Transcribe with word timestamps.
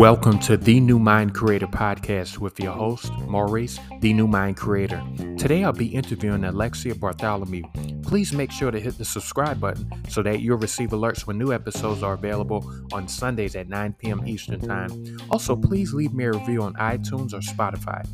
Welcome 0.00 0.38
to 0.40 0.56
the 0.56 0.80
New 0.80 0.98
Mind 0.98 1.34
Creator 1.34 1.66
podcast 1.66 2.38
with 2.38 2.58
your 2.58 2.72
host, 2.72 3.12
Maurice, 3.28 3.78
the 4.00 4.12
New 4.12 4.26
Mind 4.26 4.56
Creator. 4.56 5.02
Today 5.36 5.62
I'll 5.62 5.72
be 5.72 5.88
interviewing 5.88 6.44
Alexia 6.44 6.94
Bartholomew. 6.94 7.64
Please 8.02 8.32
make 8.32 8.50
sure 8.50 8.70
to 8.70 8.80
hit 8.80 8.98
the 8.98 9.04
subscribe 9.04 9.60
button 9.60 9.90
so 10.08 10.22
that 10.22 10.40
you'll 10.40 10.58
receive 10.58 10.90
alerts 10.90 11.26
when 11.26 11.38
new 11.38 11.52
episodes 11.52 12.02
are 12.02 12.14
available 12.14 12.64
on 12.92 13.08
Sundays 13.08 13.56
at 13.56 13.68
9 13.68 13.92
p.m. 13.94 14.26
Eastern 14.26 14.60
Time. 14.60 15.18
Also, 15.30 15.54
please 15.54 15.92
leave 15.92 16.14
me 16.14 16.24
a 16.24 16.32
review 16.32 16.62
on 16.62 16.74
iTunes 16.74 17.32
or 17.32 17.40
Spotify. 17.40 18.06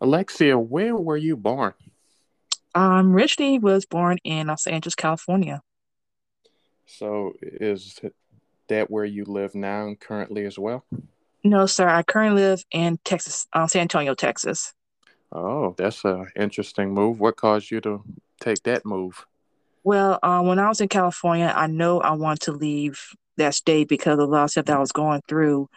Alexia, 0.00 0.58
where 0.58 0.96
were 0.96 1.16
you 1.16 1.36
born? 1.36 1.74
Um, 2.74 3.12
Richie 3.12 3.58
was 3.58 3.86
born 3.86 4.18
in 4.24 4.46
Los 4.46 4.66
Angeles, 4.66 4.94
California. 4.94 5.62
So 6.86 7.34
is 7.42 7.98
that 8.68 8.90
where 8.90 9.04
you 9.04 9.24
live 9.24 9.54
now 9.54 9.94
currently 10.00 10.44
as 10.44 10.58
well? 10.58 10.84
No, 11.42 11.66
sir. 11.66 11.88
I 11.88 12.02
currently 12.02 12.42
live 12.42 12.64
in 12.70 12.98
Texas, 13.04 13.46
uh, 13.52 13.66
San 13.66 13.82
Antonio, 13.82 14.14
Texas. 14.14 14.74
Oh, 15.32 15.74
that's 15.78 16.04
an 16.04 16.26
interesting 16.36 16.92
move. 16.92 17.20
What 17.20 17.36
caused 17.36 17.70
you 17.70 17.80
to 17.82 18.02
take 18.40 18.62
that 18.64 18.84
move? 18.84 19.26
Well, 19.84 20.18
uh, 20.22 20.42
when 20.42 20.58
I 20.58 20.68
was 20.68 20.80
in 20.80 20.88
California, 20.88 21.52
I 21.54 21.66
know 21.66 22.00
I 22.00 22.12
wanted 22.12 22.42
to 22.42 22.52
leave 22.52 23.00
that 23.36 23.54
state 23.54 23.88
because 23.88 24.18
of 24.18 24.28
a 24.28 24.32
lot 24.32 24.44
of 24.44 24.50
stuff 24.50 24.66
that 24.66 24.76
I 24.76 24.80
was 24.80 24.92
going 24.92 25.22
through. 25.28 25.68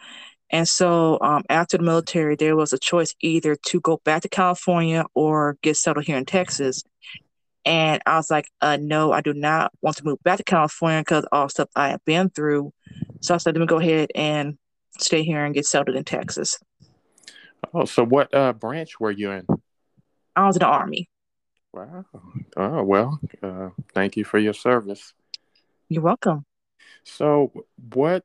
And 0.54 0.68
so 0.68 1.18
um, 1.20 1.42
after 1.50 1.76
the 1.78 1.82
military, 1.82 2.36
there 2.36 2.54
was 2.54 2.72
a 2.72 2.78
choice 2.78 3.12
either 3.20 3.56
to 3.56 3.80
go 3.80 4.00
back 4.04 4.22
to 4.22 4.28
California 4.28 5.04
or 5.12 5.58
get 5.62 5.76
settled 5.76 6.04
here 6.04 6.16
in 6.16 6.26
Texas. 6.26 6.84
And 7.64 8.00
I 8.06 8.14
was 8.14 8.30
like, 8.30 8.46
uh, 8.60 8.78
no, 8.80 9.10
I 9.10 9.20
do 9.20 9.34
not 9.34 9.72
want 9.82 9.96
to 9.96 10.04
move 10.04 10.22
back 10.22 10.36
to 10.36 10.44
California 10.44 11.00
because 11.00 11.26
all 11.32 11.48
stuff 11.48 11.70
I 11.74 11.88
have 11.88 12.04
been 12.04 12.30
through. 12.30 12.72
So 13.20 13.34
I 13.34 13.38
said, 13.38 13.56
let 13.56 13.62
me 13.62 13.66
go 13.66 13.80
ahead 13.80 14.12
and 14.14 14.56
stay 15.00 15.24
here 15.24 15.44
and 15.44 15.56
get 15.56 15.66
settled 15.66 15.96
in 15.96 16.04
Texas. 16.04 16.60
Oh, 17.72 17.84
so 17.84 18.04
what 18.04 18.32
uh, 18.32 18.52
branch 18.52 19.00
were 19.00 19.10
you 19.10 19.32
in? 19.32 19.46
I 20.36 20.46
was 20.46 20.54
in 20.54 20.60
the 20.60 20.66
Army. 20.66 21.08
Wow. 21.72 22.04
Oh, 22.56 22.84
well, 22.84 23.18
uh, 23.42 23.70
thank 23.92 24.16
you 24.16 24.22
for 24.22 24.38
your 24.38 24.54
service. 24.54 25.14
You're 25.88 26.04
welcome. 26.04 26.44
So, 27.02 27.64
what, 27.92 28.24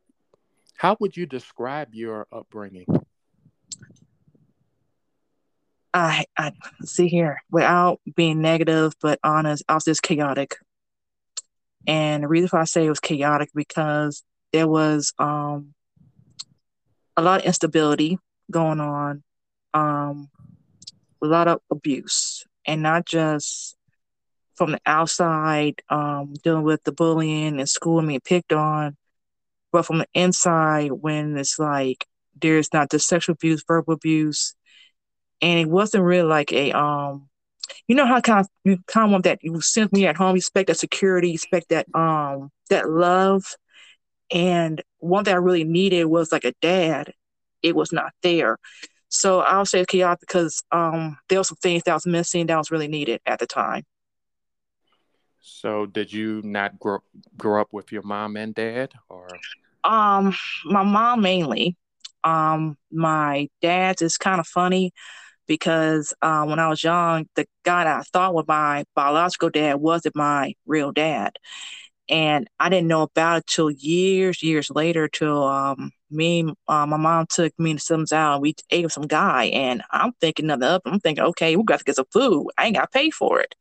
how 0.79 0.95
would 1.01 1.17
you 1.17 1.25
describe 1.25 1.89
your 1.93 2.25
upbringing? 2.31 2.85
I 5.93 6.23
I 6.37 6.53
see 6.85 7.07
here 7.09 7.41
without 7.51 7.99
being 8.15 8.41
negative 8.41 8.93
but 9.01 9.19
honest, 9.21 9.63
I 9.67 9.73
was 9.73 9.83
just 9.83 10.01
chaotic. 10.01 10.55
And 11.85 12.23
the 12.23 12.29
reason 12.29 12.47
why 12.51 12.61
I 12.61 12.63
say 12.63 12.85
it 12.85 12.89
was 12.89 13.01
chaotic 13.01 13.49
because 13.53 14.23
there 14.53 14.69
was 14.69 15.11
um 15.19 15.73
a 17.17 17.21
lot 17.21 17.41
of 17.41 17.45
instability 17.45 18.17
going 18.49 18.79
on, 18.79 19.21
um, 19.73 20.29
a 21.21 21.25
lot 21.27 21.49
of 21.49 21.59
abuse, 21.69 22.45
and 22.65 22.81
not 22.81 23.05
just 23.05 23.75
from 24.55 24.71
the 24.71 24.79
outside, 24.85 25.81
um, 25.89 26.35
dealing 26.41 26.63
with 26.63 26.81
the 26.85 26.93
bullying 26.93 27.59
and 27.59 27.67
school 27.67 27.99
and 27.99 28.07
being 28.07 28.21
picked 28.21 28.53
on, 28.53 28.95
but 29.71 29.85
from 29.85 29.99
the 29.99 30.07
inside 30.13 30.91
when 30.91 31.37
it's 31.37 31.59
like 31.59 32.05
there's 32.41 32.73
not 32.73 32.91
just 32.91 33.07
sexual 33.07 33.33
abuse, 33.33 33.63
verbal 33.67 33.93
abuse, 33.93 34.55
and 35.41 35.59
it 35.59 35.69
wasn't 35.69 36.03
really 36.03 36.27
like 36.27 36.51
a 36.53 36.71
um 36.71 37.27
you 37.87 37.95
know 37.95 38.05
how 38.05 38.21
kind 38.21 38.41
of 38.41 38.47
you 38.63 38.77
kind 38.87 39.05
of 39.05 39.11
want 39.11 39.23
that 39.25 39.39
you 39.43 39.59
sent 39.61 39.93
me 39.93 40.07
at 40.07 40.17
home, 40.17 40.35
you 40.35 40.39
expect 40.39 40.67
that 40.67 40.77
security, 40.77 41.29
you 41.29 41.33
expect 41.35 41.69
that 41.69 41.87
um 41.93 42.49
that 42.69 42.89
love. 42.89 43.43
And 44.31 44.81
one 44.99 45.23
that 45.25 45.33
I 45.33 45.37
really 45.37 45.63
needed 45.63 46.05
was 46.05 46.31
like 46.31 46.45
a 46.45 46.53
dad. 46.61 47.13
It 47.63 47.75
was 47.75 47.91
not 47.91 48.13
there. 48.23 48.57
So 49.09 49.39
I'll 49.41 49.65
say 49.65 49.85
chaotic 49.85 50.21
because 50.21 50.63
um 50.71 51.17
there 51.29 51.39
were 51.39 51.43
some 51.43 51.57
things 51.61 51.83
that 51.85 51.93
was 51.93 52.05
missing 52.05 52.47
that 52.47 52.57
was 52.57 52.71
really 52.71 52.87
needed 52.87 53.21
at 53.25 53.39
the 53.39 53.47
time. 53.47 53.83
So 55.49 55.85
did 55.85 56.13
you 56.13 56.41
not 56.43 56.79
grow 56.79 56.99
grow 57.37 57.61
up 57.61 57.69
with 57.71 57.91
your 57.91 58.03
mom 58.03 58.37
and 58.37 58.53
dad 58.55 58.91
or 59.09 59.41
um 59.83 60.33
my 60.65 60.83
mom 60.83 61.21
mainly. 61.21 61.75
Um 62.23 62.77
my 62.91 63.49
dad's 63.61 64.01
is 64.01 64.17
kind 64.17 64.39
of 64.39 64.47
funny 64.47 64.93
because 65.47 66.13
uh, 66.21 66.45
when 66.45 66.59
I 66.59 66.69
was 66.69 66.83
young, 66.83 67.27
the 67.35 67.45
guy 67.65 67.83
I 67.83 68.03
thought 68.03 68.35
was 68.35 68.45
my 68.47 68.85
biological 68.95 69.49
dad 69.49 69.75
wasn't 69.75 70.15
my 70.15 70.53
real 70.65 70.91
dad. 70.91 71.37
And 72.09 72.47
I 72.59 72.69
didn't 72.69 72.87
know 72.87 73.03
about 73.03 73.39
it 73.39 73.47
till 73.47 73.69
years, 73.71 74.41
years 74.43 74.71
later, 74.71 75.07
till 75.07 75.43
um, 75.43 75.91
me, 76.09 76.43
uh, 76.67 76.85
my 76.87 76.97
mom 76.97 77.27
took 77.29 77.53
me 77.59 77.73
to 77.73 77.79
Sims 77.79 78.11
out. 78.11 78.33
and 78.35 78.41
We 78.41 78.55
ate 78.71 78.83
with 78.85 78.93
some 78.93 79.07
guy, 79.07 79.45
and 79.45 79.83
I'm 79.91 80.13
thinking 80.19 80.47
nothing 80.47 80.63
up. 80.63 80.81
I'm 80.85 80.99
thinking, 80.99 81.23
okay, 81.25 81.55
we 81.55 81.63
got 81.63 81.79
to 81.79 81.85
get 81.85 81.95
some 81.97 82.05
food. 82.11 82.47
I 82.57 82.65
ain't 82.65 82.75
got 82.75 82.91
to 82.91 82.99
pay 82.99 83.11
for 83.11 83.39
it. 83.41 83.53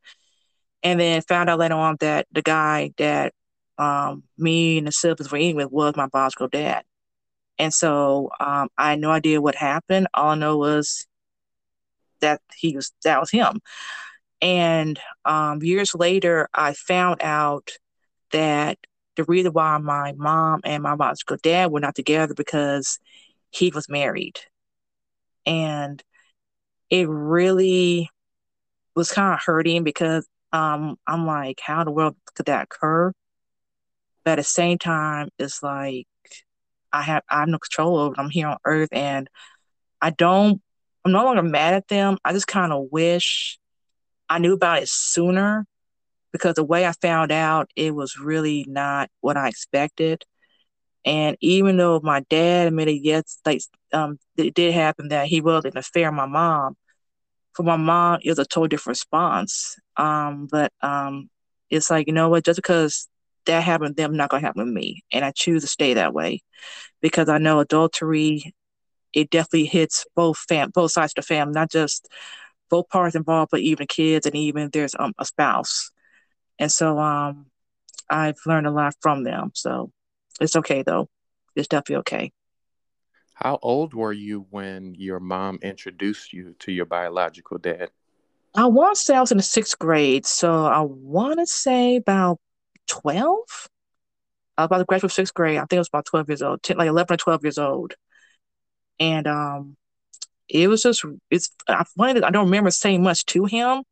And 0.83 1.00
then 1.00 1.22
found 1.22 1.50
out 1.50 1.59
later 1.59 1.75
on 1.75 1.97
that 2.00 2.27
the 2.33 2.43
guy 2.43 2.93
that 2.99 3.33
um, 3.78 4.22
me 4.37 4.78
and 4.78 4.87
the 4.87 4.93
siblings 4.93 5.31
were 5.31 5.39
eating 5.39 5.56
with 5.56 5.71
was 5.71 5.97
my 5.97 6.06
biological 6.06 6.49
dad. 6.49 6.84
And 7.59 7.75
so 7.75 8.31
um, 8.39 8.69
I 8.78 8.91
had 8.91 9.00
no 9.00 9.11
idea 9.11 9.41
what 9.41 9.56
happened. 9.56 10.06
All 10.15 10.31
I 10.31 10.34
know 10.37 10.56
was 10.56 11.06
that 12.21 12.41
he 12.56 12.75
was 12.75 12.93
that 13.05 13.21
was 13.21 13.31
him. 13.31 13.61
And 14.41 15.00
um, 15.25 15.62
years 15.62 15.94
later, 15.94 16.49
I 16.55 16.75
found 16.75 17.22
out 17.22 17.72
that 18.31 18.78
the 19.16 19.25
reason 19.25 19.53
why 19.53 19.78
my 19.78 20.12
mom 20.16 20.60
and 20.65 20.83
my 20.83 20.95
biological 20.95 21.39
dad 21.43 21.72
were 21.72 21.81
not 21.81 21.97
together 21.97 22.34
because 22.34 23.00
he 23.50 23.71
was 23.71 23.89
married, 23.89 24.39
and 25.45 26.03
it 26.91 27.09
really 27.09 28.10
was 28.95 29.10
kind 29.10 29.34
of 29.34 29.41
hurting 29.41 29.83
because 29.84 30.27
um, 30.53 30.97
I'm 31.06 31.26
like, 31.26 31.60
how 31.62 31.81
in 31.81 31.86
the 31.86 31.92
world 31.92 32.16
could 32.34 32.47
that 32.47 32.64
occur? 32.64 33.12
But 34.25 34.32
at 34.32 34.36
the 34.38 34.44
same 34.44 34.78
time, 34.78 35.28
it's 35.38 35.62
like 35.62 36.06
I 36.92 37.03
have 37.03 37.22
I 37.31 37.41
have 37.41 37.48
no 37.48 37.59
control 37.59 37.98
over 37.98 38.14
it. 38.14 38.19
I'm 38.19 38.31
here 38.31 38.48
on 38.48 38.59
Earth, 38.64 38.88
and 38.92 39.28
I 40.00 40.10
don't 40.10 40.60
I'm 41.04 41.12
no 41.12 41.25
longer 41.25 41.42
mad 41.42 41.75
at 41.75 41.88
them. 41.88 42.19
I 42.25 42.32
just 42.32 42.47
kind 42.47 42.72
of 42.72 42.88
wish 42.91 43.59
I 44.28 44.38
knew 44.38 44.54
about 44.54 44.82
it 44.82 44.88
sooner 44.88 45.66
because 46.32 46.54
the 46.54 46.65
way 46.65 46.86
I 46.86 46.92
found 46.92 47.32
out, 47.32 47.70
it 47.76 47.94
was 47.94 48.19
really 48.19 48.65
not 48.69 49.10
what 49.20 49.36
I 49.36 49.48
expected. 49.48 50.25
And 51.04 51.36
even 51.41 51.76
though 51.76 52.00
my 52.03 52.20
dad 52.28 52.69
admitted 52.69 52.98
yes, 53.03 53.38
like 53.47 53.62
um, 53.92 54.19
it 54.36 54.54
did 54.54 54.75
happen 54.75 55.09
that 55.09 55.26
he 55.26 55.41
was 55.41 55.65
an 55.65 55.78
affair 55.78 56.10
with 56.10 56.16
my 56.16 56.26
mom. 56.26 56.76
For 57.54 57.62
my 57.62 57.76
mom, 57.76 58.20
it 58.22 58.28
was 58.28 58.38
a 58.38 58.44
totally 58.44 58.69
different 58.69 58.98
response. 58.98 59.76
Um, 59.98 60.48
but 60.50 60.72
um, 60.82 61.31
it's 61.70 61.91
like 61.91 62.09
you 62.09 62.14
know 62.14 62.31
what? 62.31 62.44
Just 62.44 62.59
because 62.59 63.09
that 63.47 63.62
happened 63.64 63.97
to 63.97 64.03
them, 64.03 64.16
not 64.16 64.31
gonna 64.31 64.42
happen 64.42 64.66
to 64.66 64.72
me, 64.72 65.04
and 65.12 65.25
I 65.25 65.32
choose 65.32 65.62
to 65.62 65.69
stay 65.69 65.94
that 65.94 66.14
way 66.14 66.42
because 67.03 67.28
I 67.28 67.38
know 67.38 67.60
adultery 67.60 68.54
it 69.14 69.31
definitely 69.31 69.66
hits 69.66 70.06
both 70.16 70.38
fam 70.38 70.70
both 70.75 70.92
sides 70.92 71.12
of 71.12 71.16
the 71.16 71.22
family, 71.22 71.54
not 71.54 71.70
just 71.70 72.09
both 72.70 72.88
parties 72.88 73.14
involved, 73.16 73.50
but 73.50 73.60
even 73.60 73.86
kids 73.86 74.26
and 74.26 74.36
even 74.36 74.70
there's 74.72 74.94
um, 74.98 75.14
a 75.19 75.25
spouse. 75.25 75.91
And 76.59 76.70
so 76.70 76.98
um, 76.98 77.47
I've 78.10 78.38
learned 78.47 78.66
a 78.66 78.70
lot 78.72 78.94
from 79.00 79.25
them. 79.25 79.53
So 79.54 79.91
it's 80.41 80.56
okay 80.56 80.82
though. 80.82 81.09
It's 81.56 81.69
definitely 81.69 81.97
okay. 81.97 82.32
How 83.34 83.59
old 83.62 83.94
were 83.94 84.12
you 84.12 84.47
when 84.50 84.94
your 84.94 85.20
mom 85.20 85.59
introduced 85.62 86.32
you 86.32 86.54
to 86.60 86.72
your 86.72 86.86
biological 86.86 87.59
dad? 87.59 87.91
I 88.59 88.66
want 88.66 88.97
to 88.97 89.01
say 89.03 89.15
I 89.15 89.21
was 89.21 89.31
in 89.31 89.39
the 89.39 89.43
sixth 89.43 89.78
grade. 89.78 90.27
So 90.27 90.66
I 90.66 90.81
want 90.81 91.39
to 91.39 91.47
say 91.47 91.97
about 91.97 92.39
12. 92.89 93.69
I 94.57 94.63
was 94.63 94.66
about 94.66 94.78
to 94.78 94.84
graduate 94.84 95.13
sixth 95.13 95.34
grade. 95.34 95.59
I 95.59 95.63
think 95.63 95.75
I 95.75 95.78
was 95.78 95.89
about 95.89 96.07
12 96.07 96.28
years 96.28 96.43
old, 96.43 96.63
10, 96.63 96.77
like 96.77 96.89
11 96.89 97.15
or 97.15 97.16
12 97.16 97.45
years 97.45 97.59
old 97.59 97.95
and 99.01 99.27
um, 99.27 99.77
it 100.49 100.69
was 100.69 100.83
just 100.83 101.05
it's 101.31 101.51
I 101.69 101.84
find 101.97 102.25
I 102.25 102.31
don't 102.31 102.47
remember 102.47 102.71
saying 102.71 103.03
much 103.03 103.25
to 103.27 103.45
him. 103.45 103.84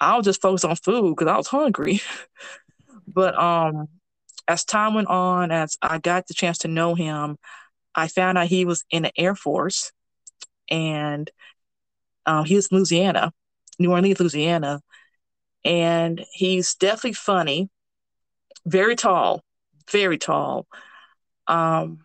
I 0.00 0.16
was 0.16 0.24
just 0.24 0.40
focused 0.40 0.64
on 0.64 0.76
food 0.76 1.16
because 1.16 1.30
I 1.30 1.36
was 1.36 1.48
hungry. 1.48 2.00
but 3.06 3.38
um, 3.38 3.88
as 4.48 4.64
time 4.64 4.94
went 4.94 5.08
on, 5.08 5.50
as 5.50 5.76
I 5.82 5.98
got 5.98 6.26
the 6.26 6.34
chance 6.34 6.58
to 6.58 6.68
know 6.68 6.94
him, 6.94 7.36
I 7.94 8.08
found 8.08 8.38
out 8.38 8.46
he 8.46 8.64
was 8.64 8.84
in 8.90 9.02
the 9.02 9.12
Air 9.18 9.34
Force, 9.34 9.92
and 10.70 11.30
um, 12.24 12.44
he 12.44 12.56
was 12.56 12.68
in 12.68 12.78
Louisiana, 12.78 13.32
New 13.80 13.92
Orleans, 13.92 14.20
Louisiana, 14.20 14.82
and 15.64 16.24
he's 16.32 16.74
definitely 16.76 17.14
funny, 17.14 17.70
very 18.66 18.96
tall, 18.96 19.42
very 19.90 20.18
tall. 20.18 20.66
Um, 21.48 22.00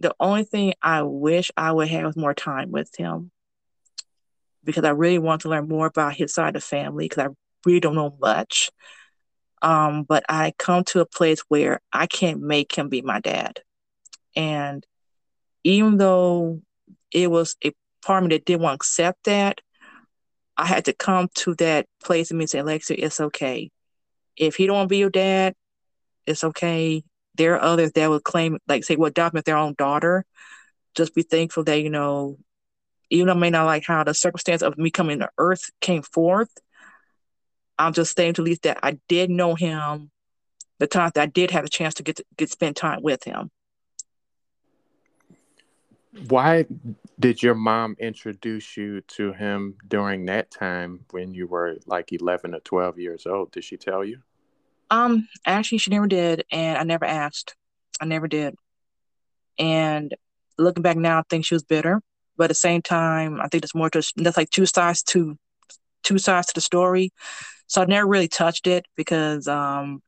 the 0.00 0.14
only 0.20 0.44
thing 0.44 0.74
I 0.82 1.02
wish 1.02 1.50
I 1.56 1.72
would 1.72 1.88
have 1.88 2.16
more 2.16 2.34
time 2.34 2.72
with 2.72 2.90
him. 2.96 3.32
because 4.64 4.84
I 4.84 4.90
really 4.90 5.18
want 5.18 5.42
to 5.42 5.48
learn 5.48 5.68
more 5.68 5.86
about 5.86 6.14
his 6.16 6.34
side 6.34 6.56
of 6.56 6.62
the 6.62 6.66
family 6.66 7.06
because 7.06 7.26
I 7.26 7.28
really 7.66 7.80
don't 7.80 7.94
know 7.96 8.16
much. 8.20 8.70
Um, 9.62 10.04
but 10.04 10.24
I 10.28 10.54
come 10.58 10.84
to 10.86 11.00
a 11.00 11.06
place 11.06 11.40
where 11.48 11.80
I 11.92 12.06
can't 12.06 12.40
make 12.42 12.74
him 12.76 12.88
be 12.88 13.02
my 13.02 13.20
dad. 13.20 13.60
And 14.36 14.86
even 15.64 15.98
though 15.98 16.62
it 17.12 17.30
was 17.30 17.56
a 17.64 17.72
part 18.04 18.24
of 18.24 18.30
me 18.30 18.36
that 18.36 18.46
didn't 18.46 18.62
want 18.62 18.72
to 18.72 18.76
accept 18.76 19.24
that, 19.24 19.60
I 20.60 20.66
had 20.66 20.84
to 20.84 20.92
come 20.92 21.28
to 21.36 21.54
that 21.54 21.86
place 22.04 22.30
and 22.30 22.38
me 22.38 22.46
say, 22.46 22.58
Alexia, 22.58 22.98
it's 23.00 23.18
okay. 23.18 23.70
If 24.36 24.56
he 24.56 24.66
don't 24.66 24.76
want 24.76 24.88
to 24.88 24.92
be 24.92 24.98
your 24.98 25.08
dad, 25.08 25.54
it's 26.26 26.44
okay. 26.44 27.02
There 27.36 27.54
are 27.54 27.62
others 27.62 27.92
that 27.92 28.10
would 28.10 28.24
claim, 28.24 28.58
like 28.68 28.84
say, 28.84 28.96
well, 28.96 29.08
adopt 29.08 29.42
their 29.46 29.56
own 29.56 29.74
daughter. 29.78 30.26
Just 30.94 31.14
be 31.14 31.22
thankful 31.22 31.64
that, 31.64 31.80
you 31.80 31.88
know, 31.88 32.36
even 33.08 33.28
though 33.28 33.32
I 33.32 33.36
may 33.36 33.48
not 33.48 33.64
like 33.64 33.84
how 33.86 34.04
the 34.04 34.12
circumstance 34.12 34.60
of 34.60 34.76
me 34.76 34.90
coming 34.90 35.20
to 35.20 35.30
earth 35.38 35.70
came 35.80 36.02
forth, 36.02 36.50
I'm 37.78 37.94
just 37.94 38.14
saying 38.14 38.34
to 38.34 38.42
at 38.42 38.44
least 38.44 38.62
that 38.64 38.80
I 38.82 38.98
did 39.08 39.30
know 39.30 39.54
him 39.54 40.10
the 40.78 40.86
times 40.86 41.12
that 41.14 41.22
I 41.22 41.26
did 41.26 41.52
have 41.52 41.64
a 41.64 41.70
chance 41.70 41.94
to 41.94 42.02
get 42.02 42.16
to 42.16 42.24
get 42.36 42.50
spend 42.50 42.76
time 42.76 43.02
with 43.02 43.24
him. 43.24 43.50
Why 46.28 46.66
did 47.18 47.42
your 47.42 47.54
mom 47.54 47.96
introduce 47.98 48.76
you 48.76 49.00
to 49.02 49.32
him 49.32 49.76
during 49.86 50.26
that 50.26 50.50
time 50.50 51.04
when 51.10 51.34
you 51.34 51.46
were 51.46 51.76
like 51.86 52.12
11 52.12 52.54
or 52.54 52.60
12 52.60 52.98
years 52.98 53.26
old? 53.26 53.52
Did 53.52 53.64
she 53.64 53.76
tell 53.76 54.04
you? 54.04 54.18
Um, 54.90 55.28
actually, 55.46 55.78
she 55.78 55.90
never 55.90 56.08
did, 56.08 56.44
and 56.50 56.76
I 56.76 56.82
never 56.82 57.04
asked. 57.04 57.54
I 58.00 58.06
never 58.06 58.26
did. 58.26 58.54
And 59.58 60.14
looking 60.58 60.82
back 60.82 60.96
now, 60.96 61.20
I 61.20 61.22
think 61.30 61.44
she 61.44 61.54
was 61.54 61.62
bitter, 61.62 62.00
but 62.36 62.44
at 62.44 62.48
the 62.48 62.54
same 62.54 62.82
time, 62.82 63.40
I 63.40 63.46
think 63.46 63.62
it's 63.62 63.74
more 63.74 63.90
just 63.90 64.14
that's 64.16 64.36
like 64.36 64.50
two 64.50 64.66
sides 64.66 65.02
to 65.04 65.36
two 66.02 66.18
sides 66.18 66.48
to 66.48 66.54
the 66.54 66.60
story. 66.60 67.12
So 67.66 67.82
I 67.82 67.84
never 67.84 68.08
really 68.08 68.26
touched 68.26 68.66
it 68.66 68.84
because 68.96 69.46
um, 69.46 70.02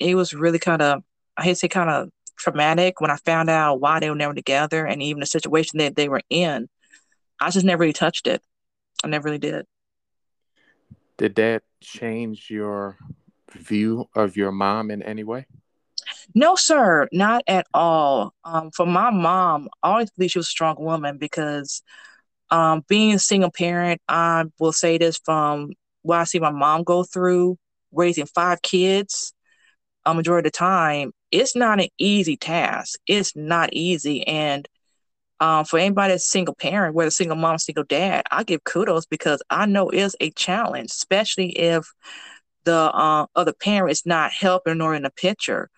it 0.00 0.16
was 0.16 0.34
really 0.34 0.58
kind 0.58 0.82
of 0.82 1.02
I 1.36 1.44
hate 1.44 1.50
to 1.50 1.56
say 1.56 1.68
kind 1.68 1.90
of 1.90 2.08
traumatic 2.36 3.00
when 3.00 3.10
I 3.10 3.16
found 3.16 3.50
out 3.50 3.80
why 3.80 4.00
they 4.00 4.10
were 4.10 4.16
never 4.16 4.34
together 4.34 4.86
and 4.86 5.02
even 5.02 5.20
the 5.20 5.26
situation 5.26 5.78
that 5.78 5.96
they 5.96 6.08
were 6.08 6.22
in. 6.30 6.68
I 7.40 7.50
just 7.50 7.66
never 7.66 7.80
really 7.80 7.92
touched 7.92 8.26
it. 8.26 8.42
I 9.04 9.08
never 9.08 9.26
really 9.26 9.38
did. 9.38 9.66
Did 11.18 11.34
that 11.36 11.62
change 11.80 12.50
your 12.50 12.96
view 13.52 14.08
of 14.14 14.36
your 14.36 14.52
mom 14.52 14.90
in 14.90 15.02
any 15.02 15.24
way? 15.24 15.46
No, 16.34 16.56
sir, 16.56 17.08
not 17.12 17.42
at 17.46 17.66
all. 17.72 18.34
Um, 18.44 18.70
for 18.70 18.86
my 18.86 19.10
mom, 19.10 19.68
I 19.82 19.90
always 19.90 20.10
believe 20.10 20.32
she 20.32 20.38
was 20.38 20.48
a 20.48 20.50
strong 20.50 20.76
woman 20.78 21.18
because 21.18 21.82
um, 22.50 22.84
being 22.88 23.14
a 23.14 23.18
single 23.18 23.50
parent, 23.50 24.00
I 24.08 24.44
will 24.58 24.72
say 24.72 24.98
this 24.98 25.18
from 25.24 25.70
what 26.02 26.18
I 26.18 26.24
see 26.24 26.38
my 26.38 26.50
mom 26.50 26.84
go 26.84 27.02
through, 27.02 27.58
raising 27.92 28.26
five 28.26 28.62
kids, 28.62 29.32
a 30.06 30.14
majority 30.14 30.46
of 30.48 30.52
the 30.52 30.56
time, 30.56 31.12
it's 31.30 31.56
not 31.56 31.80
an 31.80 31.88
easy 31.98 32.36
task. 32.36 32.98
It's 33.06 33.36
not 33.36 33.70
easy. 33.72 34.26
And 34.26 34.66
um, 35.40 35.64
for 35.66 35.78
anybody 35.78 36.14
that's 36.14 36.30
single 36.30 36.54
parent, 36.54 36.94
whether 36.94 37.10
single 37.10 37.36
mom, 37.36 37.58
single 37.58 37.84
dad, 37.84 38.24
I 38.30 38.44
give 38.44 38.64
kudos 38.64 39.06
because 39.06 39.42
I 39.50 39.66
know 39.66 39.90
it's 39.90 40.16
a 40.20 40.30
challenge, 40.30 40.90
especially 40.90 41.50
if 41.50 41.92
the 42.64 42.74
uh, 42.74 43.26
other 43.34 43.52
parent 43.52 43.92
is 43.92 44.06
not 44.06 44.32
helping 44.32 44.80
or 44.80 44.94
in 44.94 45.02
the 45.02 45.10
picture. 45.10 45.68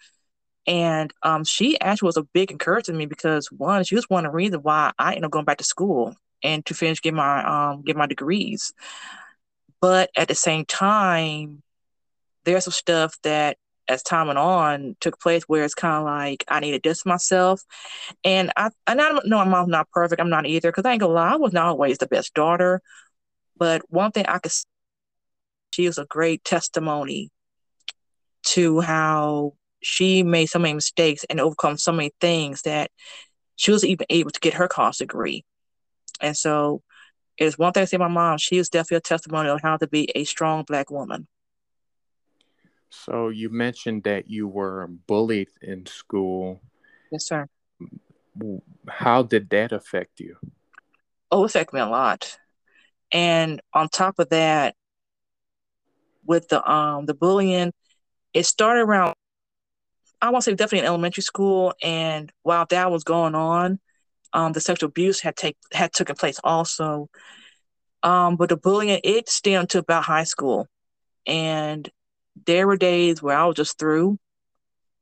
And 0.67 1.13
um, 1.23 1.45
she 1.45 1.81
actually 1.81 2.07
was 2.09 2.19
a 2.19 2.23
big 2.23 2.51
encouragement 2.53 2.97
to 2.97 2.99
me 2.99 3.07
because 3.07 3.51
one, 3.51 3.83
she 3.85 3.95
was 3.95 4.09
one 4.09 4.27
of 4.27 4.33
the 4.33 4.37
reasons 4.37 4.63
why 4.63 4.93
I 4.99 5.13
ended 5.15 5.25
up 5.25 5.31
going 5.31 5.47
back 5.47 5.59
to 5.59 5.65
school 5.65 6.15
and 6.43 6.65
to 6.67 6.75
finish 6.75 7.01
get 7.01 7.15
my 7.15 7.71
um 7.73 7.83
get 7.83 7.97
my 7.97 8.07
degrees. 8.07 8.73
But 9.81 10.11
at 10.17 10.29
the 10.29 10.35
same 10.35 10.67
time, 10.67 11.63
there's 12.45 12.65
some 12.65 12.73
stuff 12.73 13.17
that 13.23 13.57
as 13.89 14.03
time 14.03 14.27
went 14.27 14.39
on 14.39 14.97
took 15.01 15.21
place 15.21 15.45
where 15.45 15.65
it's 15.65 15.75
kind 15.75 15.97
of 15.97 16.05
like 16.05 16.45
I 16.49 16.61
need 16.61 16.73
to 16.73 16.79
distance 16.79 17.07
myself. 17.07 17.63
And 18.25 18.53
I 18.57 18.71
and 18.87 19.01
I 19.01 19.13
know 19.25 19.39
my 19.39 19.45
mom's 19.45 19.69
not 19.69 19.91
perfect. 19.91 20.21
I'm 20.21 20.31
not 20.31 20.47
either 20.47 20.71
because 20.71 20.85
I 20.85 20.93
ain't 20.93 21.01
gonna 21.01 21.13
lie, 21.13 21.33
I 21.33 21.37
was 21.37 21.53
not 21.53 21.67
always 21.67 21.99
the 21.99 22.07
best 22.07 22.35
daughter. 22.35 22.81
But 23.57 23.83
one 23.89 24.13
thing 24.13 24.27
I 24.27 24.39
could 24.39 24.53
she 25.71 25.87
was 25.87 25.99
a 25.99 26.07
great 26.07 26.45
testimony 26.45 27.31
to 28.47 28.81
how 28.81 29.55
she 29.83 30.23
made 30.23 30.47
so 30.47 30.59
many 30.59 30.75
mistakes 30.75 31.25
and 31.29 31.41
overcome 31.41 31.77
so 31.77 31.93
many 31.93 32.11
things 32.21 32.63
that 32.63 32.91
she 33.57 33.71
was 33.71 33.85
even 33.85 34.07
able 34.11 34.31
to 34.31 34.41
get 34.41 34.55
her 34.55 34.69
college 34.69 34.99
degree. 34.99 35.45
And 36.21 36.37
so 36.37 36.83
it's 37.37 37.59
one 37.59 37.73
thing 37.73 37.83
to 37.83 37.87
say 37.87 37.97
my 37.97 38.09
mom, 38.09 38.39
she 38.39 38.59
is 38.59 38.69
definitely 38.69 38.99
a 38.99 39.01
testimony 39.03 39.49
on 39.49 39.61
how 39.63 39.77
to 39.77 39.87
be 39.87 40.11
a 40.15 40.25
strong 40.25 40.65
black 40.65 40.91
woman. 40.91 41.29
So 42.91 43.29
you 43.29 43.51
mentioned 43.51 44.05
that 44.05 44.31
you 44.31 44.49
were 44.49 44.87
bullied 44.87 45.49
in 45.63 45.87
school. 45.87 46.61
Yes, 47.11 47.27
sir. 47.27 47.47
How 48.89 49.23
did 49.23 49.51
that 49.51 49.73
affect 49.73 50.21
you? 50.21 50.37
Oh, 51.31 51.45
it 51.45 51.47
affected 51.47 51.75
me 51.75 51.81
a 51.81 51.87
lot. 51.87 52.39
And 53.13 53.61
on 53.73 53.89
top 53.89 54.19
of 54.19 54.29
that, 54.31 54.75
with 56.25 56.49
the 56.49 56.71
um 56.71 57.07
the 57.07 57.15
bullying, 57.15 57.73
it 58.35 58.45
started 58.45 58.83
around 58.83 59.15
I 60.21 60.31
want 60.31 60.45
to 60.45 60.51
say 60.51 60.55
definitely 60.55 60.81
in 60.81 60.87
elementary 60.87 61.23
school. 61.23 61.75
And 61.83 62.33
while 62.43 62.67
that 62.71 62.91
was 62.91 63.05
going 63.05 63.35
on, 63.35 63.79
um, 64.33 64.53
the 64.53 64.61
sexual 64.61 64.89
abuse 64.89 65.21
had 65.21 65.37
take 65.37 65.57
had 65.73 65.93
taken 65.93 66.17
place 66.17 66.41
also. 66.43 67.09
Um, 68.03 68.37
but 68.37 68.49
the 68.49 68.57
bullying 68.57 69.01
it 69.05 69.29
stemmed 69.29 69.71
to 69.71 69.79
about 69.79 70.05
high 70.05 70.25
school, 70.25 70.67
and 71.27 71.89
there 72.47 72.67
were 72.67 72.77
days 72.77 73.23
where 73.23 73.37
I 73.37 73.47
was 73.47 73.57
just 73.57 73.79
through. 73.79 74.19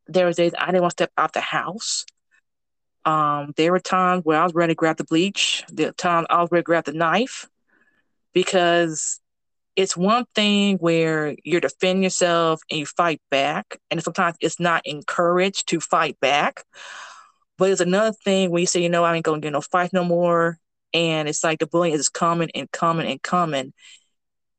There 0.06 0.27
were 0.27 0.33
days 0.33 0.53
I 0.56 0.67
didn't 0.67 0.83
want 0.83 0.93
to 0.93 1.05
step 1.05 1.12
out 1.17 1.33
the 1.33 1.41
house. 1.41 2.05
Um, 3.05 3.53
there 3.56 3.73
were 3.73 3.81
times 3.81 4.25
where 4.25 4.41
I 4.41 4.44
was 4.44 4.55
ready 4.55 4.73
to 4.73 4.77
grab 4.77 4.97
the 4.97 5.05
bleach. 5.05 5.65
The 5.73 5.93
time 5.93 6.27
I 6.29 6.41
was 6.41 6.50
ready 6.50 6.62
to 6.62 6.67
grab 6.67 6.85
the 6.85 6.93
knife, 6.93 7.49
because 8.33 9.21
it's 9.77 9.97
one 9.97 10.25
thing 10.35 10.77
where 10.79 11.37
you're 11.44 11.61
defending 11.61 12.03
yourself 12.03 12.61
and 12.71 12.81
you 12.81 12.87
fight 12.87 13.21
back, 13.31 13.79
and 13.91 14.03
sometimes 14.03 14.37
it's 14.41 14.59
not 14.59 14.82
encouraged 14.85 15.69
to 15.69 15.81
fight 15.81 16.19
back. 16.21 16.65
But 17.59 17.71
it's 17.71 17.81
another 17.81 18.12
thing 18.25 18.50
when 18.50 18.61
you 18.61 18.67
say, 18.67 18.82
you 18.82 18.89
know, 18.89 19.05
I 19.05 19.15
ain't 19.15 19.25
gonna 19.25 19.41
get 19.41 19.53
no 19.53 19.61
fight 19.61 19.93
no 19.93 20.05
more, 20.05 20.59
and 20.93 21.29
it's 21.29 21.44
like 21.44 21.59
the 21.59 21.67
bullying 21.67 21.94
is 21.94 22.09
coming 22.09 22.50
and 22.55 22.71
coming 22.71 23.06
and 23.06 23.23
coming. 23.23 23.73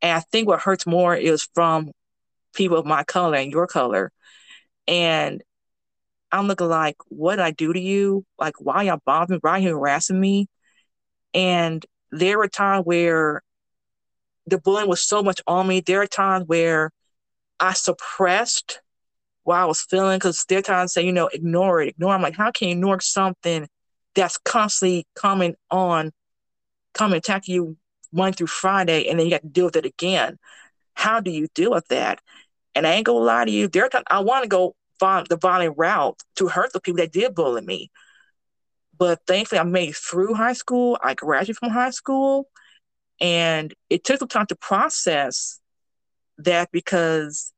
And 0.02 0.12
I 0.18 0.20
think 0.20 0.48
what 0.48 0.62
hurts 0.62 0.86
more 0.86 1.16
is 1.16 1.48
from 1.54 1.92
people 2.58 2.78
of 2.78 2.86
my 2.86 3.04
color 3.04 3.38
and 3.38 3.52
your 3.52 3.68
color. 3.68 4.12
And 4.88 5.42
I'm 6.32 6.48
looking 6.48 6.68
like, 6.68 6.98
what 7.08 7.38
did 7.38 7.46
I 7.46 7.52
do 7.52 7.72
to 7.72 7.80
you? 7.80 8.26
Like, 8.38 8.60
why 8.60 8.84
y'all 8.84 9.00
bothering? 9.06 9.40
Why 9.42 9.60
you 9.60 9.70
harassing 9.70 10.20
me? 10.20 10.48
And 11.34 11.86
there 12.12 12.38
were 12.38 12.48
times 12.48 12.86
where 12.86 13.44
the 14.48 14.58
bullying 14.58 14.90
was 14.90 15.02
so 15.02 15.22
much 15.22 15.42
on 15.48 15.68
me. 15.68 15.82
There 15.82 16.02
are 16.02 16.08
times 16.08 16.46
where 16.48 16.92
I 17.60 17.74
suppressed 17.74 18.82
what 19.44 19.58
I 19.58 19.66
was 19.66 19.82
feeling 19.82 20.18
because 20.18 20.44
there 20.50 20.60
are 20.60 20.64
times 20.64 20.94
say, 20.94 21.06
you 21.06 21.12
know, 21.12 21.28
ignore 21.28 21.82
it, 21.82 21.90
ignore. 21.90 22.14
I'm 22.14 22.22
like, 22.22 22.36
how 22.36 22.52
can 22.52 22.70
you 22.70 22.74
ignore 22.74 23.00
something 23.00 23.68
that's 24.16 24.38
constantly 24.38 25.06
coming 25.16 25.56
on, 25.72 26.12
coming 26.94 27.18
attacking 27.18 27.56
you 27.56 27.78
Monday 28.12 28.36
through 28.36 28.48
Friday, 28.48 29.08
and 29.08 29.20
then 29.20 29.26
you 29.26 29.32
got 29.32 29.42
to 29.42 29.48
deal 29.48 29.66
with 29.66 29.76
it 29.76 29.86
again? 29.86 30.38
How 30.94 31.20
do 31.20 31.32
you 31.32 31.48
deal 31.54 31.72
with 31.72 31.88
that? 31.90 32.20
And 32.78 32.86
I 32.86 32.94
ain't 32.94 33.08
gonna 33.08 33.18
lie 33.18 33.44
to 33.44 33.50
you, 33.50 33.68
there 33.68 33.90
I 34.08 34.20
want 34.20 34.44
to 34.44 34.48
go 34.48 34.76
the 35.00 35.38
violent 35.42 35.74
route 35.78 36.22
to 36.36 36.48
hurt 36.48 36.74
the 36.74 36.80
people 36.80 36.98
that 36.98 37.12
did 37.12 37.34
bully 37.34 37.62
me. 37.62 37.90
But 38.96 39.20
thankfully, 39.26 39.58
I 39.58 39.64
made 39.64 39.96
through 39.96 40.36
high 40.36 40.54
school. 40.54 40.96
I 41.02 41.16
graduated 41.16 41.58
from 41.58 41.72
high 41.72 41.90
school. 41.90 42.48
And 43.20 43.74
it 43.90 44.04
took 44.04 44.20
some 44.20 44.28
time 44.28 44.46
to 44.48 44.56
process 44.56 45.60
that 46.38 46.70
because 46.72 47.52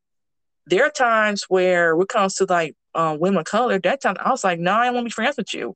there 0.67 0.85
are 0.85 0.89
times 0.89 1.43
where 1.49 1.97
when 1.97 2.03
it 2.03 2.09
comes 2.09 2.35
to 2.35 2.45
like 2.45 2.77
uh, 2.95 3.17
women 3.19 3.39
of 3.39 3.45
color, 3.45 3.77
that 3.77 4.01
time 4.01 4.15
I 4.21 4.31
was 4.31 4.45
like, 4.45 4.57
no, 4.57 4.71
nah, 4.71 4.79
I 4.79 4.85
don't 4.85 4.95
want 4.95 5.05
to 5.05 5.09
be 5.09 5.11
friends 5.11 5.35
with 5.35 5.53
you 5.53 5.75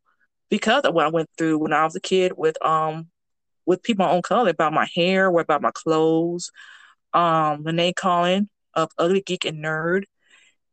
because 0.49 0.83
of 0.85 0.93
what 0.93 1.05
I 1.05 1.09
went 1.09 1.29
through 1.37 1.57
when 1.57 1.73
I 1.73 1.83
was 1.83 1.97
a 1.97 2.01
kid 2.01 2.31
with 2.37 2.55
um 2.65 3.09
with 3.65 3.83
people 3.83 4.05
my 4.05 4.11
own 4.11 4.21
color 4.21 4.51
about 4.51 4.71
my 4.71 4.87
hair, 4.95 5.29
what 5.29 5.41
about 5.43 5.61
my 5.61 5.71
clothes, 5.73 6.49
um, 7.13 7.63
the 7.63 7.73
name 7.73 7.93
calling 7.93 8.47
of 8.75 8.91
ugly 8.97 9.21
geek 9.21 9.45
and 9.45 9.63
nerd. 9.63 10.03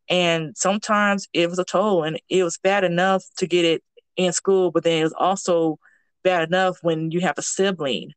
And 0.08 0.56
sometimes 0.56 1.28
it 1.32 1.48
was 1.48 1.58
a 1.58 1.64
toll 1.64 2.02
and 2.02 2.20
it 2.28 2.42
was 2.42 2.58
bad 2.58 2.84
enough 2.84 3.24
to 3.38 3.46
get 3.46 3.64
it 3.64 3.82
in 4.16 4.32
school, 4.32 4.70
but 4.70 4.84
then 4.84 5.00
it 5.00 5.04
was 5.04 5.14
also 5.16 5.78
bad 6.22 6.48
enough 6.48 6.78
when 6.82 7.10
you 7.10 7.20
have 7.20 7.38
a 7.38 7.42
sibling 7.42 8.12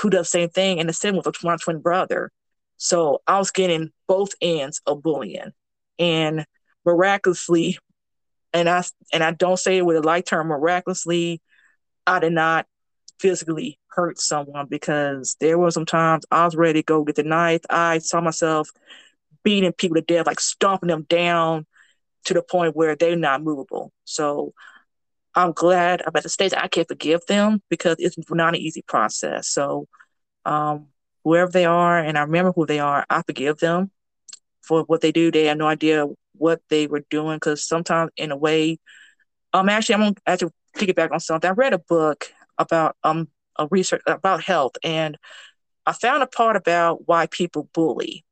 who 0.00 0.10
does 0.10 0.26
the 0.26 0.38
same 0.38 0.48
thing, 0.48 0.80
and 0.80 0.88
the 0.88 0.92
same 0.92 1.16
with 1.16 1.44
my 1.44 1.56
twin 1.56 1.78
brother. 1.78 2.30
So 2.78 3.20
I 3.26 3.38
was 3.38 3.50
getting 3.50 3.90
both 4.08 4.30
ends 4.40 4.80
of 4.86 5.02
bullying, 5.02 5.52
and 5.98 6.46
miraculously, 6.84 7.78
and 8.52 8.68
I 8.68 8.82
and 9.12 9.22
I 9.22 9.32
don't 9.32 9.58
say 9.58 9.78
it 9.78 9.86
with 9.86 9.96
a 9.96 10.02
light 10.02 10.26
term. 10.26 10.48
Miraculously, 10.48 11.40
I 12.06 12.18
did 12.20 12.32
not 12.32 12.66
physically 13.20 13.78
hurt 13.94 14.18
someone 14.18 14.66
because 14.68 15.36
there 15.40 15.58
were 15.58 15.70
some 15.70 15.86
times 15.86 16.24
I 16.30 16.44
was 16.44 16.56
ready 16.56 16.80
to 16.80 16.84
go 16.84 17.04
get 17.04 17.16
the 17.16 17.22
knife. 17.24 17.62
I 17.70 17.98
saw 17.98 18.20
myself 18.20 18.70
beating 19.44 19.72
people 19.72 19.96
to 19.96 20.02
death, 20.02 20.26
like 20.26 20.40
stomping 20.40 20.88
them 20.88 21.06
down 21.08 21.66
to 22.24 22.34
the 22.34 22.42
point 22.42 22.76
where 22.76 22.96
they're 22.96 23.16
not 23.16 23.42
movable. 23.42 23.92
So 24.04 24.52
I'm 25.34 25.52
glad 25.52 26.02
I'm 26.02 26.12
at 26.14 26.22
the 26.22 26.28
stage 26.28 26.52
I 26.56 26.68
can 26.68 26.84
forgive 26.84 27.26
them 27.26 27.62
because 27.68 27.96
it's 27.98 28.16
not 28.30 28.54
an 28.54 28.60
easy 28.60 28.82
process. 28.86 29.48
So 29.48 29.86
um, 30.44 30.88
wherever 31.22 31.50
they 31.50 31.64
are, 31.64 31.98
and 31.98 32.18
I 32.18 32.22
remember 32.22 32.52
who 32.52 32.66
they 32.66 32.80
are, 32.80 33.04
I 33.10 33.22
forgive 33.22 33.58
them 33.58 33.90
for 34.62 34.82
what 34.84 35.00
they 35.00 35.12
do. 35.12 35.30
They 35.30 35.46
have 35.46 35.58
no 35.58 35.66
idea 35.66 36.06
what 36.36 36.60
they 36.68 36.86
were 36.86 37.04
doing 37.10 37.36
because 37.36 37.66
sometimes, 37.66 38.10
in 38.16 38.30
a 38.30 38.36
way, 38.36 38.78
um, 39.52 39.68
actually, 39.68 39.96
I'm 39.96 40.00
gonna 40.00 40.14
actually 40.26 40.52
piggyback 40.76 41.12
on 41.12 41.20
something. 41.20 41.50
I 41.50 41.54
read 41.54 41.74
a 41.74 41.78
book 41.78 42.32
about 42.58 42.96
um 43.04 43.28
a 43.56 43.68
research 43.70 44.02
about 44.06 44.42
health, 44.42 44.72
and 44.82 45.16
I 45.86 45.92
found 45.92 46.22
a 46.22 46.26
part 46.26 46.56
about 46.56 47.08
why 47.08 47.26
people 47.26 47.68
bully. 47.72 48.24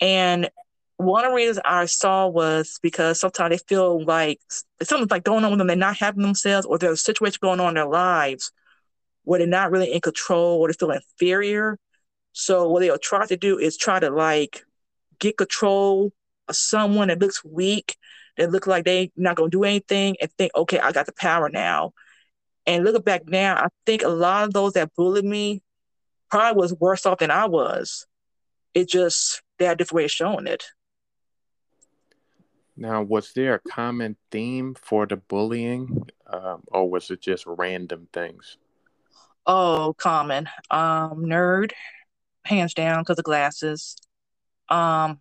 And 0.00 0.50
one 0.98 1.24
of 1.24 1.30
the 1.30 1.36
reasons 1.36 1.60
I 1.64 1.86
saw 1.86 2.26
was 2.26 2.78
because 2.82 3.20
sometimes 3.20 3.50
they 3.50 3.64
feel 3.66 4.04
like 4.04 4.40
something's 4.82 5.10
like 5.10 5.24
going 5.24 5.44
on 5.44 5.50
with 5.50 5.58
them, 5.58 5.66
they're 5.66 5.76
not 5.76 5.96
having 5.96 6.22
themselves, 6.22 6.66
or 6.66 6.78
there's 6.78 7.00
a 7.00 7.02
situation 7.02 7.38
going 7.42 7.60
on 7.60 7.68
in 7.68 7.74
their 7.74 7.86
lives 7.86 8.52
where 9.24 9.38
they're 9.38 9.48
not 9.48 9.70
really 9.70 9.92
in 9.92 10.00
control 10.00 10.60
or 10.60 10.68
they 10.68 10.74
feel 10.74 10.90
inferior. 10.90 11.78
So 12.32 12.68
what 12.68 12.80
they'll 12.80 12.98
try 12.98 13.26
to 13.26 13.36
do 13.36 13.58
is 13.58 13.76
try 13.76 13.98
to 13.98 14.10
like 14.10 14.64
get 15.18 15.36
control 15.36 16.12
of 16.48 16.56
someone 16.56 17.08
that 17.08 17.20
looks 17.20 17.44
weak, 17.44 17.96
that 18.36 18.50
look 18.50 18.66
like 18.66 18.84
they're 18.84 19.08
not 19.16 19.36
gonna 19.36 19.50
do 19.50 19.64
anything, 19.64 20.16
and 20.20 20.30
think, 20.32 20.52
okay, 20.54 20.78
I 20.78 20.92
got 20.92 21.06
the 21.06 21.12
power 21.12 21.48
now. 21.48 21.92
And 22.66 22.84
looking 22.84 23.02
back 23.02 23.28
now, 23.28 23.56
I 23.56 23.68
think 23.84 24.02
a 24.02 24.08
lot 24.08 24.44
of 24.44 24.52
those 24.52 24.72
that 24.72 24.94
bullied 24.96 25.24
me 25.24 25.62
probably 26.30 26.60
was 26.60 26.74
worse 26.74 27.06
off 27.06 27.18
than 27.18 27.30
I 27.30 27.46
was. 27.46 28.06
It 28.74 28.88
just 28.88 29.42
they 29.58 29.66
had 29.66 29.74
a 29.74 29.76
different 29.76 29.96
way 29.96 30.04
of 30.04 30.10
showing 30.10 30.46
it. 30.46 30.64
Now, 32.76 33.02
was 33.02 33.32
there 33.32 33.54
a 33.54 33.70
common 33.70 34.16
theme 34.30 34.74
for 34.74 35.06
the 35.06 35.16
bullying, 35.16 36.10
um, 36.26 36.62
or 36.66 36.90
was 36.90 37.10
it 37.10 37.22
just 37.22 37.44
random 37.46 38.08
things? 38.12 38.58
Oh, 39.46 39.94
common. 39.96 40.48
Um, 40.70 41.24
nerd, 41.24 41.72
hands 42.44 42.74
down, 42.74 43.00
because 43.02 43.18
of 43.18 43.24
glasses. 43.24 43.96
Um, 44.68 45.20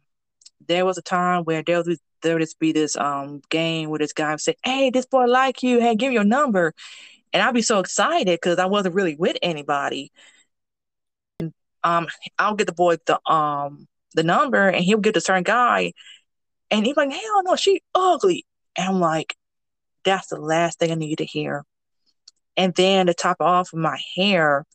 there 0.68 0.86
was 0.86 0.98
a 0.98 1.02
time 1.02 1.44
where 1.44 1.64
there 1.64 1.84
was 1.84 2.00
there 2.22 2.34
would 2.36 2.42
just 2.42 2.60
be 2.60 2.72
this 2.72 2.98
um 2.98 3.42
game 3.50 3.90
where 3.90 4.00
this 4.00 4.14
guy 4.14 4.32
would 4.32 4.42
say, 4.42 4.56
"Hey, 4.64 4.90
this 4.90 5.06
boy 5.06 5.26
like 5.26 5.64
you. 5.64 5.80
Hey, 5.80 5.96
give 5.96 6.10
me 6.10 6.16
your 6.16 6.24
number," 6.24 6.74
and 7.36 7.44
I'd 7.44 7.54
be 7.54 7.62
so 7.62 7.80
excited 7.80 8.40
because 8.42 8.60
I 8.60 8.66
wasn't 8.66 8.96
really 8.96 9.18
with 9.18 9.36
anybody. 9.42 10.14
And, 11.42 11.54
um, 11.84 12.08
I'll 12.40 12.56
get 12.56 12.66
the 12.66 12.74
boy 12.74 12.96
the 13.06 13.20
um 13.30 13.88
the 14.14 14.24
number, 14.24 14.70
and 14.70 14.84
he'll 14.86 15.00
get 15.00 15.14
the 15.16 15.22
certain 15.22 15.44
guy, 15.44 15.92
and 16.72 16.86
he's 16.86 16.96
like, 16.96 17.12
hell 17.12 17.44
no, 17.44 17.58
she 17.58 17.82
ugly. 17.94 18.46
And 18.78 18.88
I'm 18.88 19.00
like, 19.02 19.36
that's 20.06 20.28
the 20.28 20.40
last 20.40 20.80
thing 20.80 20.92
I 20.92 20.96
need 20.96 21.18
to 21.18 21.26
hear. 21.26 21.66
And 22.56 22.74
then 22.74 23.08
to 23.08 23.14
top 23.14 23.38
off 23.42 23.74
of 23.74 23.80
my 23.80 24.00
hair, 24.16 24.66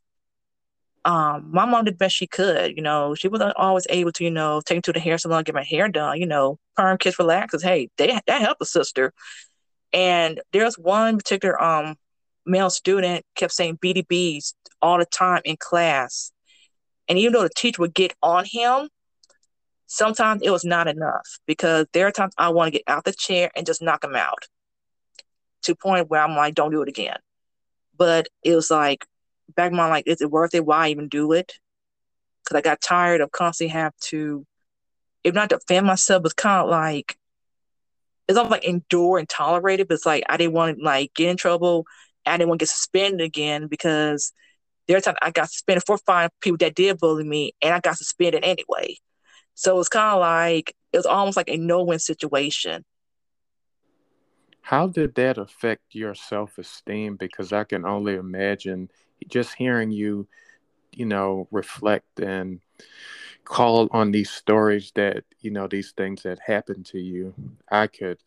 um, 1.07 1.49
my 1.50 1.64
mom 1.64 1.87
did 1.87 1.95
the 1.95 1.99
best 1.99 2.14
she 2.17 2.26
could. 2.26 2.76
You 2.76 2.83
know, 2.83 3.14
she 3.14 3.29
wasn't 3.29 3.57
always 3.57 3.87
able 3.88 4.12
to, 4.12 4.25
you 4.25 4.31
know, 4.31 4.61
take 4.61 4.76
me 4.76 4.83
to 4.83 4.93
the 4.93 5.00
hair 5.00 5.17
salon, 5.17 5.45
get 5.45 5.55
my 5.55 5.64
hair 5.64 5.88
done, 5.88 6.21
you 6.21 6.26
know, 6.26 6.59
perm 6.76 6.99
kiss 6.99 7.19
relaxes. 7.19 7.62
Hey, 7.62 7.88
they 7.97 8.09
that 8.26 8.43
helped 8.43 8.61
a 8.61 8.67
sister. 8.67 9.14
And 9.95 10.43
there's 10.52 10.79
one 10.79 11.17
particular 11.17 11.61
um 11.62 11.97
male 12.50 12.71
student 12.71 13.25
kept 13.35 13.52
saying 13.52 13.78
BDBs 13.78 14.54
all 14.83 14.99
the 14.99 15.07
time 15.07 15.42
in 15.45 15.57
class. 15.57 16.33
And 17.09 17.19
even 17.19 17.33
though 17.33 17.42
the 17.42 17.50
teacher 17.50 17.83
would 17.83 17.95
get 17.95 18.14
on 18.23 18.45
him, 18.45 18.88
sometimes 19.87 20.42
it 20.42 20.50
was 20.50 20.64
not 20.64 20.87
enough 20.87 21.38
because 21.47 21.87
there 21.92 22.07
are 22.07 22.12
times 22.12 22.35
I 22.38 22.50
want 22.50 22.69
to 22.69 22.78
get 22.78 22.85
out 22.87 23.04
the 23.04 23.12
chair 23.12 23.50
and 23.57 23.66
just 23.66 23.83
knock 23.83 24.04
him 24.04 24.14
out 24.14 24.47
to 25.62 25.75
point 25.75 26.09
where 26.09 26.23
I'm 26.23 26.37
like, 26.37 26.54
don't 26.54 26.71
do 26.71 26.83
it 26.83 26.88
again. 26.88 27.19
But 27.97 28.28
it 28.42 28.54
was 28.54 28.71
like, 28.71 29.04
back 29.54 29.71
in 29.71 29.76
my 29.76 29.88
like, 29.88 30.07
is 30.07 30.21
it 30.21 30.30
worth 30.30 30.54
it? 30.54 30.64
Why 30.64 30.88
even 30.88 31.09
do 31.09 31.33
it? 31.33 31.54
Because 32.45 32.59
I 32.59 32.62
got 32.62 32.80
tired 32.80 33.21
of 33.21 33.33
constantly 33.33 33.73
have 33.73 33.95
to, 34.04 34.47
if 35.25 35.35
not 35.35 35.50
defend 35.50 35.87
myself, 35.87 36.25
it's 36.25 36.35
kind 36.35 36.62
of 36.62 36.71
like, 36.71 37.16
it's 38.28 38.37
not 38.37 38.50
like 38.50 38.64
endure 38.64 39.19
and 39.19 39.28
tolerate 39.28 39.80
it, 39.80 39.88
but 39.88 39.95
it's 39.95 40.07
like 40.07 40.23
I 40.28 40.37
didn't 40.37 40.52
want 40.52 40.78
to 40.78 40.85
like 40.85 41.12
get 41.14 41.30
in 41.30 41.37
trouble. 41.37 41.85
I 42.27 42.37
didn't 42.37 42.49
want 42.49 42.61
to 42.61 42.65
get 42.65 42.71
suspended 42.71 43.21
again 43.21 43.67
because 43.67 44.33
there 44.87 44.97
are 44.97 45.00
times 45.00 45.19
I 45.23 45.31
got 45.31 45.50
suspended 45.50 45.85
for 45.87 45.99
five 45.99 46.31
people 46.41 46.59
that 46.59 46.75
did 46.75 46.99
bully 46.99 47.25
me, 47.25 47.53
and 47.62 47.73
I 47.73 47.81
got 47.81 47.97
suspended 47.97 48.45
anyway. 48.45 48.97
So 49.55 49.79
it's 49.79 49.89
kind 49.89 50.15
of 50.15 50.21
like 50.21 50.75
it 50.93 50.97
was 50.97 51.07
almost 51.07 51.37
like 51.37 51.49
a 51.49 51.57
no-win 51.57 51.99
situation. 51.99 52.85
How 54.62 54.87
did 54.87 55.15
that 55.17 55.39
affect 55.39 55.83
your 55.93 56.15
self-esteem? 56.15 57.17
Because 57.17 57.53
I 57.53 57.65
can 57.65 57.85
only 57.85 58.15
imagine 58.15 58.91
just 59.29 59.55
hearing 59.55 59.91
you, 59.91 60.29
you 60.93 61.07
know, 61.07 61.49
reflect 61.50 62.21
and 62.21 62.61
call 63.45 63.89
on 63.93 64.13
these 64.13 64.31
stories 64.31 64.93
that 64.95 65.25
you 65.41 65.51
know 65.51 65.67
these 65.67 65.93
things 65.93 66.23
that 66.23 66.39
happened 66.39 66.87
to 66.87 66.99
you 66.99 67.35
i 67.71 67.87
could 67.87 68.19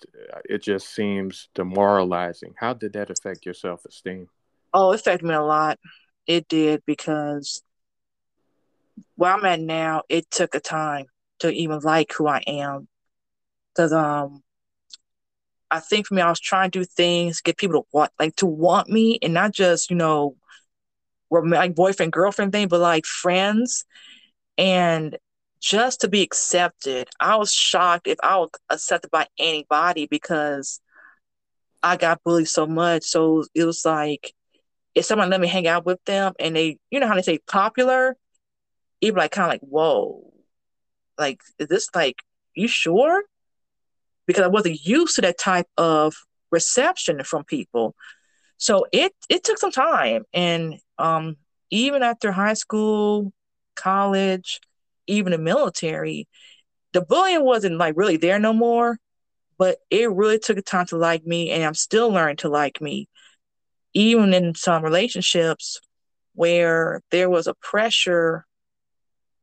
it 0.45 0.61
just 0.61 0.93
seems 0.93 1.49
demoralizing 1.53 2.53
how 2.57 2.73
did 2.73 2.93
that 2.93 3.09
affect 3.09 3.45
your 3.45 3.53
self-esteem 3.53 4.27
oh 4.73 4.91
it 4.91 4.99
affected 4.99 5.25
me 5.25 5.33
a 5.33 5.41
lot 5.41 5.79
it 6.27 6.47
did 6.47 6.83
because 6.85 7.63
where 9.15 9.31
i'm 9.31 9.45
at 9.45 9.59
now 9.59 10.01
it 10.09 10.29
took 10.29 10.55
a 10.55 10.59
time 10.59 11.05
to 11.43 11.51
even 11.51 11.79
like 11.79 12.11
who 12.13 12.27
I 12.27 12.41
am. 12.47 12.87
Cause 13.75 13.91
um 13.93 14.43
I 15.69 15.79
think 15.79 16.07
for 16.07 16.13
me 16.13 16.21
I 16.21 16.29
was 16.29 16.39
trying 16.39 16.71
to 16.71 16.79
do 16.79 16.85
things, 16.85 17.41
get 17.41 17.57
people 17.57 17.81
to 17.81 17.87
want 17.91 18.11
like 18.19 18.35
to 18.37 18.45
want 18.45 18.89
me 18.89 19.19
and 19.21 19.33
not 19.33 19.51
just, 19.51 19.89
you 19.89 19.95
know, 19.97 20.35
like 21.31 21.75
boyfriend, 21.75 22.13
girlfriend 22.13 22.51
thing, 22.51 22.67
but 22.67 22.79
like 22.79 23.05
friends. 23.05 23.85
And 24.57 25.17
just 25.63 26.01
to 26.01 26.09
be 26.09 26.21
accepted. 26.21 27.07
I 27.19 27.37
was 27.37 27.51
shocked 27.51 28.07
if 28.07 28.17
I 28.21 28.37
was 28.37 28.49
accepted 28.69 29.09
by 29.09 29.27
anybody 29.39 30.07
because 30.07 30.81
I 31.81 31.95
got 31.95 32.21
bullied 32.23 32.49
so 32.49 32.67
much. 32.67 33.03
So 33.03 33.45
it 33.55 33.63
was 33.63 33.85
like 33.85 34.33
if 34.93 35.05
someone 35.05 35.29
let 35.29 35.39
me 35.39 35.47
hang 35.47 35.67
out 35.67 35.85
with 35.85 36.03
them 36.05 36.33
and 36.39 36.55
they, 36.55 36.77
you 36.91 36.99
know 36.99 37.07
how 37.07 37.15
they 37.15 37.21
say 37.21 37.39
popular, 37.47 38.17
it'd 38.99 39.15
like 39.15 39.31
kind 39.31 39.45
of 39.45 39.51
like, 39.51 39.61
whoa, 39.61 40.31
like, 41.17 41.39
is 41.59 41.67
this 41.67 41.89
like, 41.95 42.21
you 42.55 42.67
sure? 42.67 43.23
Because 44.27 44.43
I 44.43 44.47
wasn't 44.47 44.85
used 44.85 45.15
to 45.15 45.21
that 45.21 45.39
type 45.39 45.67
of 45.77 46.13
reception 46.51 47.23
from 47.23 47.45
people. 47.45 47.95
So 48.57 48.85
it 48.91 49.13
it 49.29 49.43
took 49.43 49.57
some 49.57 49.71
time. 49.71 50.23
And 50.33 50.75
um, 50.97 51.37
even 51.69 52.03
after 52.03 52.31
high 52.31 52.53
school, 52.53 53.33
college, 53.75 54.59
even 55.07 55.31
the 55.31 55.37
military, 55.37 56.27
the 56.93 57.01
bullying 57.01 57.43
wasn't 57.43 57.77
like 57.77 57.95
really 57.97 58.17
there 58.17 58.39
no 58.39 58.53
more. 58.53 58.97
But 59.57 59.77
it 59.89 60.11
really 60.11 60.39
took 60.39 60.57
a 60.57 60.61
time 60.61 60.87
to 60.87 60.97
like 60.97 61.25
me, 61.25 61.51
and 61.51 61.63
I'm 61.63 61.75
still 61.75 62.09
learning 62.09 62.37
to 62.37 62.49
like 62.49 62.81
me. 62.81 63.07
Even 63.93 64.33
in 64.33 64.55
some 64.55 64.83
relationships 64.83 65.79
where 66.33 67.01
there 67.11 67.29
was 67.29 67.45
a 67.45 67.53
pressure 67.55 68.45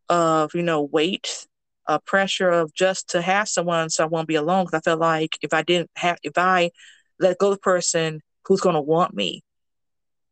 of, 0.09 0.53
you 0.55 0.63
know, 0.63 0.83
weight 0.83 1.47
a 1.91 1.99
pressure 1.99 2.49
of 2.49 2.73
just 2.73 3.11
to 3.11 3.21
have 3.21 3.49
someone 3.49 3.91
so 3.91 4.05
I 4.05 4.07
won't 4.07 4.29
be 4.29 4.37
alone. 4.37 4.65
Because 4.65 4.79
I 4.79 4.91
felt 4.91 5.01
like 5.01 5.37
if 5.43 5.53
I 5.53 5.63
didn't 5.63 5.91
have, 5.97 6.19
if 6.23 6.39
I 6.39 6.71
let 7.19 7.39
go 7.39 7.49
of 7.49 7.57
the 7.57 7.61
person, 7.61 8.21
who's 8.47 8.61
going 8.61 8.77
to 8.77 8.81
want 8.81 9.13
me? 9.13 9.43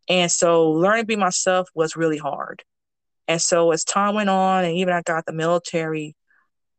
And 0.09 0.31
so 0.31 0.71
learning 0.71 1.03
to 1.03 1.07
be 1.07 1.17
myself 1.17 1.69
was 1.75 1.97
really 1.97 2.17
hard. 2.17 2.63
And 3.29 3.41
so 3.41 3.71
as 3.73 3.85
time 3.85 4.15
went 4.15 4.31
on, 4.31 4.65
and 4.65 4.75
even 4.79 4.95
I 4.95 5.03
got 5.03 5.27
the 5.27 5.33
military, 5.33 6.17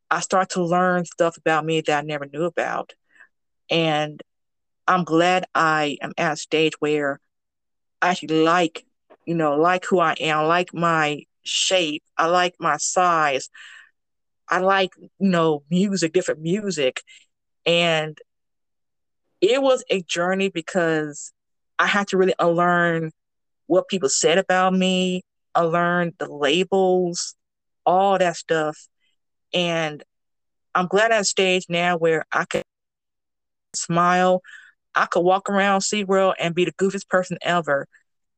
I 0.10 0.20
started 0.20 0.54
to 0.56 0.64
learn 0.64 1.06
stuff 1.06 1.38
about 1.38 1.64
me 1.64 1.82
that 1.82 2.00
I 2.00 2.02
never 2.02 2.26
knew 2.26 2.46
about. 2.46 2.94
And 3.70 4.22
I'm 4.88 5.04
glad 5.04 5.46
I 5.54 5.98
am 6.02 6.14
at 6.18 6.34
a 6.34 6.36
stage 6.36 6.74
where 6.80 7.20
I 8.02 8.10
actually 8.10 8.44
like, 8.44 8.84
you 9.26 9.36
know, 9.36 9.56
like 9.56 9.86
who 9.86 10.00
I 10.00 10.14
am, 10.14 10.40
I 10.40 10.42
like 10.42 10.74
my 10.74 11.24
shape, 11.44 12.04
I 12.18 12.26
like 12.26 12.56
my 12.60 12.78
size, 12.78 13.50
I 14.50 14.60
like, 14.60 14.90
you 14.98 15.10
know, 15.20 15.62
music, 15.70 16.14
different 16.14 16.42
music. 16.42 17.04
And 17.68 18.18
it 19.42 19.62
was 19.62 19.84
a 19.92 20.02
journey 20.02 20.50
because 20.50 21.32
I 21.78 21.86
had 21.86 22.08
to 22.10 22.18
really 22.18 22.34
unlearn 22.40 23.12
what 23.68 23.88
people 23.88 24.10
said 24.10 24.40
about 24.40 24.74
me, 24.74 25.22
unlearn 25.56 26.14
the 26.20 26.28
labels, 26.32 27.36
all 27.86 28.18
that 28.18 28.38
stuff. 28.38 28.78
And 29.54 30.04
I'm 30.76 30.88
glad 30.88 31.12
at 31.12 31.22
a 31.22 31.26
stage 31.26 31.66
now 31.70 31.98
where 31.98 32.26
I 32.32 32.46
can 32.46 32.62
smile. 33.76 34.42
I 34.96 35.06
could 35.06 35.22
walk 35.22 35.50
around 35.50 35.82
SeaWorld 35.82 36.36
and 36.40 36.56
be 36.56 36.66
the 36.66 36.74
goofiest 36.74 37.08
person 37.10 37.38
ever. 37.42 37.88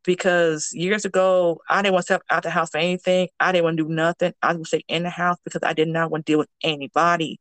because 0.06 0.70
years 0.74 1.06
ago 1.06 1.60
I 1.70 1.82
didn't 1.82 1.94
want 1.94 2.03
to 2.03 2.13
step 2.13 2.24
out 2.32 2.44
the 2.44 2.50
house 2.50 2.70
for 2.72 2.77
anything. 2.77 3.30
I 3.39 3.51
didn't 3.51 3.65
want 3.65 3.77
to 3.77 3.84
do 3.86 3.89
nothing. 3.94 4.34
I 4.41 4.53
would 4.53 4.68
stay 4.68 4.84
in 4.88 5.03
the 5.03 5.10
house 5.10 5.38
because 5.44 5.62
I 5.63 5.74
did 5.74 5.88
not 5.89 6.12
want 6.12 6.25
to 6.25 6.32
deal 6.32 6.39
with 6.39 6.50
anybody. 6.63 7.39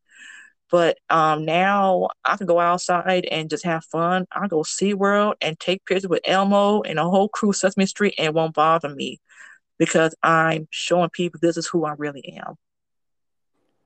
But 0.71 0.99
um, 1.11 1.45
now 1.45 2.09
I 2.25 2.37
can 2.37 2.47
go 2.47 2.61
outside 2.61 3.27
and 3.31 3.51
just 3.51 3.65
have 3.65 3.85
fun. 3.85 4.27
I 4.33 4.49
go 4.49 4.63
SeaWorld 4.63 5.35
and 5.41 5.59
take 5.59 5.85
pictures 5.87 6.09
with 6.09 6.23
Elmo 6.25 6.83
and 6.83 6.99
a 6.99 7.05
whole 7.05 7.29
crew 7.29 7.53
Sesame 7.53 7.87
Street 7.87 8.15
and 8.19 8.27
it 8.29 8.35
won't 8.35 8.55
bother 8.55 8.89
me 8.89 9.19
because 9.81 10.15
I'm 10.23 10.69
showing 10.69 11.09
people 11.09 11.41
this 11.43 11.57
is 11.57 11.67
who 11.67 11.87
I 11.87 11.95
really 11.97 12.39
am. 12.39 12.57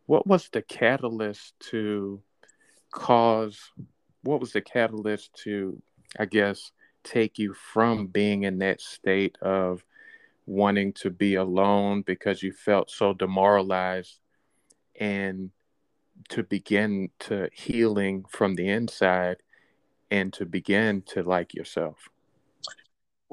What 0.07 0.27
was 0.27 0.49
the 0.53 0.61
catalyst 0.61 1.55
to 1.71 2.21
cause 2.91 3.59
what 4.23 4.41
was 4.41 4.53
the 4.53 4.61
catalyst 4.61 5.33
to 5.45 5.81
I 6.19 6.25
guess 6.27 6.73
take 7.05 7.39
you 7.39 7.55
from 7.55 8.09
being 8.09 8.43
in 8.43 8.59
that 8.59 8.81
state 8.81 9.39
of 9.41 9.85
wanting 10.47 10.93
to 10.95 11.11
be 11.11 11.37
alone 11.37 12.03
because 12.03 12.43
you 12.43 12.53
felt 12.53 12.91
so 12.91 13.15
demoralized 13.15 14.19
and 14.99 15.51
to 16.31 16.43
begin 16.43 17.11
to 17.21 17.49
healing 17.53 18.25
from 18.29 18.57
the 18.57 18.69
inside 18.69 19.37
and 20.11 20.33
to 20.33 20.45
begin 20.45 21.03
to 21.03 21.23
like 21.23 21.55
yourself? 21.55 22.09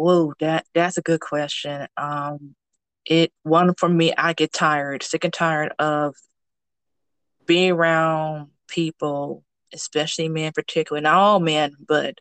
Whoa, 0.01 0.34
that 0.39 0.65
that's 0.74 0.98
a 0.98 1.03
good 1.03 1.20
question. 1.20 1.88
Um, 1.96 2.55
it 3.05 3.31
one 3.43 3.75
for 3.75 3.88
me, 3.88 4.12
I 4.17 4.34
get 4.34 4.51
tired, 4.51 5.03
sick 5.03 5.24
and 5.25 5.31
tired 5.31 5.74
of 5.77 6.15
being 7.46 7.70
around 7.70 8.48
people, 8.67 9.43
especially 9.72 10.27
men 10.27 10.46
in 10.46 10.53
particular, 10.53 11.00
not 11.01 11.13
all 11.13 11.39
men, 11.39 11.75
but 11.88 12.15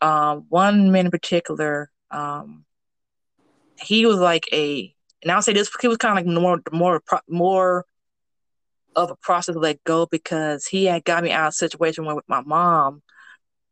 um, 0.00 0.46
one 0.48 0.92
man 0.92 1.06
in 1.06 1.10
particular, 1.10 1.90
um, 2.12 2.64
he 3.80 4.06
was 4.06 4.18
like 4.18 4.48
a, 4.52 4.94
and 5.22 5.32
I'll 5.32 5.42
say 5.42 5.54
this, 5.54 5.70
he 5.80 5.88
was 5.88 5.96
kind 5.96 6.16
of 6.16 6.24
like 6.24 6.40
more, 6.40 6.60
more, 6.70 7.02
more 7.28 7.84
of 8.94 9.10
a 9.10 9.16
process 9.16 9.54
to 9.54 9.58
let 9.58 9.82
go 9.82 10.06
because 10.06 10.66
he 10.66 10.84
had 10.84 11.02
got 11.02 11.24
me 11.24 11.32
out 11.32 11.48
of 11.48 11.50
a 11.50 11.52
situation 11.52 12.04
with 12.04 12.28
my 12.28 12.42
mom 12.42 13.02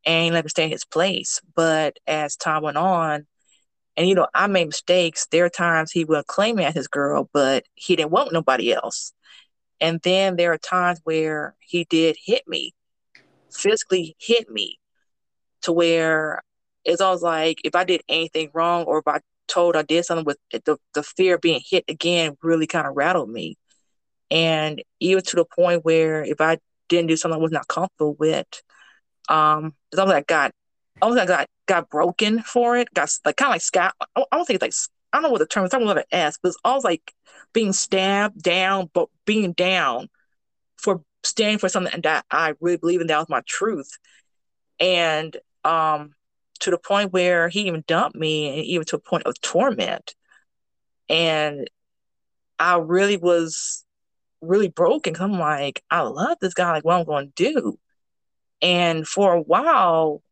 and 0.05 0.35
let 0.35 0.45
me 0.45 0.49
stay 0.49 0.65
in 0.65 0.71
his 0.71 0.85
place. 0.85 1.41
But 1.55 1.99
as 2.07 2.37
time 2.37 2.63
went 2.63 2.77
on, 2.77 3.27
and 3.97 4.09
you 4.09 4.15
know, 4.15 4.29
I 4.35 4.47
made 4.47 4.67
mistakes. 4.67 5.27
There 5.31 5.45
are 5.45 5.51
times 5.51 5.93
he 5.93 6.05
would 6.05 6.27
claim 6.27 6.57
me 6.57 6.65
as 6.65 6.75
his 6.75 6.89
girl, 6.89 7.29
but 7.33 7.65
he 7.75 7.97
didn't 7.97 8.13
want 8.13 8.33
nobody 8.33 8.73
else. 8.73 9.13
And 9.81 10.01
then 10.03 10.37
there 10.37 10.53
are 10.53 10.59
times 10.59 11.01
where 11.05 11.55
he 11.61 11.85
did 11.85 12.17
hit 12.23 12.43
me, 12.47 12.75
physically 13.51 14.17
hit 14.19 14.51
me 14.51 14.79
to 15.63 15.73
where 15.73 16.43
it's 16.85 17.01
always 17.01 17.23
like 17.23 17.59
if 17.65 17.75
I 17.75 17.85
did 17.85 18.03
anything 18.09 18.51
wrong 18.55 18.85
or 18.85 18.99
if 18.99 19.09
I 19.09 19.21
told 19.49 19.77
I 19.77 19.83
did 19.83 20.05
something 20.05 20.25
with 20.25 20.39
the, 20.51 20.79
the 20.95 21.03
fear 21.03 21.35
of 21.35 21.41
being 21.41 21.61
hit 21.69 21.85
again 21.89 22.37
really 22.43 22.67
kind 22.67 22.87
of 22.87 22.97
rattled 22.97 23.31
me. 23.31 23.57
And 24.31 24.83
even 25.01 25.23
to 25.25 25.37
the 25.37 25.45
point 25.45 25.85
where 25.85 26.23
if 26.25 26.41
I 26.41 26.59
didn't 26.89 27.09
do 27.09 27.17
something 27.17 27.39
I 27.39 27.43
was 27.43 27.53
not 27.53 27.69
comfortable 27.69 28.15
with, 28.15 28.47
um, 29.29 29.75
it's 29.93 29.99
almost 29.99 30.15
like 30.15 30.27
got 30.27 30.53
almost 31.03 31.19
like 31.19 31.29
got, 31.29 31.49
got 31.67 31.91
broken 31.91 32.43
for 32.43 32.77
it. 32.77 32.93
Got 32.95 33.11
like 33.25 33.37
kind 33.37 33.51
of 33.51 33.55
like 33.55 33.63
scab. 33.63 33.93
I 34.17 34.25
don't 34.33 34.45
think 34.45 34.63
it's 34.63 34.89
like 34.91 34.97
I 35.13 35.17
don't 35.17 35.25
know 35.25 35.33
what 35.33 35.39
the 35.39 35.47
term 35.47 35.65
is. 35.65 35.75
I 35.75 35.79
don't 35.79 35.87
know 35.87 35.95
what 35.95 36.07
it 36.11 36.17
is, 36.17 36.39
but 36.43 36.51
it's 36.51 36.59
always 36.65 36.85
like 36.85 37.13
being 37.53 37.73
stabbed 37.73 38.43
down, 38.43 38.91
but 38.93 39.09
being 39.25 39.53
down 39.53 40.09
for 40.77 41.03
standing 41.23 41.59
for 41.59 41.69
something 41.69 42.01
that 42.03 42.25
I 42.31 42.55
really 42.61 42.77
believe 42.77 43.01
in. 43.01 43.09
That 43.09 43.19
was 43.19 43.29
my 43.29 43.43
truth. 43.47 43.91
And 44.79 45.37
um, 45.65 46.15
to 46.61 46.71
the 46.71 46.79
point 46.79 47.13
where 47.13 47.49
he 47.49 47.63
even 47.63 47.85
dumped 47.87 48.17
me, 48.17 48.49
and 48.49 48.65
even 48.65 48.87
to 48.87 48.97
a 48.97 49.01
point 49.01 49.25
of 49.25 49.41
torment. 49.41 50.15
And 51.09 51.69
I 52.59 52.77
really 52.77 53.17
was 53.17 53.85
really 54.41 54.69
broken. 54.69 55.15
Cause 55.15 55.23
I'm 55.23 55.39
like, 55.39 55.83
I 55.91 56.03
love 56.03 56.39
this 56.41 56.55
guy. 56.55 56.71
Like, 56.71 56.85
what 56.85 56.97
I'm 56.97 57.05
going 57.05 57.33
to 57.35 57.53
do? 57.53 57.79
And 58.63 59.07
for 59.07 59.35
a 59.35 59.41
while, 59.41 60.23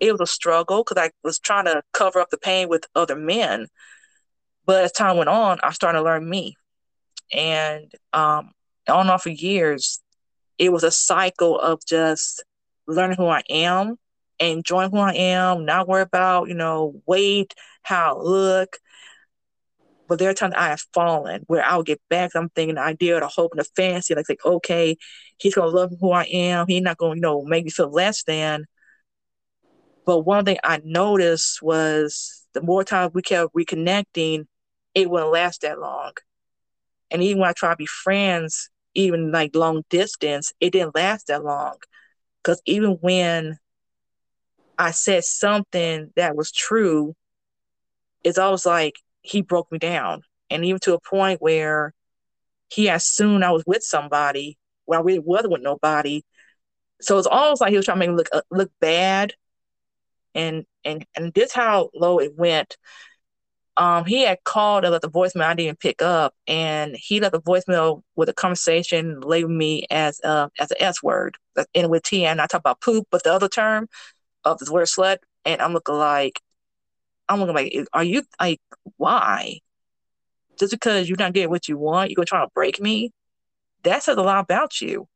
it 0.00 0.12
was 0.12 0.20
a 0.20 0.26
struggle 0.26 0.84
because 0.84 1.02
I 1.02 1.10
was 1.22 1.38
trying 1.38 1.66
to 1.66 1.82
cover 1.92 2.20
up 2.20 2.30
the 2.30 2.38
pain 2.38 2.68
with 2.68 2.86
other 2.94 3.16
men. 3.16 3.68
But 4.66 4.84
as 4.84 4.92
time 4.92 5.16
went 5.16 5.28
on, 5.28 5.58
I 5.62 5.72
started 5.72 5.98
to 5.98 6.04
learn 6.04 6.28
me. 6.28 6.56
And 7.32 7.92
um, 8.12 8.50
on 8.88 9.00
and 9.00 9.10
off 9.10 9.22
for 9.22 9.30
years, 9.30 10.00
it 10.58 10.72
was 10.72 10.82
a 10.82 10.90
cycle 10.90 11.58
of 11.58 11.80
just 11.86 12.44
learning 12.86 13.16
who 13.16 13.26
I 13.26 13.42
am, 13.48 13.96
enjoying 14.38 14.90
who 14.90 14.98
I 14.98 15.14
am, 15.14 15.64
not 15.64 15.88
worry 15.88 16.02
about, 16.02 16.48
you 16.48 16.54
know, 16.54 17.00
weight, 17.06 17.54
how 17.82 18.16
I 18.16 18.20
look. 18.20 18.76
But 20.08 20.18
there 20.18 20.30
are 20.30 20.34
times 20.34 20.54
I 20.56 20.68
have 20.68 20.82
fallen 20.94 21.44
where 21.46 21.62
I'll 21.62 21.82
get 21.82 22.00
back. 22.08 22.30
I'm 22.34 22.48
thinking 22.50 22.76
the 22.76 22.80
idea, 22.80 23.20
the 23.20 23.28
hope, 23.28 23.52
and 23.52 23.60
the 23.60 23.68
fancy, 23.76 24.14
like, 24.14 24.28
like 24.28 24.44
okay, 24.44 24.96
he's 25.38 25.54
gonna 25.54 25.68
love 25.68 25.92
who 26.00 26.10
I 26.12 26.24
am. 26.24 26.66
He's 26.68 26.82
not 26.82 26.98
gonna, 26.98 27.14
you 27.16 27.20
know, 27.20 27.42
make 27.44 27.64
me 27.64 27.70
feel 27.70 27.90
less 27.90 28.22
than. 28.24 28.66
But 30.04 30.20
one 30.20 30.44
thing 30.44 30.58
I 30.64 30.80
noticed 30.84 31.62
was 31.62 32.46
the 32.54 32.62
more 32.62 32.84
times 32.84 33.12
we 33.14 33.22
kept 33.22 33.54
reconnecting, 33.54 34.46
it 34.94 35.10
wouldn't 35.10 35.32
last 35.32 35.62
that 35.62 35.78
long. 35.78 36.12
And 37.10 37.22
even 37.22 37.40
when 37.40 37.50
I 37.50 37.52
tried 37.52 37.72
to 37.72 37.76
be 37.76 37.86
friends, 37.86 38.70
even 38.94 39.30
like 39.30 39.54
long 39.54 39.84
distance, 39.90 40.52
it 40.60 40.72
didn't 40.72 40.94
last 40.94 41.28
that 41.28 41.44
long. 41.44 41.76
Because 42.42 42.60
even 42.66 42.92
when 43.00 43.58
I 44.78 44.90
said 44.92 45.24
something 45.24 46.12
that 46.16 46.36
was 46.36 46.52
true, 46.52 47.14
it's 48.24 48.38
always 48.38 48.66
like 48.66 48.96
he 49.22 49.42
broke 49.42 49.70
me 49.70 49.78
down. 49.78 50.22
And 50.50 50.64
even 50.64 50.80
to 50.80 50.94
a 50.94 51.00
point 51.00 51.42
where 51.42 51.92
he 52.68 52.88
assumed 52.88 53.44
I 53.44 53.50
was 53.50 53.64
with 53.66 53.82
somebody 53.82 54.57
when 54.88 54.98
I 54.98 55.02
really 55.02 55.18
wasn't 55.18 55.52
with 55.52 55.62
nobody. 55.62 56.22
So 57.00 57.18
it's 57.18 57.26
almost 57.26 57.60
like 57.60 57.70
he 57.70 57.76
was 57.76 57.84
trying 57.84 57.96
to 57.96 58.00
make 58.00 58.10
me 58.10 58.16
look 58.16 58.28
uh, 58.32 58.40
look 58.50 58.70
bad. 58.80 59.34
And 60.34 60.64
and 60.84 61.04
and 61.14 61.32
this 61.34 61.52
how 61.52 61.90
low 61.94 62.18
it 62.18 62.34
went. 62.36 62.76
Um, 63.76 64.06
he 64.06 64.22
had 64.22 64.38
called 64.42 64.84
and 64.84 64.90
left 64.90 65.02
the 65.02 65.10
voicemail 65.10 65.44
I 65.44 65.54
didn't 65.54 65.78
pick 65.78 66.02
up, 66.02 66.34
and 66.48 66.96
he 66.96 67.20
left 67.20 67.36
a 67.36 67.40
voicemail 67.40 68.02
with 68.16 68.28
a 68.28 68.32
conversation 68.32 69.20
labeling 69.20 69.56
me 69.56 69.86
as 69.90 70.20
uh, 70.24 70.48
as 70.58 70.70
an 70.72 70.78
S 70.80 71.02
word, 71.02 71.36
in 71.74 71.88
with 71.88 72.02
T, 72.02 72.24
and 72.24 72.40
I 72.40 72.46
talk 72.46 72.60
about 72.60 72.80
poop, 72.80 73.06
but 73.10 73.22
the 73.22 73.32
other 73.32 73.48
term 73.48 73.88
of 74.44 74.58
the 74.58 74.72
word 74.72 74.86
slut, 74.86 75.18
and 75.44 75.60
I'm 75.62 75.74
looking 75.74 75.94
like, 75.94 76.40
I'm 77.28 77.38
looking 77.38 77.54
like, 77.54 77.86
are 77.92 78.02
you 78.02 78.24
like, 78.40 78.60
why? 78.96 79.60
Just 80.58 80.72
because 80.72 81.08
you're 81.08 81.18
not 81.18 81.32
getting 81.32 81.50
what 81.50 81.68
you 81.68 81.78
want, 81.78 82.10
you're 82.10 82.16
gonna 82.16 82.26
try 82.26 82.40
to 82.44 82.50
break 82.54 82.80
me? 82.80 83.12
That 83.84 84.02
says 84.02 84.16
a 84.16 84.22
lot 84.22 84.40
about 84.40 84.80
you. 84.80 85.08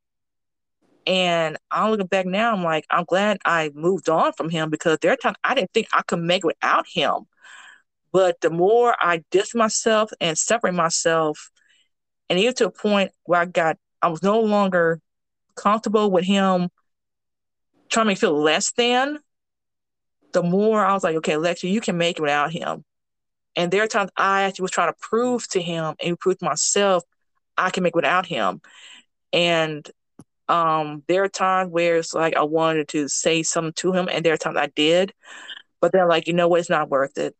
And 1.06 1.56
I'm 1.70 1.90
looking 1.90 2.06
back 2.06 2.26
now, 2.26 2.52
I'm 2.52 2.62
like, 2.62 2.86
I'm 2.88 3.04
glad 3.04 3.38
I 3.44 3.70
moved 3.74 4.08
on 4.08 4.32
from 4.34 4.50
him 4.50 4.70
because 4.70 4.98
there 5.00 5.12
are 5.12 5.16
times 5.16 5.36
I 5.42 5.54
didn't 5.54 5.72
think 5.72 5.88
I 5.92 6.02
could 6.02 6.20
make 6.20 6.44
it 6.44 6.46
without 6.46 6.86
him. 6.88 7.26
But 8.12 8.40
the 8.40 8.50
more 8.50 8.94
I 9.00 9.24
distance 9.30 9.54
myself 9.54 10.10
and 10.20 10.38
separate 10.38 10.74
myself, 10.74 11.50
and 12.28 12.38
even 12.38 12.54
to 12.54 12.66
a 12.66 12.70
point 12.70 13.10
where 13.24 13.40
I 13.40 13.46
got, 13.46 13.78
I 14.00 14.08
was 14.08 14.22
no 14.22 14.40
longer 14.40 15.00
comfortable 15.56 16.10
with 16.10 16.24
him 16.24 16.68
trying 17.88 18.04
to 18.04 18.08
make 18.08 18.18
feel 18.18 18.40
less 18.40 18.72
than, 18.72 19.18
the 20.32 20.42
more 20.42 20.84
I 20.84 20.94
was 20.94 21.04
like, 21.04 21.16
okay, 21.16 21.34
Lexi, 21.34 21.70
you 21.70 21.80
can 21.80 21.98
make 21.98 22.18
it 22.18 22.22
without 22.22 22.52
him. 22.52 22.84
And 23.56 23.70
there 23.70 23.82
are 23.82 23.88
times 23.88 24.10
I 24.16 24.42
actually 24.42 24.64
was 24.64 24.70
trying 24.70 24.92
to 24.92 24.98
prove 24.98 25.46
to 25.48 25.60
him 25.60 25.94
and 26.02 26.18
prove 26.18 26.38
to 26.38 26.44
myself 26.44 27.02
I 27.56 27.70
can 27.70 27.82
make 27.82 27.96
without 27.96 28.26
him. 28.26 28.60
And 29.32 29.88
um, 30.48 31.02
there 31.08 31.24
are 31.24 31.28
times 31.28 31.70
where 31.70 31.96
it's 31.96 32.14
like 32.14 32.36
I 32.36 32.42
wanted 32.42 32.88
to 32.88 33.08
say 33.08 33.42
something 33.42 33.72
to 33.76 33.92
him, 33.92 34.08
and 34.10 34.24
there 34.24 34.34
are 34.34 34.38
times 34.38 34.58
I 34.58 34.66
did, 34.66 35.12
but 35.80 35.92
then 35.92 36.08
like, 36.08 36.26
you 36.26 36.34
know 36.34 36.48
what, 36.48 36.60
it's 36.60 36.70
not 36.70 36.90
worth 36.90 37.16
it 37.18 37.34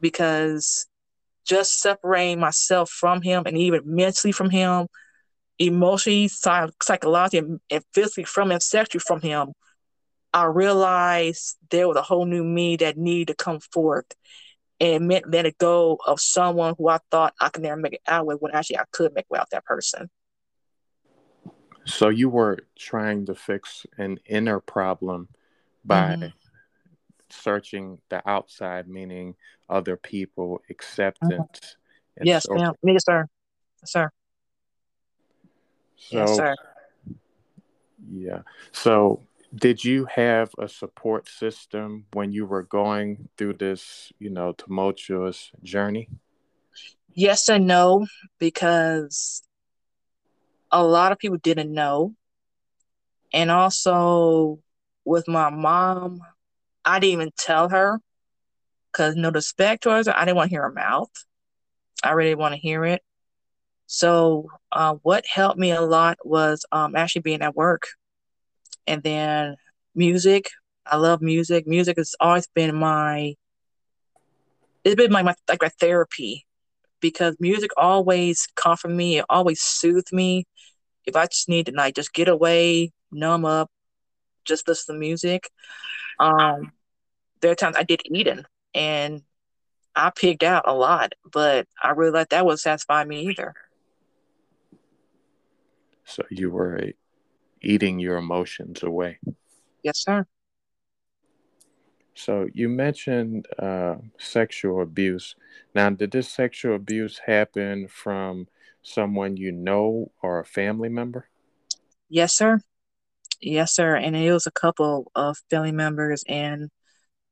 because 0.00 0.86
just 1.44 1.80
separating 1.80 2.40
myself 2.40 2.90
from 2.90 3.22
him 3.22 3.44
and 3.46 3.56
even 3.56 3.82
mentally 3.84 4.32
from 4.32 4.50
him, 4.50 4.88
emotionally, 5.58 6.28
psych- 6.28 6.82
psychologically, 6.82 7.58
and 7.70 7.84
physically 7.94 8.24
from 8.24 8.50
him, 8.50 8.60
sexually 8.60 9.02
from 9.06 9.20
him, 9.20 9.52
I 10.32 10.44
realized 10.44 11.56
there 11.70 11.88
was 11.88 11.96
a 11.96 12.02
whole 12.02 12.26
new 12.26 12.44
me 12.44 12.76
that 12.76 12.98
needed 12.98 13.28
to 13.28 13.42
come 13.44 13.60
forth. 13.60 14.06
And 14.78 15.08
meant 15.08 15.30
letting 15.30 15.54
go 15.58 15.98
of 16.06 16.20
someone 16.20 16.74
who 16.76 16.88
I 16.88 16.98
thought 17.10 17.32
I 17.40 17.48
could 17.48 17.62
never 17.62 17.80
make 17.80 17.94
it 17.94 18.02
out 18.06 18.26
with 18.26 18.40
when 18.40 18.52
actually 18.52 18.78
I 18.78 18.84
could 18.92 19.14
make 19.14 19.22
it 19.22 19.30
without 19.30 19.48
that 19.50 19.64
person. 19.64 20.10
So 21.86 22.10
you 22.10 22.28
were 22.28 22.58
trying 22.76 23.26
to 23.26 23.34
fix 23.34 23.86
an 23.96 24.18
inner 24.26 24.60
problem 24.60 25.28
by 25.84 26.16
mm-hmm. 26.16 26.26
searching 27.30 27.98
the 28.10 28.28
outside, 28.28 28.86
meaning 28.88 29.36
other 29.68 29.96
people, 29.96 30.60
acceptance. 30.68 31.76
Mm-hmm. 32.18 32.26
Yes, 32.26 32.44
so, 32.44 32.54
ma'am. 32.54 32.74
Yes, 32.82 33.04
sir. 33.04 33.26
Yes, 33.82 33.92
sir. 33.92 34.10
So, 35.96 36.16
yes, 36.18 36.36
sir. 36.36 36.54
Yeah. 38.12 38.42
So 38.72 39.22
did 39.56 39.82
you 39.82 40.06
have 40.14 40.50
a 40.58 40.68
support 40.68 41.28
system 41.28 42.04
when 42.12 42.30
you 42.32 42.44
were 42.44 42.62
going 42.62 43.28
through 43.38 43.54
this, 43.54 44.12
you 44.18 44.30
know, 44.30 44.52
tumultuous 44.52 45.50
journey? 45.62 46.08
Yes 47.14 47.48
and 47.48 47.66
no, 47.66 48.06
because 48.38 49.42
a 50.70 50.84
lot 50.84 51.12
of 51.12 51.18
people 51.18 51.38
didn't 51.38 51.72
know. 51.72 52.14
And 53.32 53.50
also 53.50 54.60
with 55.04 55.26
my 55.26 55.50
mom, 55.50 56.20
I 56.84 56.98
didn't 56.98 57.14
even 57.14 57.30
tell 57.38 57.70
her 57.70 57.98
because 58.92 59.16
no 59.16 59.30
the 59.30 59.78
towards 59.80 60.06
her, 60.06 60.16
I 60.16 60.24
didn't 60.24 60.36
want 60.36 60.50
to 60.50 60.54
hear 60.54 60.62
her 60.62 60.72
mouth. 60.72 61.10
I 62.02 62.12
really 62.12 62.34
want 62.34 62.54
to 62.54 62.60
hear 62.60 62.84
it. 62.84 63.02
So 63.86 64.48
uh, 64.70 64.96
what 65.02 65.24
helped 65.26 65.58
me 65.58 65.70
a 65.70 65.80
lot 65.80 66.18
was 66.24 66.66
um, 66.72 66.94
actually 66.94 67.22
being 67.22 67.42
at 67.42 67.56
work 67.56 67.88
and 68.86 69.02
then 69.02 69.56
music. 69.94 70.50
I 70.86 70.96
love 70.96 71.20
music. 71.20 71.66
Music 71.66 71.96
has 71.96 72.14
always 72.20 72.46
been 72.54 72.76
my 72.76 73.34
it's 74.84 74.94
been 74.94 75.10
my, 75.10 75.22
my 75.22 75.34
like 75.48 75.62
my 75.62 75.70
therapy 75.80 76.46
because 77.00 77.36
music 77.40 77.72
always 77.76 78.46
comfort 78.54 78.90
me. 78.90 79.18
It 79.18 79.24
always 79.28 79.60
soothed 79.60 80.12
me. 80.12 80.44
If 81.04 81.16
I 81.16 81.26
just 81.26 81.48
need 81.48 81.66
to 81.66 81.72
like 81.72 81.94
just 81.96 82.12
get 82.12 82.28
away, 82.28 82.92
numb 83.10 83.44
up, 83.44 83.68
just 84.44 84.68
listen 84.68 84.94
to 84.94 84.98
music. 84.98 85.50
Um, 86.20 86.72
there 87.40 87.50
are 87.50 87.56
times 87.56 87.76
I 87.76 87.82
did 87.82 88.02
Eden 88.04 88.46
and 88.74 89.22
I 89.94 90.10
picked 90.10 90.42
out 90.42 90.68
a 90.68 90.74
lot, 90.74 91.14
but 91.32 91.66
I 91.82 91.90
really 91.90 92.12
let 92.12 92.30
that 92.30 92.46
would 92.46 92.60
satisfy 92.60 93.04
me 93.04 93.28
either. 93.28 93.54
So 96.04 96.22
you 96.30 96.50
were 96.50 96.80
eating 97.62 97.98
your 97.98 98.16
emotions 98.16 98.82
away. 98.82 99.18
Yes, 99.82 99.98
sir. 99.98 100.26
So 102.14 102.48
you 102.54 102.68
mentioned 102.68 103.46
uh, 103.58 103.96
sexual 104.18 104.80
abuse. 104.80 105.36
Now, 105.74 105.90
did 105.90 106.12
this 106.12 106.28
sexual 106.30 106.74
abuse 106.74 107.20
happen 107.26 107.88
from 107.88 108.48
someone 108.82 109.36
you 109.36 109.52
know 109.52 110.10
or 110.22 110.40
a 110.40 110.44
family 110.44 110.88
member? 110.88 111.28
Yes, 112.08 112.34
sir. 112.34 112.60
Yes, 113.40 113.74
sir. 113.74 113.96
And 113.96 114.16
it 114.16 114.32
was 114.32 114.46
a 114.46 114.50
couple 114.50 115.10
of 115.14 115.36
family 115.50 115.72
members 115.72 116.24
and 116.26 116.70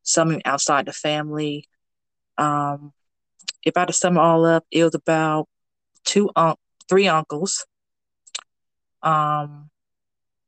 some 0.03 0.39
outside 0.45 0.87
the 0.87 0.93
family. 0.93 1.67
Um, 2.37 2.93
if 3.65 3.77
I 3.77 3.81
had 3.81 3.89
to 3.89 3.95
sum 3.95 4.17
it 4.17 4.21
all 4.21 4.45
up, 4.45 4.67
it 4.71 4.85
was 4.85 4.95
about 4.95 5.49
two, 6.05 6.31
un- 6.37 6.57
three 6.89 7.09
uncles, 7.09 7.65
um, 9.03 9.71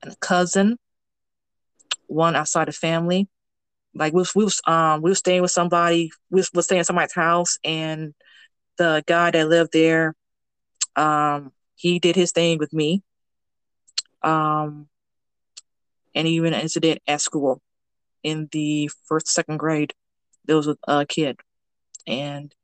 and 0.02 0.12
a 0.12 0.16
cousin, 0.16 0.78
one 2.06 2.36
outside 2.36 2.68
the 2.68 2.72
family. 2.72 3.28
Like 3.94 4.12
we 4.12 4.20
was, 4.20 4.34
we 4.34 4.44
was 4.44 4.60
um 4.66 5.02
we 5.02 5.10
were 5.10 5.16
staying 5.16 5.42
with 5.42 5.50
somebody, 5.50 6.10
we 6.30 6.40
was, 6.40 6.50
was 6.52 6.66
staying 6.66 6.80
at 6.80 6.86
somebody's 6.86 7.14
house, 7.14 7.58
and 7.64 8.14
the 8.76 9.02
guy 9.06 9.30
that 9.30 9.48
lived 9.48 9.72
there, 9.72 10.14
um, 10.96 11.52
he 11.74 11.98
did 11.98 12.16
his 12.16 12.32
thing 12.32 12.58
with 12.58 12.72
me. 12.72 13.02
Um, 14.22 14.88
and 16.14 16.26
even 16.26 16.54
an 16.54 16.60
incident 16.62 17.00
at 17.06 17.20
school 17.20 17.60
in 18.22 18.48
the 18.50 18.90
first 19.04 19.28
second 19.28 19.58
grade. 19.58 19.92
There 20.46 20.56
was 20.56 20.68
a, 20.86 21.06
kid, 21.06 21.38
and 22.06 22.54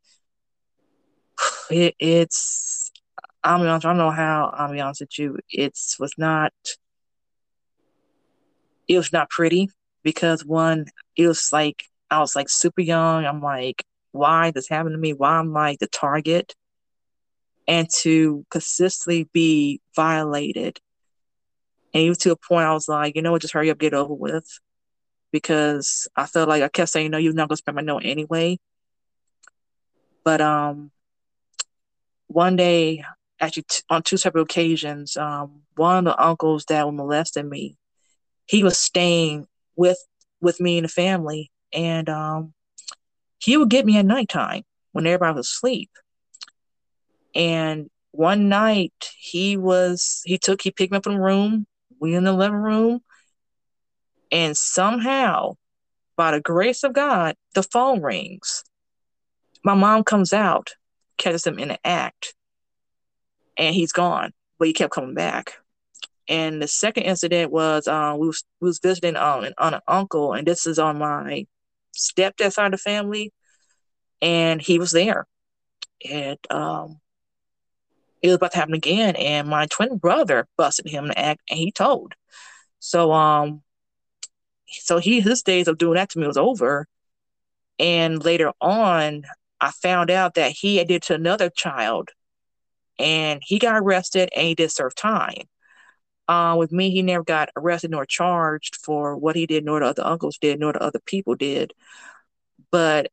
it, 1.71 1.95
it's 1.99 2.91
be 3.45 3.49
honest. 3.49 3.87
I 3.87 3.91
don't 3.91 3.99
know 3.99 4.11
how. 4.11 4.53
I'm 4.57 4.79
honest 4.79 5.03
with 5.03 5.19
you. 5.19 5.39
It's 5.51 5.99
was 5.99 6.15
not 6.17 6.53
it 8.89 8.97
was 8.97 9.13
not 9.13 9.31
pretty 9.31 9.71
because 10.03 10.45
one, 10.45 10.87
it 11.17 11.27
was 11.27 11.51
like 11.53 11.85
I 12.11 12.21
was 12.21 12.37
like 12.37 12.49
super 12.49 12.81
young. 12.81 13.25
I'm 13.25 13.41
like, 13.41 13.85
why 14.13 14.51
this 14.51 14.69
happened 14.69 14.95
to 14.95 14.99
me? 14.99 15.13
Why 15.13 15.39
I'm 15.39 15.53
like 15.53 15.79
the 15.79 15.87
target? 15.87 16.55
And 17.69 17.89
to 18.01 18.45
consistently 18.51 19.29
be 19.33 19.81
violated. 19.95 20.81
And 21.95 22.03
even 22.03 22.17
to 22.17 22.33
a 22.33 22.37
point 22.37 22.67
I 22.67 22.73
was 22.73 22.89
like, 22.89 23.17
you 23.17 23.23
know 23.23 23.33
what, 23.33 23.43
just 23.43 23.55
hurry 23.55 23.71
up, 23.71 23.79
get 23.79 23.95
over 23.95 24.15
with. 24.15 24.47
Because 25.31 26.09
I 26.17 26.27
felt 26.27 26.49
like 26.49 26.63
I 26.63 26.69
kept 26.69 26.91
saying, 26.91 27.11
no, 27.11 27.19
you're 27.19 27.33
not 27.33 27.49
gonna 27.49 27.57
spend 27.57 27.77
my 27.77 27.83
note 27.83 28.05
anyway. 28.05 28.59
But 30.25 30.41
um 30.41 30.91
one 32.33 32.57
day, 32.57 33.05
actually 33.41 33.65
t- 33.69 33.83
on 33.91 34.03
two 34.03 34.17
separate 34.17 34.43
occasions, 34.43 35.17
um, 35.17 35.63
one 35.77 35.99
of 35.99 36.05
the 36.05 36.25
uncles 36.25 36.65
that 36.67 36.87
were 36.87 36.93
molesting 36.93 37.49
me, 37.49 37.77
he 38.47 38.65
was 38.65 38.79
staying 38.79 39.47
with 39.77 39.99
with 40.41 40.61
me 40.61 40.79
and 40.79 40.85
the 40.85 40.89
family, 40.89 41.51
and 41.73 42.09
um, 42.09 42.53
he 43.39 43.57
would 43.57 43.71
get 43.71 43.87
me 43.87 43.99
at 43.99 44.07
nighttime 44.07 44.63
when 44.93 45.07
everybody 45.07 45.37
was 45.37 45.49
asleep. 45.49 45.91
And 47.35 47.89
one 48.11 48.49
night 48.49 48.93
he 49.19 49.57
was 49.57 50.23
he 50.25 50.39
took 50.39 50.63
he 50.63 50.71
picked 50.71 50.93
me 50.93 50.99
up 50.99 51.07
in 51.07 51.15
the 51.15 51.21
room. 51.21 51.67
We 52.01 52.15
in 52.15 52.25
the 52.25 52.33
living 52.33 52.59
room, 52.59 53.01
and 54.33 54.57
somehow, 54.57 55.57
by 56.17 56.33
the 56.33 56.41
grace 56.41 56.83
of 56.83 56.93
God, 56.93 57.37
the 57.55 57.63
phone 57.63 58.03
rings. 58.03 58.65
My 59.65 59.75
mom 59.75 60.03
comes 60.03 60.33
out, 60.33 60.75
catches 61.17 61.47
him 61.47 61.61
in 61.61 61.69
the 61.69 61.87
act, 61.87 62.35
and 63.57 63.75
he's 63.75 63.93
gone. 63.93 64.33
But 64.59 64.67
he 64.69 64.75
kept 64.75 64.93
coming 64.93 65.15
back. 65.15 65.62
And 66.29 66.63
the 66.63 66.69
second 66.69 67.05
incident 67.05 67.51
was 67.51 67.89
um, 67.89 68.19
we 68.19 68.29
was 68.29 68.45
we 68.61 68.67
was 68.67 68.79
visiting 68.79 69.17
um, 69.17 69.45
an, 69.45 69.55
on 69.59 69.75
an 69.75 69.81
uncle, 69.89 70.33
and 70.33 70.47
this 70.47 70.67
is 70.67 70.79
on 70.79 70.99
my 70.99 71.47
stepdad 71.97 72.53
side 72.53 72.67
of 72.67 72.73
the 72.73 72.79
family, 72.79 73.33
and 74.21 74.61
he 74.63 74.79
was 74.79 74.93
there, 74.93 75.27
and 76.09 76.39
um, 76.51 77.01
it 78.23 78.29
was 78.29 78.37
about 78.37 78.53
to 78.53 78.59
happen 78.59 78.75
again, 78.75 79.17
and 79.17 79.49
my 79.49 79.67
twin 79.67 79.99
brother 79.99 80.47
busted 80.57 80.89
him 80.89 81.09
to 81.09 81.19
act, 81.19 81.41
and 81.51 81.59
he 81.59 81.73
told. 81.73 82.15
So 82.79 83.13
um, 83.13 83.63
so 84.69 84.99
he 84.99 85.21
his 85.21 85.43
days 85.43 85.69
of 85.69 85.79
doing 85.79 85.95
that 85.95 86.11
to 86.11 86.21
me 86.21 86.27
was 86.27 86.37
over, 86.37 86.87
and 87.79 88.25
later 88.25 88.53
on, 88.61 89.25
I 89.61 89.73
found 89.73 90.11
out 90.11 90.35
that 90.35 90.53
he 90.53 90.83
did 90.85 91.03
to 91.05 91.15
another 91.15 91.51
child, 91.51 92.11
and 92.99 93.41
he 93.45 93.59
got 93.59 93.81
arrested 93.81 94.31
and 94.37 94.47
he 94.47 94.55
did 94.55 94.71
serve 94.71 94.95
time. 94.95 95.49
Uh, 96.33 96.57
with 96.57 96.73
me, 96.73 96.89
he 96.91 97.03
never 97.03 97.23
got 97.23 97.51
arrested 97.59 97.91
nor 97.91 98.07
charged 98.07 98.77
for 98.77 99.19
what 99.19 99.37
he 99.37 99.45
did, 99.45 99.67
nor 99.67 99.81
the 99.81 99.87
other 99.87 100.07
uncles 100.07 100.39
did, 100.39 100.59
nor 100.59 100.73
the 100.73 100.83
other 100.83 101.01
people 101.05 101.35
did. 101.35 101.75
But 102.71 103.11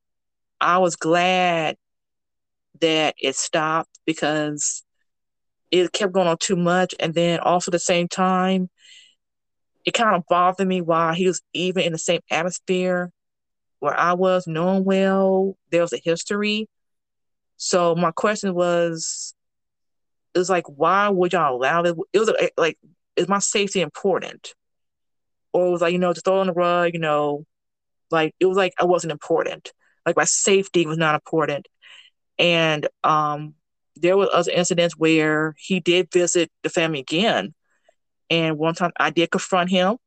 I 0.61 0.77
was 0.77 0.95
glad 0.95 1.75
that 2.79 3.15
it 3.19 3.35
stopped 3.35 3.99
because 4.05 4.85
it 5.69 5.91
kept 5.91 6.13
going 6.13 6.29
on 6.29 6.37
too 6.37 6.55
much. 6.55 6.95
And 6.97 7.13
then 7.13 7.41
also 7.41 7.71
at 7.71 7.73
the 7.73 7.79
same 7.79 8.07
time, 8.07 8.69
it 9.83 9.93
kind 9.93 10.15
of 10.15 10.23
bothered 10.29 10.65
me 10.65 10.79
why 10.79 11.13
he 11.13 11.27
was 11.27 11.41
even 11.51 11.83
in 11.83 11.91
the 11.91 11.97
same 11.97 12.21
atmosphere 12.31 13.11
where 13.79 13.99
I 13.99 14.13
was, 14.13 14.47
knowing 14.47 14.85
well 14.85 15.57
there 15.71 15.81
was 15.81 15.91
a 15.91 15.99
history. 16.01 16.69
So 17.57 17.95
my 17.95 18.11
question 18.11 18.53
was, 18.53 19.33
it 20.33 20.39
was 20.39 20.49
like, 20.49 20.67
why 20.67 21.09
would 21.09 21.33
y'all 21.33 21.57
allow 21.57 21.83
it? 21.83 21.97
It 22.13 22.19
was 22.19 22.31
like, 22.55 22.77
is 23.19 23.27
my 23.27 23.39
safety 23.39 23.81
important? 23.81 24.53
Or 25.53 25.67
it 25.67 25.71
was 25.71 25.81
like, 25.81 25.93
you 25.93 25.99
know, 25.99 26.13
just 26.13 26.25
throw 26.25 26.39
on 26.39 26.47
the 26.47 26.53
rug, 26.53 26.93
you 26.93 26.99
know, 26.99 27.45
like 28.11 28.33
it 28.39 28.45
was 28.45 28.57
like 28.57 28.73
I 28.79 28.85
wasn't 28.85 29.11
important. 29.11 29.71
Like 30.05 30.17
my 30.17 30.23
safety 30.25 30.85
was 30.85 30.97
not 30.97 31.15
important. 31.15 31.67
And 32.37 32.87
um 33.03 33.55
there 33.95 34.17
were 34.17 34.29
other 34.33 34.51
incidents 34.51 34.95
where 34.97 35.55
he 35.57 35.79
did 35.79 36.11
visit 36.11 36.49
the 36.63 36.69
family 36.69 36.99
again. 36.99 37.53
And 38.29 38.57
one 38.57 38.75
time 38.75 38.91
I 38.97 39.09
did 39.09 39.31
confront 39.31 39.69
him 39.69 39.97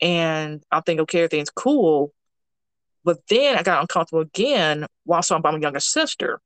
and 0.00 0.62
I 0.70 0.80
think, 0.80 1.00
okay, 1.00 1.20
everything's 1.20 1.50
cool. 1.50 2.12
But 3.04 3.18
then 3.28 3.56
I 3.56 3.62
got 3.62 3.80
uncomfortable 3.80 4.22
again 4.22 4.86
while 5.04 5.18
I 5.18 5.22
saw 5.22 5.38
by 5.38 5.52
my 5.52 5.58
younger 5.58 5.80
sister. 5.80 6.40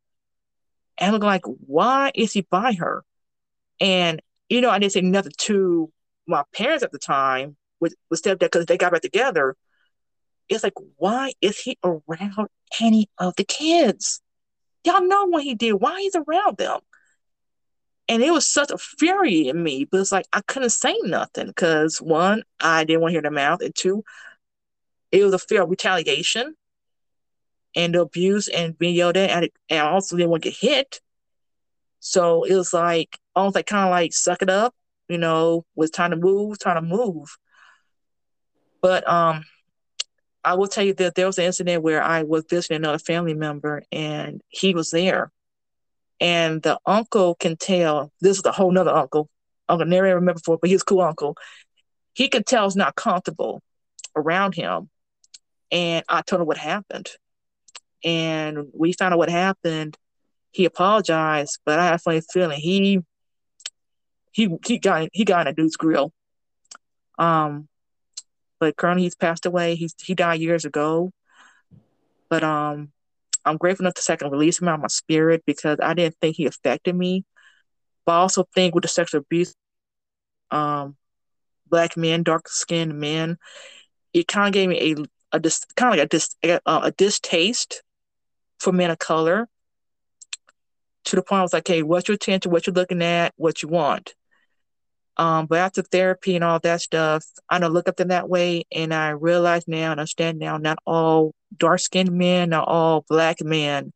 And 0.99 1.15
I'm 1.15 1.21
like, 1.21 1.45
why 1.45 2.11
is 2.15 2.33
he 2.33 2.43
by 2.43 2.73
her? 2.75 3.05
And 3.81 4.21
you 4.49 4.61
know, 4.61 4.71
I 4.71 4.79
didn't 4.79 4.93
say 4.93 5.01
nothing 5.01 5.33
to 5.39 5.93
my 6.27 6.43
parents 6.55 6.83
at 6.83 6.93
the 6.93 6.99
time 6.99 7.57
with, 7.81 7.95
with 8.11 8.23
stepdad 8.23 8.39
because 8.41 8.67
they 8.67 8.79
got 8.79 8.93
back 8.93 9.03
together. 9.03 9.57
It's 10.49 10.63
like, 10.63 10.75
why 10.97 11.33
is 11.41 11.59
he 11.59 11.77
around 11.83 12.49
any 12.81 13.09
of 13.19 13.35
the 13.37 13.45
kids? 13.45 14.21
Y'all 14.85 15.07
know 15.07 15.27
what 15.27 15.43
he 15.43 15.55
did. 15.55 15.73
Why 15.73 16.01
he's 16.01 16.15
around 16.15 16.59
them? 16.59 16.81
And 18.09 18.23
it 18.23 18.31
was 18.31 18.49
such 18.49 18.71
a 18.71 18.79
fury 18.79 19.49
in 19.49 19.61
me, 19.61 19.85
but 19.85 20.01
it's 20.01 20.13
like 20.13 20.27
I 20.33 20.41
couldn't 20.43 20.71
say 20.71 20.97
nothing 21.03 21.49
because 21.49 21.99
one, 22.01 22.45
I 22.61 22.85
didn't 22.85 23.01
want 23.01 23.11
to 23.11 23.15
hear 23.15 23.23
their 23.23 23.33
mouth, 23.33 23.63
and 23.63 23.75
two, 23.75 24.05
it 25.11 25.25
was 25.25 25.35
a 25.35 25.41
fear 25.41 25.63
of 25.63 25.71
retaliation 25.71 26.55
and 27.75 27.97
abuse 27.97 28.47
and 28.47 28.79
being 28.79 28.95
yelled 28.95 29.17
at, 29.17 29.31
and 29.31 29.51
I 29.71 29.79
also 29.79 30.17
didn't 30.17 30.31
want 30.31 30.45
to 30.45 30.51
get 30.51 30.59
hit. 30.59 31.01
So 32.07 32.45
it 32.45 32.55
was 32.55 32.73
like 32.73 33.19
almost 33.35 33.57
like 33.57 33.67
kind 33.67 33.85
of 33.85 33.91
like 33.91 34.13
suck 34.15 34.41
it 34.41 34.49
up, 34.49 34.73
you 35.09 35.19
know, 35.19 35.65
was 35.75 35.91
time 35.91 36.13
to 36.13 36.17
move, 36.17 36.57
time 36.57 36.77
to 36.77 36.83
move. 36.97 37.37
But 38.81 39.07
um, 39.11 39.45
I 40.45 40.55
will 40.55 40.69
tell 40.69 40.85
you 40.85 40.95
that 40.95 41.17
there 41.17 41.27
was 41.27 41.37
an 41.39 41.47
incident 41.47 41.83
where 41.83 42.01
I 42.01 42.23
was 42.23 42.45
visiting 42.49 42.77
another 42.77 43.01
family 43.01 43.35
member, 43.35 43.83
and 43.91 44.41
he 44.51 44.73
was 44.73 44.93
there, 44.93 45.33
and 46.21 46.63
the 46.63 46.79
uncle 46.87 47.35
can 47.35 47.57
tell. 47.57 48.13
This 48.21 48.39
is 48.39 48.45
a 48.45 48.53
whole 48.53 48.71
nother 48.71 48.95
uncle. 48.95 49.29
Uncle 49.69 49.89
never 49.89 50.07
remember 50.15 50.35
before, 50.35 50.59
but 50.59 50.71
he's 50.71 50.85
cool 50.85 51.01
uncle. 51.01 51.37
He 52.15 52.29
can 52.29 52.45
tell 52.45 52.67
it's 52.67 52.77
not 52.77 52.95
comfortable 52.95 53.63
around 54.15 54.55
him, 54.55 54.91
and 55.73 56.05
I 56.09 56.23
told 56.23 56.41
him 56.41 56.47
what 56.47 56.57
happened, 56.57 57.09
and 58.05 58.69
we 58.73 58.93
found 58.93 59.13
out 59.13 59.19
what 59.19 59.29
happened. 59.29 59.99
He 60.57 60.65
apologized, 60.65 61.59
but 61.67 61.79
I 61.79 61.85
have 61.85 61.97
a 61.97 61.99
funny 61.99 62.23
feeling 62.33 62.59
he 62.59 63.01
he 64.33 64.49
he 64.65 64.79
got 64.79 65.11
he 65.13 65.27
got 65.27 65.47
in 65.47 65.53
a 65.53 65.55
dude's 65.55 65.77
grill. 65.77 66.15
Um, 67.19 67.69
but 68.59 68.75
currently 68.75 69.03
he's 69.03 69.15
passed 69.15 69.45
away. 69.45 69.75
He's 69.75 69.95
he 70.03 70.15
died 70.15 70.41
years 70.41 70.65
ago. 70.65 71.13
But 72.31 72.43
um, 72.43 72.91
I'm 73.45 73.59
grateful 73.59 73.85
enough 73.85 73.97
to 73.97 74.03
second 74.03 74.33
release 74.33 74.59
him 74.59 74.69
out 74.69 74.77
of 74.77 74.81
my 74.81 74.89
spirit 74.89 75.43
because 75.45 75.79
I 75.83 75.93
didn't 75.93 76.17
think 76.23 76.37
he 76.37 76.47
affected 76.47 76.97
me. 76.97 77.27
But 78.07 78.13
I 78.13 78.17
also 78.17 78.49
think 78.55 78.75
with 78.75 78.81
the 78.81 78.89
sexual 78.89 79.21
abuse, 79.21 79.55
um, 80.51 80.97
black 81.69 81.99
men, 81.99 82.23
dark 82.23 82.49
skinned 82.49 82.99
men, 82.99 83.37
it 84.15 84.27
kind 84.27 84.49
of 84.49 84.55
gave 84.55 84.71
me 84.71 84.93
a 84.93 85.37
a 85.37 85.39
dis, 85.39 85.67
kind 85.77 85.93
of 85.93 85.99
like 85.99 86.07
a 86.07 86.09
dis, 86.09 86.35
a, 86.43 86.61
a 86.65 86.93
distaste 86.93 87.83
for 88.59 88.73
men 88.73 88.91
of 88.91 88.99
color. 88.99 89.51
To 91.07 91.17
the 91.17 91.23
point 91.23 91.41
I 91.41 91.43
was 91.43 91.53
like, 91.53 91.67
hey, 91.67 91.83
what's 91.83 92.09
your 92.09 92.17
attention? 92.17 92.51
What 92.51 92.67
you're 92.67 92.75
looking 92.75 93.03
at? 93.03 93.33
What 93.37 93.63
you 93.63 93.69
want? 93.69 94.15
Um, 95.17 95.47
but 95.47 95.59
after 95.59 95.83
therapy 95.83 96.35
and 96.35 96.45
all 96.45 96.59
that 96.61 96.83
stuff, 96.83 97.25
I 97.49 97.59
don't 97.59 97.73
look 97.73 97.89
at 97.89 97.97
them 97.97 98.09
that 98.09 98.29
way. 98.29 98.65
And 98.71 98.93
I 98.93 99.11
realize 99.11 99.67
now 99.67 99.93
and 99.93 100.01
understand 100.01 100.39
now 100.39 100.59
not 100.59 100.79
all 100.85 101.35
dark 101.57 101.81
skinned 101.81 102.13
men, 102.13 102.51
not 102.51 102.69
all 102.69 103.05
black 103.09 103.43
men 103.43 103.93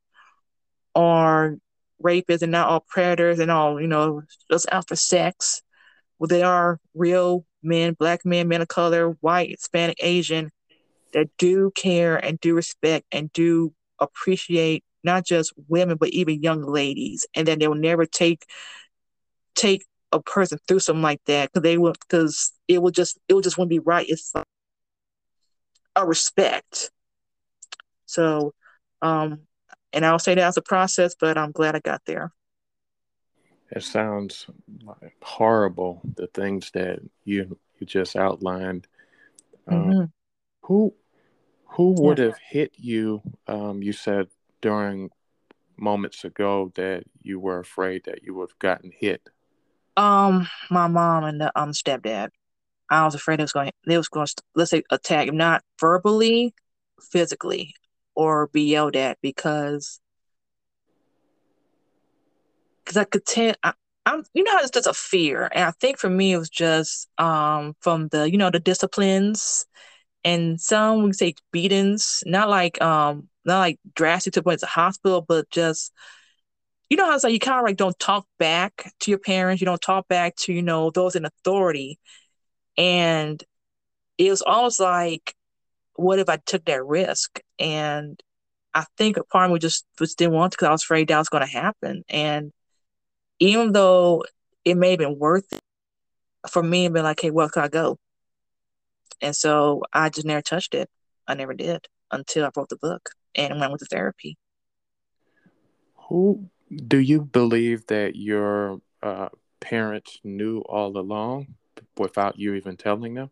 are 0.94 1.56
rapists 2.02 2.42
and 2.42 2.52
not 2.52 2.68
all 2.68 2.84
predators 2.88 3.38
and 3.38 3.50
all, 3.50 3.80
you 3.80 3.86
know, 3.86 4.22
just 4.50 4.72
out 4.72 4.88
for 4.88 4.96
sex. 4.96 5.62
Well, 6.18 6.28
they 6.28 6.42
are 6.42 6.78
real 6.94 7.44
men, 7.62 7.94
black 7.94 8.24
men, 8.24 8.48
men 8.48 8.62
of 8.62 8.68
color, 8.68 9.10
white, 9.20 9.50
Hispanic, 9.50 9.98
Asian, 10.00 10.50
that 11.12 11.28
do 11.38 11.70
care 11.74 12.16
and 12.16 12.40
do 12.40 12.54
respect 12.54 13.06
and 13.12 13.32
do 13.32 13.74
appreciate 13.98 14.84
not 15.02 15.24
just 15.24 15.52
women, 15.68 15.96
but 15.96 16.10
even 16.10 16.42
young 16.42 16.62
ladies. 16.62 17.26
And 17.34 17.46
then 17.46 17.58
they 17.58 17.68
will 17.68 17.74
never 17.74 18.06
take 18.06 18.46
take 19.54 19.84
a 20.12 20.20
person 20.20 20.58
through 20.66 20.80
something 20.80 21.02
like 21.02 21.20
that 21.26 21.50
because 21.52 21.62
they 21.62 21.78
will 21.78 21.94
because 22.08 22.52
it 22.68 22.82
will 22.82 22.90
just 22.90 23.18
it 23.28 23.34
will 23.34 23.40
just 23.40 23.58
wouldn't 23.58 23.70
be 23.70 23.78
right. 23.78 24.06
It's 24.08 24.34
like 24.34 24.44
a 25.96 26.06
respect. 26.06 26.90
So, 28.06 28.54
um, 29.02 29.42
and 29.92 30.04
I'll 30.04 30.18
say 30.18 30.34
that 30.34 30.46
as 30.46 30.56
a 30.56 30.62
process, 30.62 31.14
but 31.18 31.38
I'm 31.38 31.52
glad 31.52 31.76
I 31.76 31.80
got 31.80 32.02
there. 32.06 32.32
It 33.70 33.84
sounds 33.84 34.46
horrible. 35.22 36.00
The 36.16 36.26
things 36.28 36.70
that 36.74 37.00
you 37.24 37.58
you 37.78 37.86
just 37.86 38.16
outlined. 38.16 38.86
Um, 39.68 39.84
mm-hmm. 39.84 40.04
Who 40.62 40.94
who 41.66 41.94
would 42.02 42.18
yeah. 42.18 42.26
have 42.26 42.38
hit 42.38 42.72
you? 42.76 43.22
Um, 43.46 43.82
you 43.82 43.92
said 43.92 44.28
during 44.60 45.10
moments 45.76 46.24
ago 46.24 46.72
that 46.76 47.04
you 47.22 47.40
were 47.40 47.58
afraid 47.58 48.02
that 48.04 48.22
you 48.22 48.34
would 48.34 48.50
have 48.50 48.58
gotten 48.58 48.92
hit. 48.98 49.28
Um, 49.96 50.48
my 50.70 50.86
mom 50.86 51.24
and 51.24 51.40
the 51.40 51.52
um 51.58 51.72
stepdad. 51.72 52.30
I 52.90 53.04
was 53.04 53.14
afraid 53.14 53.38
it 53.38 53.44
was 53.44 53.52
going. 53.52 53.70
They 53.86 53.96
was 53.96 54.08
going 54.08 54.26
to 54.26 54.34
let's 54.54 54.70
say 54.70 54.82
attack 54.90 55.28
him, 55.28 55.36
not 55.36 55.62
verbally, 55.78 56.54
physically, 57.00 57.74
or 58.14 58.48
be 58.48 58.62
yelled 58.62 58.96
at 58.96 59.18
because 59.22 60.00
because 62.84 62.96
I 62.96 63.04
could 63.04 63.24
tell. 63.24 63.54
I, 63.62 63.72
I'm, 64.06 64.24
you 64.34 64.42
know, 64.42 64.56
it's 64.58 64.70
just 64.70 64.86
a 64.86 64.94
fear, 64.94 65.48
and 65.52 65.64
I 65.64 65.70
think 65.72 65.98
for 65.98 66.10
me 66.10 66.32
it 66.32 66.38
was 66.38 66.50
just 66.50 67.08
um 67.18 67.76
from 67.80 68.08
the 68.08 68.30
you 68.30 68.38
know 68.38 68.50
the 68.50 68.60
disciplines, 68.60 69.66
and 70.24 70.60
some 70.60 71.04
we 71.04 71.12
say 71.12 71.34
beatings, 71.52 72.22
not 72.26 72.48
like 72.48 72.80
um 72.82 73.28
not 73.44 73.58
like 73.58 73.78
drastic 73.94 74.34
to 74.34 74.40
the 74.40 74.44
point 74.44 74.60
to 74.60 74.66
hospital, 74.66 75.22
but 75.22 75.50
just 75.50 75.92
you 76.90 76.96
know 76.96 77.06
how 77.06 77.14
it's 77.14 77.24
like 77.24 77.32
you 77.32 77.38
kind 77.38 77.58
of 77.58 77.64
like 77.64 77.76
don't 77.76 77.98
talk 77.98 78.26
back 78.38 78.92
to 79.00 79.10
your 79.10 79.18
parents, 79.18 79.60
you 79.60 79.66
don't 79.66 79.80
talk 79.80 80.08
back 80.08 80.36
to, 80.36 80.52
you 80.52 80.62
know, 80.62 80.90
those 80.90 81.16
in 81.16 81.24
authority. 81.24 81.98
And 82.76 83.42
it 84.18 84.30
was 84.30 84.42
almost 84.42 84.80
like, 84.80 85.34
what 85.94 86.18
if 86.18 86.28
I 86.28 86.38
took 86.38 86.64
that 86.66 86.84
risk? 86.84 87.40
And 87.58 88.20
I 88.74 88.84
think 88.98 89.16
a 89.16 89.24
part 89.24 89.46
of 89.46 89.52
me 89.52 89.58
just, 89.58 89.86
just 89.98 90.18
didn't 90.18 90.34
want 90.34 90.52
to 90.52 90.56
because 90.56 90.68
I 90.68 90.72
was 90.72 90.82
afraid 90.82 91.08
that 91.08 91.18
was 91.18 91.28
going 91.28 91.46
to 91.46 91.52
happen. 91.52 92.04
And 92.08 92.52
even 93.38 93.72
though 93.72 94.24
it 94.64 94.76
may 94.76 94.90
have 94.90 94.98
been 94.98 95.18
worth 95.18 95.52
it 95.52 95.60
for 96.50 96.62
me 96.62 96.88
to 96.88 96.94
be 96.94 97.00
like, 97.00 97.20
hey, 97.20 97.30
where 97.30 97.48
can 97.48 97.62
I 97.62 97.68
go? 97.68 97.98
And 99.20 99.34
so 99.34 99.82
I 99.92 100.08
just 100.08 100.26
never 100.26 100.42
touched 100.42 100.74
it. 100.74 100.88
I 101.26 101.34
never 101.34 101.54
did 101.54 101.86
until 102.10 102.44
I 102.44 102.50
wrote 102.56 102.68
the 102.68 102.76
book 102.76 103.10
and 103.34 103.60
went 103.60 103.72
with 103.72 103.80
the 103.80 103.86
therapy. 103.86 104.36
Who 106.08 106.48
do 106.74 106.98
you 106.98 107.20
believe 107.20 107.86
that 107.86 108.16
your 108.16 108.80
uh, 109.02 109.28
parents 109.60 110.18
knew 110.24 110.60
all 110.60 110.96
along 110.96 111.54
without 111.96 112.38
you 112.38 112.54
even 112.54 112.76
telling 112.76 113.14
them? 113.14 113.30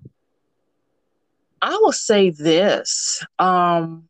I 1.60 1.76
will 1.80 1.92
say 1.92 2.30
this. 2.30 3.24
Um, 3.38 4.08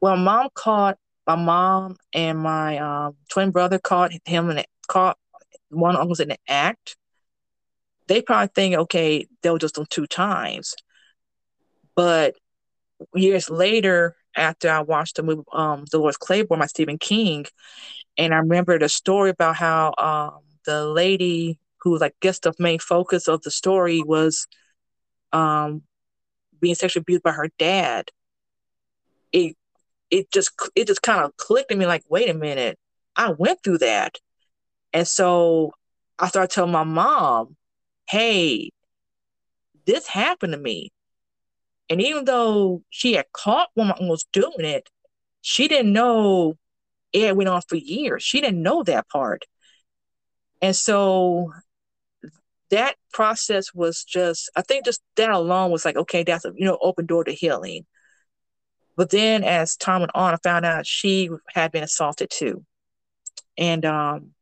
well, 0.00 0.16
mom 0.16 0.48
caught 0.54 0.98
my 1.26 1.36
mom 1.36 1.96
and 2.12 2.38
my 2.38 2.78
um, 2.78 3.16
twin 3.28 3.50
brother 3.50 3.78
caught 3.78 4.12
him 4.24 4.50
and 4.50 4.64
caught 4.88 5.16
one 5.70 5.96
almost 5.96 6.20
in 6.20 6.28
the 6.28 6.38
act. 6.48 6.96
They 8.08 8.22
probably 8.22 8.50
think, 8.54 8.74
okay, 8.74 9.26
they'll 9.42 9.58
just 9.58 9.78
on 9.78 9.86
two 9.88 10.06
times. 10.06 10.74
But 11.94 12.34
years 13.14 13.50
later, 13.50 14.16
after 14.36 14.70
I 14.70 14.80
watched 14.80 15.16
the 15.16 15.22
movie 15.22 15.42
um, 15.52 15.84
Dolores 15.90 16.16
Claiborne 16.16 16.60
by 16.60 16.66
Stephen 16.66 16.98
King, 16.98 17.44
and 18.16 18.34
I 18.34 18.38
remember 18.38 18.78
the 18.78 18.88
story 18.88 19.30
about 19.30 19.56
how 19.56 19.94
um, 19.98 20.40
the 20.64 20.86
lady 20.86 21.58
who 21.80 21.90
was 21.90 22.00
like 22.00 22.14
guess 22.20 22.38
the 22.38 22.52
main 22.58 22.78
focus 22.78 23.28
of 23.28 23.42
the 23.42 23.50
story 23.50 24.02
was 24.02 24.46
um, 25.32 25.82
being 26.60 26.74
sexually 26.74 27.02
abused 27.02 27.22
by 27.22 27.32
her 27.32 27.50
dad. 27.58 28.10
It 29.32 29.56
it 30.10 30.30
just 30.30 30.52
it 30.74 30.86
just 30.86 31.02
kind 31.02 31.24
of 31.24 31.36
clicked 31.36 31.70
in 31.70 31.78
me 31.78 31.86
like, 31.86 32.04
wait 32.08 32.28
a 32.28 32.34
minute, 32.34 32.78
I 33.16 33.32
went 33.32 33.62
through 33.62 33.78
that, 33.78 34.18
and 34.92 35.06
so 35.08 35.72
I 36.18 36.28
started 36.28 36.54
telling 36.54 36.72
my 36.72 36.84
mom, 36.84 37.56
hey, 38.12 38.70
this 39.86 40.06
happened 40.06 40.52
to 40.52 40.58
me. 40.58 40.92
And 41.88 41.98
even 42.02 42.26
though 42.26 42.82
she 42.90 43.14
had 43.14 43.24
caught 43.32 43.70
my 43.74 43.94
was 44.00 44.26
doing 44.34 44.66
it, 44.66 44.90
she 45.40 45.66
didn't 45.66 45.94
know 45.94 46.58
it 47.14 47.34
went 47.34 47.48
on 47.48 47.62
for 47.66 47.76
years. 47.76 48.22
She 48.22 48.42
didn't 48.42 48.62
know 48.62 48.82
that 48.82 49.08
part. 49.08 49.46
And 50.60 50.76
so 50.76 51.52
that 52.68 52.96
process 53.14 53.72
was 53.72 54.04
just, 54.04 54.50
I 54.54 54.60
think 54.60 54.84
just 54.84 55.00
that 55.16 55.30
alone 55.30 55.70
was 55.70 55.86
like, 55.86 55.96
okay, 55.96 56.22
that's 56.22 56.44
a, 56.44 56.52
you 56.54 56.66
know, 56.66 56.78
open 56.82 57.06
door 57.06 57.24
to 57.24 57.32
healing. 57.32 57.86
But 58.94 59.08
then 59.08 59.42
as 59.42 59.74
time 59.74 60.00
went 60.00 60.12
on, 60.14 60.34
I 60.34 60.36
found 60.42 60.66
out 60.66 60.86
she 60.86 61.30
had 61.48 61.72
been 61.72 61.82
assaulted 61.82 62.28
too. 62.30 62.62
And, 63.56 63.86
um, 63.86 64.32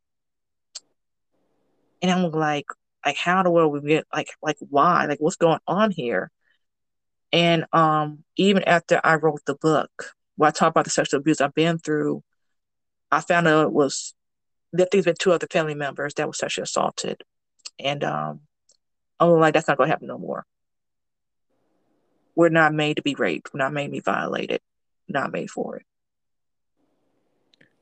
and 2.02 2.10
I'm 2.10 2.32
like, 2.32 2.66
like, 3.04 3.16
how 3.16 3.42
the 3.42 3.50
world 3.50 3.72
we 3.72 3.80
get, 3.88 4.06
like, 4.12 4.30
like, 4.42 4.56
why? 4.60 5.06
Like, 5.06 5.20
what's 5.20 5.36
going 5.36 5.60
on 5.66 5.90
here? 5.90 6.30
And, 7.32 7.66
um, 7.72 8.24
even 8.36 8.64
after 8.64 9.00
I 9.02 9.14
wrote 9.16 9.44
the 9.46 9.54
book, 9.54 10.14
where 10.36 10.48
I 10.48 10.52
talk 10.52 10.70
about 10.70 10.84
the 10.84 10.90
sexual 10.90 11.20
abuse 11.20 11.40
I've 11.40 11.54
been 11.54 11.78
through, 11.78 12.22
I 13.10 13.20
found 13.20 13.46
out 13.46 13.66
it 13.66 13.72
was 13.72 14.14
that 14.72 14.90
there's 14.90 15.04
been 15.04 15.16
two 15.18 15.32
other 15.32 15.46
family 15.50 15.74
members 15.74 16.14
that 16.14 16.26
were 16.26 16.32
sexually 16.32 16.64
assaulted. 16.64 17.22
And 17.78 18.04
um 18.04 18.40
I'm 19.18 19.30
like, 19.38 19.54
that's 19.54 19.68
not 19.68 19.76
gonna 19.76 19.90
happen 19.90 20.08
no 20.08 20.18
more. 20.18 20.46
We're 22.34 22.48
not 22.48 22.72
made 22.72 22.96
to 22.96 23.02
be 23.02 23.14
raped. 23.14 23.52
We're 23.52 23.58
not 23.58 23.72
made 23.72 23.86
to 23.86 23.92
be 23.92 24.00
violated. 24.00 24.60
Not 25.08 25.32
made 25.32 25.50
for 25.50 25.76
it. 25.76 25.82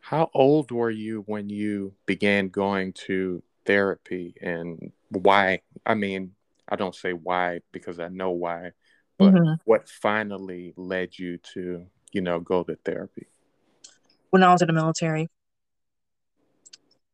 How 0.00 0.30
old 0.32 0.72
were 0.72 0.90
you 0.90 1.22
when 1.26 1.50
you 1.50 1.94
began 2.06 2.48
going 2.48 2.94
to 2.94 3.42
therapy 3.66 4.34
and 4.40 4.90
why? 5.10 5.60
I 5.84 5.94
mean, 5.94 6.32
I 6.68 6.76
don't 6.76 6.94
say 6.94 7.12
why 7.12 7.60
because 7.72 7.98
I 7.98 8.08
know 8.08 8.30
why, 8.30 8.72
but 9.18 9.34
mm-hmm. 9.34 9.54
what 9.64 9.88
finally 9.88 10.74
led 10.76 11.18
you 11.18 11.38
to, 11.54 11.86
you 12.12 12.20
know, 12.20 12.40
go 12.40 12.62
to 12.62 12.76
therapy? 12.84 13.26
when 14.30 14.42
I 14.42 14.52
was 14.52 14.62
in 14.62 14.68
the 14.68 14.72
military. 14.72 15.28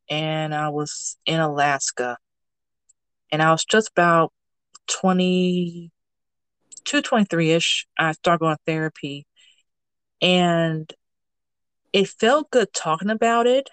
And 0.09 0.55
I 0.55 0.69
was 0.69 1.17
in 1.25 1.41
Alaska. 1.41 2.19
And 3.33 3.43
I 3.43 3.51
was 3.51 3.65
just 3.65 3.91
about 3.91 4.33
20, 4.89 5.91
223 6.85 7.51
ish, 7.53 7.87
I 7.99 8.13
started 8.13 8.41
going 8.41 8.57
to 8.57 8.63
therapy. 8.67 9.27
And 10.21 10.93
it 11.93 12.09
felt 12.09 12.51
good 12.51 12.73
talking 12.73 13.11
about 13.11 13.47
it. 13.47 13.71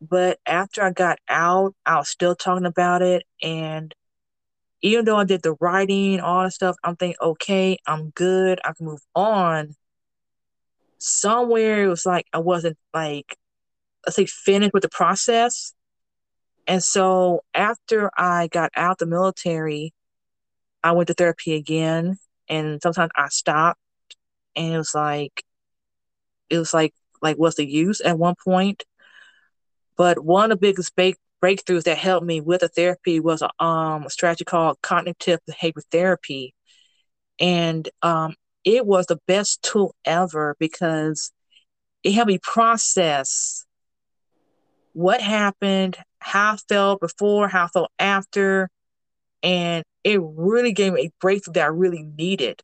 But 0.00 0.38
after 0.46 0.82
I 0.82 0.92
got 0.92 1.18
out, 1.28 1.74
I 1.84 1.96
was 1.96 2.08
still 2.08 2.34
talking 2.34 2.66
about 2.66 3.02
it. 3.02 3.24
And 3.42 3.94
even 4.82 5.04
though 5.04 5.16
I 5.16 5.24
did 5.24 5.42
the 5.42 5.56
writing, 5.60 6.20
all 6.20 6.44
the 6.44 6.50
stuff, 6.50 6.76
I'm 6.84 6.96
thinking, 6.96 7.16
okay, 7.20 7.78
I'm 7.86 8.10
good. 8.10 8.60
I 8.64 8.72
can 8.72 8.86
move 8.86 9.02
on. 9.14 9.74
Somewhere 10.98 11.84
it 11.84 11.88
was 11.88 12.06
like 12.06 12.26
I 12.32 12.38
wasn't 12.38 12.76
like, 12.94 13.36
let's 14.06 14.16
say, 14.16 14.26
finished 14.26 14.74
with 14.74 14.82
the 14.82 14.88
process. 14.88 15.74
And 16.66 16.82
so 16.82 17.42
after 17.54 18.10
I 18.16 18.48
got 18.48 18.70
out 18.76 18.98
the 18.98 19.06
military, 19.06 19.94
I 20.82 20.92
went 20.92 21.08
to 21.08 21.14
therapy 21.14 21.54
again. 21.54 22.18
And 22.48 22.80
sometimes 22.82 23.10
I 23.16 23.28
stopped 23.28 23.80
and 24.56 24.74
it 24.74 24.78
was 24.78 24.94
like, 24.94 25.44
it 26.50 26.58
was 26.58 26.72
like, 26.72 26.94
like, 27.20 27.36
what's 27.36 27.56
the 27.56 27.66
use 27.66 28.00
at 28.00 28.18
one 28.18 28.34
point? 28.42 28.84
But 29.98 30.24
one 30.24 30.50
of 30.50 30.58
the 30.58 30.66
biggest 30.66 30.96
breakthroughs 30.96 31.82
that 31.82 31.98
helped 31.98 32.24
me 32.24 32.40
with 32.40 32.62
the 32.62 32.68
therapy 32.68 33.20
was 33.20 33.42
a, 33.42 33.50
um, 33.62 34.04
a 34.04 34.10
strategy 34.10 34.44
called 34.44 34.80
cognitive 34.80 35.40
behavior 35.46 35.82
therapy. 35.90 36.54
And 37.40 37.88
um, 38.02 38.36
it 38.64 38.86
was 38.86 39.06
the 39.06 39.18
best 39.26 39.62
tool 39.62 39.94
ever 40.04 40.56
because 40.58 41.32
it 42.04 42.12
helped 42.12 42.28
me 42.28 42.38
process 42.40 43.66
what 44.92 45.20
happened, 45.20 45.96
how 46.20 46.54
I 46.54 46.56
felt 46.68 47.00
before, 47.00 47.48
how 47.48 47.64
I 47.64 47.68
felt 47.68 47.90
after. 47.98 48.70
And 49.42 49.84
it 50.04 50.20
really 50.22 50.72
gave 50.72 50.92
me 50.92 51.06
a 51.06 51.12
breakthrough 51.20 51.54
that 51.54 51.64
I 51.64 51.68
really 51.68 52.02
needed 52.02 52.62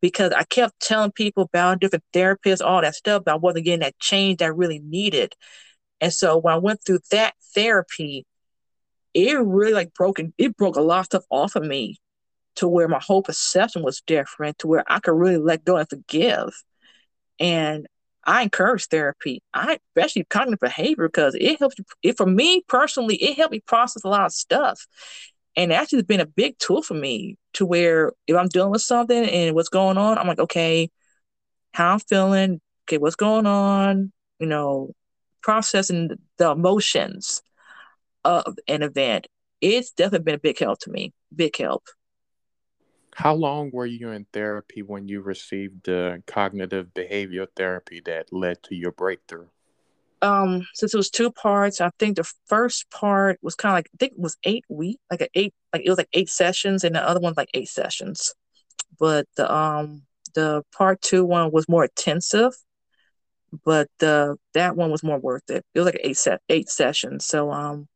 because 0.00 0.32
I 0.32 0.44
kept 0.44 0.80
telling 0.80 1.12
people 1.12 1.44
about 1.44 1.80
different 1.80 2.04
therapists, 2.12 2.64
all 2.64 2.82
that 2.82 2.94
stuff, 2.94 3.22
but 3.24 3.32
I 3.32 3.36
wasn't 3.36 3.64
getting 3.64 3.80
that 3.80 3.98
change 3.98 4.38
that 4.38 4.46
I 4.46 4.48
really 4.48 4.78
needed. 4.78 5.34
And 6.04 6.12
so 6.12 6.36
when 6.36 6.52
I 6.52 6.58
went 6.58 6.84
through 6.84 6.98
that 7.12 7.32
therapy, 7.54 8.26
it 9.14 9.38
really 9.38 9.72
like 9.72 9.94
broke 9.94 10.20
it 10.20 10.56
broke 10.58 10.76
a 10.76 10.82
lot 10.82 10.98
of 10.98 11.06
stuff 11.06 11.24
off 11.30 11.56
of 11.56 11.64
me 11.64 11.96
to 12.56 12.68
where 12.68 12.88
my 12.88 13.00
whole 13.00 13.22
perception 13.22 13.82
was 13.82 14.02
different, 14.06 14.58
to 14.58 14.66
where 14.66 14.84
I 14.86 15.00
could 15.00 15.14
really 15.14 15.38
let 15.38 15.64
go 15.64 15.78
and 15.78 15.88
forgive. 15.88 16.50
And 17.40 17.86
I 18.22 18.42
encourage 18.42 18.88
therapy. 18.88 19.42
I 19.54 19.78
especially 19.96 20.24
cognitive 20.24 20.60
behavior 20.60 21.08
because 21.08 21.34
it 21.40 21.58
helps 21.58 21.78
you. 21.78 21.86
It, 22.02 22.18
for 22.18 22.26
me 22.26 22.62
personally, 22.68 23.16
it 23.16 23.38
helped 23.38 23.52
me 23.52 23.60
process 23.60 24.04
a 24.04 24.08
lot 24.08 24.26
of 24.26 24.32
stuff, 24.32 24.86
and 25.56 25.72
actually, 25.72 26.00
it's 26.00 26.06
been 26.06 26.20
a 26.20 26.26
big 26.26 26.58
tool 26.58 26.82
for 26.82 26.92
me 26.92 27.38
to 27.54 27.64
where 27.64 28.12
if 28.26 28.36
I'm 28.36 28.48
dealing 28.48 28.72
with 28.72 28.82
something 28.82 29.24
and 29.24 29.54
what's 29.54 29.70
going 29.70 29.96
on, 29.96 30.18
I'm 30.18 30.26
like, 30.26 30.38
okay, 30.38 30.90
how 31.72 31.94
I'm 31.94 32.00
feeling. 32.00 32.60
Okay, 32.86 32.98
what's 32.98 33.16
going 33.16 33.46
on? 33.46 34.12
You 34.38 34.48
know, 34.48 34.92
processing 35.44 36.08
the 36.38 36.50
emotions 36.50 37.42
of 38.24 38.56
an 38.66 38.82
event. 38.82 39.26
It's 39.60 39.90
definitely 39.90 40.24
been 40.24 40.34
a 40.36 40.38
big 40.38 40.58
help 40.58 40.78
to 40.80 40.90
me. 40.90 41.12
Big 41.34 41.56
help. 41.58 41.84
How 43.14 43.34
long 43.34 43.70
were 43.70 43.86
you 43.86 44.10
in 44.10 44.26
therapy 44.32 44.82
when 44.82 45.06
you 45.06 45.20
received 45.20 45.84
the 45.84 46.22
cognitive 46.26 46.88
behavioral 46.94 47.46
therapy 47.54 48.00
that 48.06 48.32
led 48.32 48.62
to 48.64 48.74
your 48.74 48.90
breakthrough? 48.90 49.46
Um, 50.22 50.66
since 50.72 50.94
it 50.94 50.96
was 50.96 51.10
two 51.10 51.30
parts, 51.30 51.82
I 51.82 51.90
think 51.98 52.16
the 52.16 52.28
first 52.46 52.90
part 52.90 53.38
was 53.42 53.54
kind 53.54 53.72
of 53.72 53.76
like 53.76 53.90
I 53.94 53.96
think 53.98 54.12
it 54.12 54.18
was 54.18 54.38
eight 54.44 54.64
weeks, 54.70 55.00
like 55.10 55.20
an 55.20 55.28
eight, 55.34 55.52
like 55.72 55.82
it 55.84 55.90
was 55.90 55.98
like 55.98 56.08
eight 56.14 56.30
sessions, 56.30 56.82
and 56.82 56.94
the 56.94 57.06
other 57.06 57.20
one 57.20 57.34
like 57.36 57.50
eight 57.52 57.68
sessions. 57.68 58.34
But 58.98 59.26
the 59.36 59.54
um 59.54 60.04
the 60.34 60.62
part 60.76 61.02
two 61.02 61.24
one 61.26 61.52
was 61.52 61.68
more 61.68 61.84
intensive, 61.84 62.54
but 63.64 63.88
the 63.98 64.36
that 64.54 64.76
one 64.76 64.90
was 64.90 65.02
more 65.02 65.18
worth 65.18 65.50
it. 65.50 65.64
It 65.74 65.80
was 65.80 65.86
like 65.86 66.00
eight 66.02 66.16
set 66.16 66.40
eight 66.48 66.68
sessions, 66.68 67.26
so 67.26 67.50
um, 67.50 67.88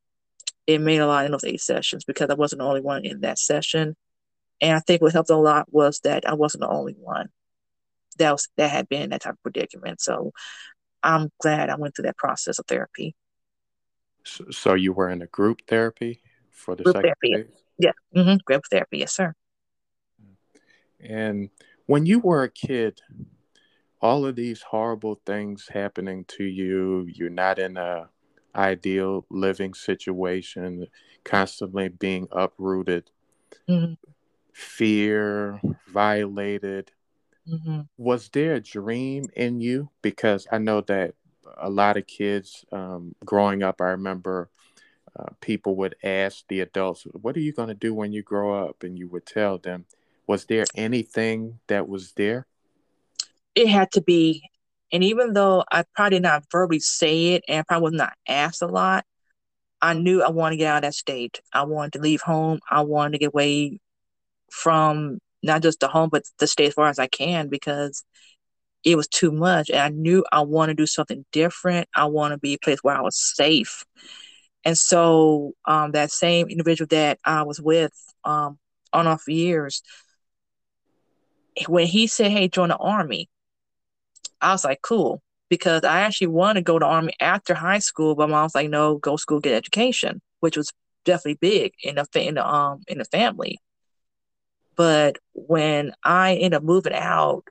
it 0.67 0.81
made 0.81 0.99
a 0.99 1.07
lot 1.07 1.25
in 1.25 1.33
those 1.33 1.45
eight 1.45 1.61
sessions 1.61 2.05
because 2.05 2.31
I 2.31 2.35
wasn't 2.35 2.61
the 2.61 2.67
only 2.67 2.81
one 2.81 3.05
in 3.05 3.21
that 3.21 3.39
session 3.39 3.97
and 4.61 4.77
I 4.77 4.81
think 4.81 5.03
what 5.03 5.13
helped 5.13 5.31
a 5.31 5.37
lot 5.37 5.73
was 5.73 6.01
that 6.01 6.29
I 6.29 6.35
wasn't 6.35 6.63
the 6.63 6.69
only 6.69 6.95
one 6.99 7.29
that 8.19 8.33
was 8.33 8.49
that 8.57 8.71
had 8.71 8.89
been 8.89 9.03
in 9.03 9.11
that 9.11 9.23
type 9.23 9.35
of 9.35 9.43
predicament. 9.43 10.01
So 10.01 10.33
I'm 11.03 11.31
glad 11.41 11.71
I 11.71 11.77
went 11.77 11.95
through 11.95 12.05
that 12.05 12.17
process 12.17 12.59
of 12.59 12.67
therapy. 12.67 13.15
So, 14.51 14.75
you 14.75 14.93
were 14.93 15.09
in 15.09 15.23
a 15.23 15.27
group 15.27 15.61
therapy 15.67 16.21
for 16.51 16.75
the 16.75 16.83
group 16.83 16.97
therapy. 16.97 17.35
Phase? 17.35 17.47
Yeah, 17.79 17.93
mm-hmm. 18.15 18.37
group 18.45 18.63
therapy. 18.71 18.99
Yes, 18.99 19.15
sir. 19.15 19.33
And 21.01 21.49
when 21.87 22.05
you 22.05 22.19
were 22.19 22.43
a 22.43 22.51
kid, 22.51 23.01
all 24.01 24.27
of 24.27 24.37
these 24.37 24.63
horrible 24.63 25.21
things 25.27 25.69
happening 25.73 26.25
to 26.29 26.45
you, 26.45 27.07
you're 27.13 27.31
not 27.31 27.59
in 27.59 27.77
a 27.77 28.09
ideal 28.55 29.27
living 29.31 29.75
situation, 29.75 30.87
constantly 31.25 31.89
being 31.89 32.29
uprooted. 32.33 33.11
Mm-hmm 33.69 33.95
fear, 34.59 35.61
violated. 35.87 36.91
Mm-hmm. 37.49 37.83
Was 37.97 38.29
there 38.31 38.55
a 38.55 38.61
dream 38.61 39.27
in 39.37 39.61
you? 39.61 39.91
Because 40.03 40.49
I 40.51 40.59
know 40.59 40.81
that 40.83 41.15
a 41.57 41.71
lot 41.71 41.97
of 41.97 42.09
kids 42.09 42.65
um, 42.73 43.15
growing 43.25 43.63
up, 43.63 43.81
I 43.81 43.91
remember 43.91 44.51
uh, 45.19 45.31
people 45.41 45.77
would 45.77 45.95
ask 46.03 46.45
the 46.49 46.61
adults, 46.61 47.07
What 47.13 47.37
are 47.37 47.41
you 47.41 47.53
going 47.53 47.69
to 47.69 47.75
do 47.75 47.95
when 47.95 48.13
you 48.13 48.23
grow 48.23 48.67
up? 48.67 48.83
And 48.83 48.99
you 48.99 49.07
would 49.09 49.27
tell 49.27 49.59
them, 49.59 49.85
Was 50.27 50.47
there 50.47 50.65
anything 50.75 51.61
that 51.69 51.89
was 51.89 52.13
there? 52.15 52.48
It 53.59 53.67
had 53.67 53.91
to 53.93 54.01
be. 54.01 54.49
And 54.93 55.03
even 55.03 55.33
though 55.33 55.65
I 55.73 55.83
probably 55.97 56.21
not 56.21 56.45
verbally 56.53 56.79
say 56.79 57.31
it 57.31 57.43
and 57.49 57.67
probably 57.67 57.91
was 57.91 57.99
not 57.99 58.13
asked 58.29 58.63
a 58.63 58.69
lot, 58.69 59.05
I 59.83 59.95
knew 59.95 60.23
I 60.23 60.31
wanted 60.31 60.55
to 60.55 60.59
get 60.59 60.71
out 60.71 60.77
of 60.77 60.83
that 60.83 60.95
state. 60.95 61.41
I 61.53 61.65
wanted 61.65 61.95
to 61.95 61.99
leave 61.99 62.21
home. 62.21 62.61
I 62.71 62.83
wanted 62.83 63.15
to 63.15 63.19
get 63.19 63.35
away 63.35 63.81
from 64.53 65.19
not 65.43 65.63
just 65.63 65.81
the 65.81 65.89
home, 65.89 66.09
but 66.09 66.23
the 66.39 66.47
state 66.47 66.69
as 66.69 66.75
far 66.75 66.89
as 66.89 67.01
I 67.01 67.09
can 67.09 67.49
because 67.49 68.05
it 68.85 68.95
was 68.95 69.09
too 69.09 69.33
much. 69.33 69.71
And 69.71 69.81
I 69.81 69.89
knew 69.89 70.25
I 70.31 70.43
want 70.43 70.69
to 70.69 70.75
do 70.75 70.87
something 70.87 71.25
different. 71.33 71.89
I 71.97 72.05
want 72.05 72.31
to 72.31 72.39
be 72.39 72.55
a 72.55 72.59
place 72.59 72.79
where 72.85 72.97
I 72.97 73.01
was 73.01 73.17
safe. 73.19 73.85
And 74.65 74.79
so 74.79 75.55
um, 75.65 75.91
that 75.93 76.13
same 76.13 76.49
individual 76.49 76.87
that 76.93 77.19
I 77.25 77.43
was 77.43 77.61
with 77.61 77.93
um, 78.23 78.57
on 78.93 79.09
off 79.09 79.27
years, 79.27 79.83
when 81.67 81.89
he 81.89 82.07
said, 82.07 82.31
Hey, 82.31 82.47
join 82.47 82.69
the 82.69 82.77
army, 82.77 83.29
I 84.41 84.53
was 84.53 84.65
like, 84.65 84.81
cool. 84.83 85.23
Because 85.49 85.83
I 85.85 86.01
actually 86.01 86.27
wanted 86.29 86.61
to 86.61 86.65
go 86.65 86.79
to 86.79 86.85
army 86.85 87.15
after 87.21 87.55
high 87.55 87.79
school, 87.79 88.15
but 88.15 88.29
mom 88.29 88.43
was 88.45 88.55
like, 88.55 88.69
no, 88.69 88.99
go 88.99 89.17
school, 89.17 89.41
get 89.41 89.55
education, 89.55 90.21
which 90.41 90.57
was 90.57 90.71
definitely 91.05 91.39
big 91.41 91.73
in 91.83 91.95
the 91.95 92.07
in 92.15 92.35
the 92.35 92.47
um 92.47 92.83
in 92.87 92.99
the 92.99 93.05
family. 93.07 93.59
But 94.77 95.17
when 95.33 95.93
I 96.05 96.35
ended 96.35 96.55
up 96.55 96.63
moving 96.63 96.93
out, 96.93 97.45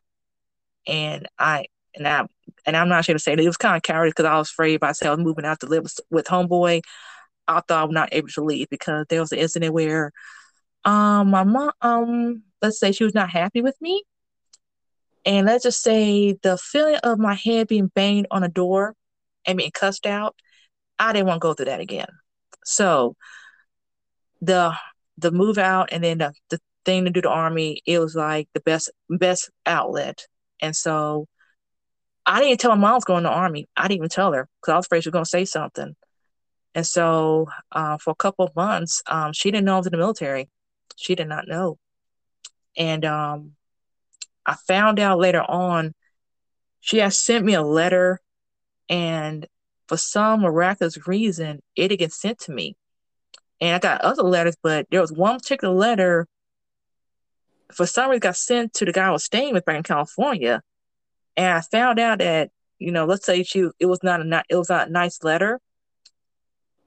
and 0.87 1.27
I 1.39 1.65
and 1.95 2.07
I 2.07 2.25
and 2.65 2.77
I'm 2.77 2.89
not 2.89 3.05
sure 3.05 3.13
to 3.13 3.19
say 3.19 3.35
that 3.35 3.41
it 3.43 3.47
was 3.47 3.57
kind 3.57 3.75
of 3.75 3.81
cowardly 3.81 4.11
because 4.11 4.25
I 4.25 4.37
was 4.37 4.49
afraid 4.49 4.81
myself 4.81 5.19
moving 5.19 5.45
out 5.45 5.59
to 5.61 5.65
live 5.65 5.83
with, 5.83 5.99
with 6.09 6.25
homeboy. 6.27 6.81
I 7.47 7.61
thought 7.67 7.81
I 7.81 7.83
was 7.83 7.93
not 7.93 8.09
able 8.11 8.29
to 8.29 8.43
leave 8.43 8.69
because 8.69 9.05
there 9.09 9.21
was 9.21 9.31
an 9.31 9.39
incident 9.39 9.73
where 9.73 10.11
um 10.85 11.31
my 11.31 11.43
mom 11.43 11.71
um 11.81 12.43
let's 12.61 12.79
say 12.79 12.91
she 12.91 13.03
was 13.03 13.15
not 13.15 13.29
happy 13.29 13.61
with 13.61 13.75
me. 13.81 14.03
And 15.27 15.45
let's 15.45 15.63
just 15.63 15.83
say 15.83 16.37
the 16.41 16.57
feeling 16.57 16.95
of 17.03 17.19
my 17.19 17.33
head 17.33 17.67
being 17.67 17.91
banged 17.93 18.27
on 18.31 18.43
a 18.43 18.47
door 18.47 18.95
and 19.45 19.57
being 19.57 19.71
cussed 19.71 20.05
out, 20.05 20.37
I 20.97 21.11
didn't 21.11 21.27
want 21.27 21.41
to 21.41 21.45
go 21.45 21.53
through 21.53 21.65
that 21.65 21.81
again. 21.81 22.07
So 22.63 23.17
the 24.41 24.73
the 25.17 25.31
move 25.31 25.57
out 25.57 25.89
and 25.91 26.01
then 26.01 26.19
the, 26.19 26.33
the 26.49 26.61
thing 26.85 27.03
to 27.03 27.11
do 27.11 27.21
the 27.21 27.29
army, 27.29 27.81
it 27.85 27.99
was 27.99 28.15
like 28.15 28.47
the 28.53 28.61
best 28.61 28.89
best 29.09 29.49
outlet. 29.65 30.25
And 30.61 30.73
so 30.73 31.27
I 32.25 32.39
didn't 32.39 32.61
tell 32.61 32.71
my 32.71 32.77
mom 32.77 32.91
I 32.91 32.95
was 32.95 33.03
going 33.03 33.23
to 33.23 33.29
the 33.29 33.35
army. 33.35 33.67
I 33.75 33.89
didn't 33.89 33.97
even 33.97 34.09
tell 34.09 34.31
her 34.31 34.47
because 34.61 34.71
I 34.71 34.77
was 34.77 34.85
afraid 34.85 35.03
she 35.03 35.09
was 35.09 35.13
going 35.13 35.25
to 35.25 35.29
say 35.29 35.43
something. 35.43 35.93
And 36.73 36.87
so 36.87 37.47
uh, 37.73 37.97
for 37.97 38.11
a 38.11 38.15
couple 38.15 38.45
of 38.45 38.55
months, 38.55 39.03
um, 39.07 39.33
she 39.33 39.51
didn't 39.51 39.65
know 39.65 39.75
I 39.75 39.77
was 39.79 39.87
in 39.87 39.91
the 39.91 39.97
military. 39.97 40.49
She 40.95 41.15
did 41.15 41.27
not 41.27 41.49
know. 41.49 41.77
And 42.77 43.03
um, 43.03 43.57
I 44.47 44.55
found 44.67 44.99
out 44.99 45.19
later 45.19 45.41
on, 45.41 45.93
she 46.79 46.97
had 46.97 47.13
sent 47.13 47.45
me 47.45 47.53
a 47.53 47.61
letter, 47.61 48.21
and 48.89 49.45
for 49.87 49.97
some 49.97 50.41
miraculous 50.41 51.07
reason, 51.07 51.61
it 51.75 51.91
had 51.91 51.99
get 51.99 52.13
sent 52.13 52.39
to 52.39 52.51
me. 52.51 52.75
And 53.59 53.75
I 53.75 53.79
got 53.79 54.01
other 54.01 54.23
letters, 54.23 54.55
but 54.63 54.87
there 54.89 55.01
was 55.01 55.11
one 55.11 55.39
particular 55.39 55.73
letter 55.73 56.27
for 57.73 57.85
some 57.85 58.09
reason 58.09 58.19
got 58.19 58.37
sent 58.37 58.73
to 58.75 58.85
the 58.85 58.91
guy 58.91 59.07
I 59.07 59.11
was 59.11 59.23
staying 59.23 59.53
with 59.53 59.65
back 59.65 59.77
in 59.77 59.83
California. 59.83 60.61
And 61.35 61.57
I 61.57 61.61
found 61.61 61.99
out 61.99 62.19
that, 62.19 62.49
you 62.79 62.91
know, 62.91 63.05
let's 63.05 63.25
say 63.25 63.43
she 63.43 63.69
it 63.79 63.85
was 63.85 64.01
not 64.03 64.21
a 64.21 64.43
it 64.49 64.55
was 64.55 64.69
not 64.69 64.87
a 64.87 64.91
nice 64.91 65.23
letter. 65.23 65.59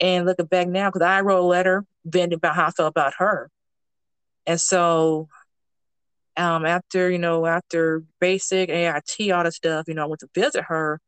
And 0.01 0.25
looking 0.25 0.47
back 0.47 0.67
now, 0.69 0.89
because 0.89 1.03
I 1.03 1.21
wrote 1.21 1.41
a 1.41 1.47
letter 1.47 1.85
venting 2.05 2.37
about 2.37 2.55
how 2.55 2.67
I 2.67 2.71
felt 2.71 2.89
about 2.89 3.15
her. 3.19 3.51
And 4.47 4.61
so 4.61 5.29
um, 6.41 6.65
after 6.65 7.11
you 7.11 7.19
know, 7.19 7.45
after 7.47 8.03
basic 8.19 8.71
AIT, 8.71 9.31
all 9.31 9.45
that 9.45 9.53
stuff, 9.53 9.87
you 9.89 9.95
know, 9.95 10.05
I 10.05 10.07
went 10.07 10.21
to 10.21 10.29
visit 10.35 10.65
her, 10.65 10.99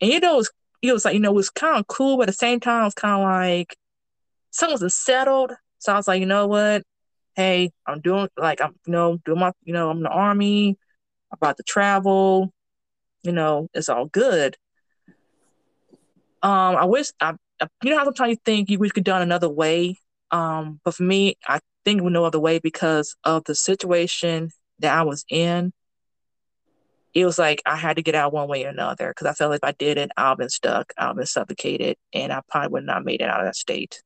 and 0.00 0.10
you 0.10 0.20
know, 0.20 0.34
it 0.34 0.38
was 0.38 0.50
it 0.82 0.92
was 0.92 1.04
like 1.04 1.14
you 1.14 1.20
know, 1.20 1.30
it 1.30 1.34
was 1.34 1.50
kind 1.50 1.78
of 1.78 1.86
cool, 1.86 2.16
but 2.16 2.24
at 2.24 2.26
the 2.28 2.32
same 2.32 2.60
time, 2.60 2.82
it 2.82 2.86
was 2.86 2.94
kind 2.94 3.14
of 3.14 3.22
like 3.22 3.76
something 4.50 4.80
was 4.80 4.94
settled. 4.96 5.52
So 5.78 5.92
I 5.92 5.96
was 5.96 6.08
like, 6.08 6.20
you 6.20 6.26
know 6.26 6.46
what? 6.46 6.82
Hey, 7.36 7.72
I'm 7.86 8.00
doing 8.00 8.28
like 8.38 8.62
I'm 8.62 8.74
you 8.86 8.92
know 8.92 9.18
doing 9.26 9.40
my 9.40 9.52
you 9.64 9.74
know 9.74 9.90
I'm 9.90 9.98
in 9.98 10.02
the 10.04 10.08
army, 10.08 10.78
I'm 11.30 11.36
about 11.36 11.58
to 11.58 11.62
travel, 11.62 12.52
you 13.22 13.32
know, 13.32 13.68
it's 13.74 13.90
all 13.90 14.06
good. 14.06 14.56
Um, 16.42 16.76
I 16.76 16.86
wish 16.86 17.08
I 17.20 17.34
you 17.82 17.90
know 17.90 17.98
how 17.98 18.04
sometimes 18.04 18.30
you 18.30 18.36
think 18.44 18.70
you 18.70 18.78
wish 18.78 18.92
could 18.92 19.04
done 19.04 19.22
another 19.22 19.48
way. 19.48 19.98
Um, 20.30 20.80
but 20.84 20.94
for 20.94 21.02
me, 21.02 21.36
I 21.46 21.60
think 21.84 22.02
with 22.02 22.12
no 22.12 22.24
other 22.24 22.40
way 22.40 22.58
because 22.58 23.16
of 23.24 23.44
the 23.44 23.54
situation 23.54 24.50
that 24.80 24.96
I 24.96 25.02
was 25.02 25.24
in. 25.28 25.72
It 27.12 27.24
was 27.24 27.38
like 27.38 27.62
I 27.64 27.76
had 27.76 27.96
to 27.96 28.02
get 28.02 28.16
out 28.16 28.32
one 28.32 28.48
way 28.48 28.64
or 28.64 28.70
another 28.70 29.08
because 29.08 29.28
I 29.28 29.34
felt 29.34 29.50
like 29.50 29.60
if 29.62 29.68
I 29.68 29.72
didn't, 29.72 30.10
I've 30.16 30.36
been 30.36 30.48
stuck, 30.48 30.92
I've 30.98 31.14
been 31.14 31.26
suffocated, 31.26 31.96
and 32.12 32.32
I 32.32 32.40
probably 32.48 32.70
would 32.70 32.84
not 32.84 33.04
made 33.04 33.20
it 33.20 33.28
out 33.28 33.40
of 33.40 33.46
that 33.46 33.54
state. 33.54 34.02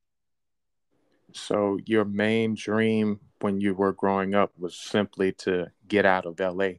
So 1.32 1.78
your 1.86 2.04
main 2.04 2.54
dream 2.54 3.20
when 3.40 3.60
you 3.60 3.74
were 3.74 3.92
growing 3.92 4.34
up 4.34 4.52
was 4.58 4.76
simply 4.76 5.32
to 5.32 5.68
get 5.86 6.04
out 6.04 6.26
of 6.26 6.38
LA. 6.38 6.72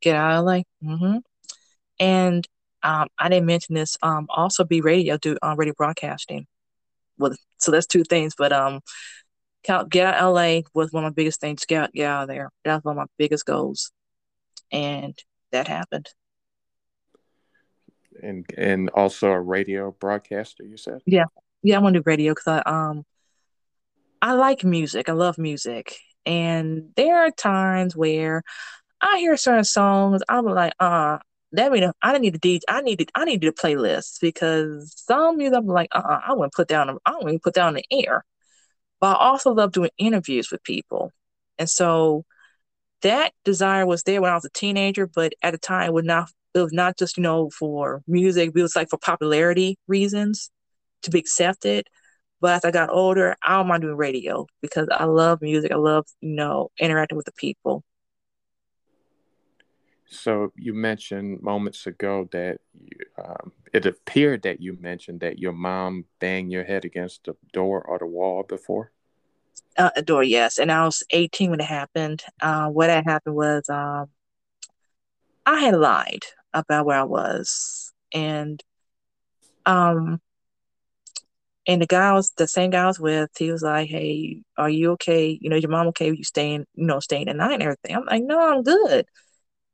Get 0.00 0.16
out 0.16 0.38
of 0.38 0.44
LA. 0.44 0.62
Mm-hmm. 0.82 1.18
And 2.00 2.48
um, 2.82 3.08
I 3.18 3.28
didn't 3.28 3.46
mention 3.46 3.74
this. 3.74 3.96
Um, 4.02 4.26
also 4.28 4.64
be 4.64 4.80
radio, 4.80 5.16
do 5.16 5.36
uh, 5.42 5.54
radio 5.56 5.74
broadcasting. 5.76 6.46
Well, 7.18 7.34
so 7.58 7.70
that's 7.70 7.86
two 7.86 8.04
things. 8.04 8.34
But 8.36 8.52
um, 8.52 8.80
get 9.64 10.06
out 10.06 10.22
of 10.22 10.34
LA 10.34 10.60
was 10.74 10.92
one 10.92 11.04
of 11.04 11.10
my 11.10 11.14
biggest 11.14 11.40
things. 11.40 11.64
Get 11.64 11.82
out, 11.82 11.92
get 11.92 12.06
out 12.06 12.22
of 12.22 12.28
there. 12.28 12.50
That 12.64 12.76
was 12.76 12.84
one 12.84 12.98
of 12.98 13.02
my 13.02 13.06
biggest 13.18 13.46
goals, 13.46 13.92
and 14.70 15.18
that 15.52 15.68
happened. 15.68 16.08
And 18.22 18.46
and 18.56 18.90
also 18.90 19.28
a 19.28 19.40
radio 19.40 19.90
broadcaster, 19.92 20.64
you 20.64 20.76
said. 20.76 21.00
Yeah, 21.06 21.24
yeah, 21.62 21.76
I 21.76 21.80
want 21.80 21.94
to 21.94 22.00
do 22.00 22.04
radio 22.06 22.32
because 22.32 22.46
I 22.46 22.60
um, 22.60 23.04
I 24.22 24.32
like 24.34 24.64
music. 24.64 25.08
I 25.08 25.12
love 25.12 25.38
music, 25.38 25.96
and 26.24 26.90
there 26.96 27.24
are 27.24 27.30
times 27.30 27.96
where 27.96 28.42
I 29.00 29.18
hear 29.18 29.36
certain 29.36 29.64
songs. 29.64 30.22
I'm 30.28 30.46
like, 30.46 30.74
uh, 30.78 31.18
that 31.52 31.72
mean 31.72 31.90
I 32.02 32.18
need 32.18 32.36
a 32.36 32.38
DJ. 32.38 32.60
I 32.68 32.82
needed 32.82 33.10
I 33.14 33.24
needed 33.24 33.48
a 33.48 33.52
playlist 33.52 34.20
because 34.20 34.92
some 34.96 35.38
music 35.38 35.58
I'm 35.58 35.66
like, 35.66 35.88
uh, 35.92 36.02
uh 36.04 36.20
I 36.26 36.32
wouldn't 36.34 36.52
put 36.52 36.68
down. 36.68 36.98
I 37.04 37.16
wouldn't 37.16 37.42
put 37.42 37.54
down 37.54 37.74
the 37.74 37.84
air. 37.90 38.24
But 39.04 39.18
I 39.18 39.26
also 39.26 39.52
love 39.52 39.72
doing 39.72 39.90
interviews 39.98 40.50
with 40.50 40.62
people, 40.64 41.12
and 41.58 41.68
so 41.68 42.24
that 43.02 43.34
desire 43.44 43.84
was 43.84 44.02
there 44.04 44.22
when 44.22 44.30
I 44.30 44.34
was 44.34 44.46
a 44.46 44.50
teenager. 44.50 45.06
But 45.06 45.34
at 45.42 45.50
the 45.50 45.58
time, 45.58 45.88
it 45.88 45.92
was 45.92 46.06
not. 46.06 46.30
It 46.54 46.60
was 46.60 46.72
not 46.72 46.96
just 46.96 47.18
you 47.18 47.22
know 47.22 47.50
for 47.50 48.00
music. 48.06 48.52
It 48.56 48.62
was 48.62 48.74
like 48.74 48.88
for 48.88 48.96
popularity 48.96 49.76
reasons 49.88 50.50
to 51.02 51.10
be 51.10 51.18
accepted. 51.18 51.86
But 52.40 52.54
as 52.54 52.64
I 52.64 52.70
got 52.70 52.88
older, 52.88 53.36
I 53.42 53.56
don't 53.56 53.66
mind 53.68 53.82
doing 53.82 53.94
radio 53.94 54.46
because 54.62 54.88
I 54.90 55.04
love 55.04 55.42
music. 55.42 55.70
I 55.70 55.76
love 55.76 56.06
you 56.22 56.34
know 56.34 56.70
interacting 56.80 57.18
with 57.18 57.26
the 57.26 57.32
people. 57.32 57.84
So 60.06 60.50
you 60.56 60.72
mentioned 60.72 61.42
moments 61.42 61.86
ago 61.86 62.26
that 62.32 62.56
you, 62.72 63.00
um, 63.22 63.52
it 63.74 63.84
appeared 63.86 64.42
that 64.42 64.60
you 64.60 64.78
mentioned 64.80 65.20
that 65.20 65.40
your 65.40 65.52
mom 65.52 66.04
banged 66.20 66.52
your 66.52 66.62
head 66.62 66.84
against 66.84 67.24
the 67.24 67.36
door 67.52 67.82
or 67.82 67.98
the 67.98 68.06
wall 68.06 68.44
before. 68.44 68.92
Uh, 69.76 69.90
a 69.96 70.02
door, 70.02 70.22
yes. 70.22 70.58
And 70.58 70.70
I 70.70 70.84
was 70.84 71.02
18 71.10 71.50
when 71.50 71.60
it 71.60 71.66
happened. 71.66 72.22
Uh, 72.40 72.68
what 72.68 72.88
had 72.88 73.04
happened 73.04 73.34
was 73.34 73.68
um, 73.68 74.06
I 75.44 75.58
had 75.58 75.74
lied 75.74 76.22
about 76.52 76.86
where 76.86 77.00
I 77.00 77.02
was, 77.02 77.92
and 78.12 78.62
um, 79.66 80.20
and 81.66 81.82
the 81.82 81.86
guy 81.86 82.12
was 82.12 82.30
the 82.36 82.46
same 82.46 82.70
guy 82.70 82.84
I 82.84 82.86
was 82.86 83.00
with. 83.00 83.30
He 83.36 83.50
was 83.50 83.62
like, 83.62 83.88
"Hey, 83.88 84.42
are 84.56 84.70
you 84.70 84.92
okay? 84.92 85.36
You 85.40 85.50
know, 85.50 85.56
your 85.56 85.70
mom 85.70 85.88
okay? 85.88 86.10
With 86.10 86.18
you 86.18 86.24
staying? 86.24 86.64
You 86.74 86.86
know, 86.86 87.00
staying 87.00 87.26
the 87.26 87.34
night 87.34 87.54
and 87.54 87.62
everything?" 87.64 87.96
I'm 87.96 88.04
like, 88.04 88.22
"No, 88.22 88.38
I'm 88.40 88.62
good." 88.62 89.06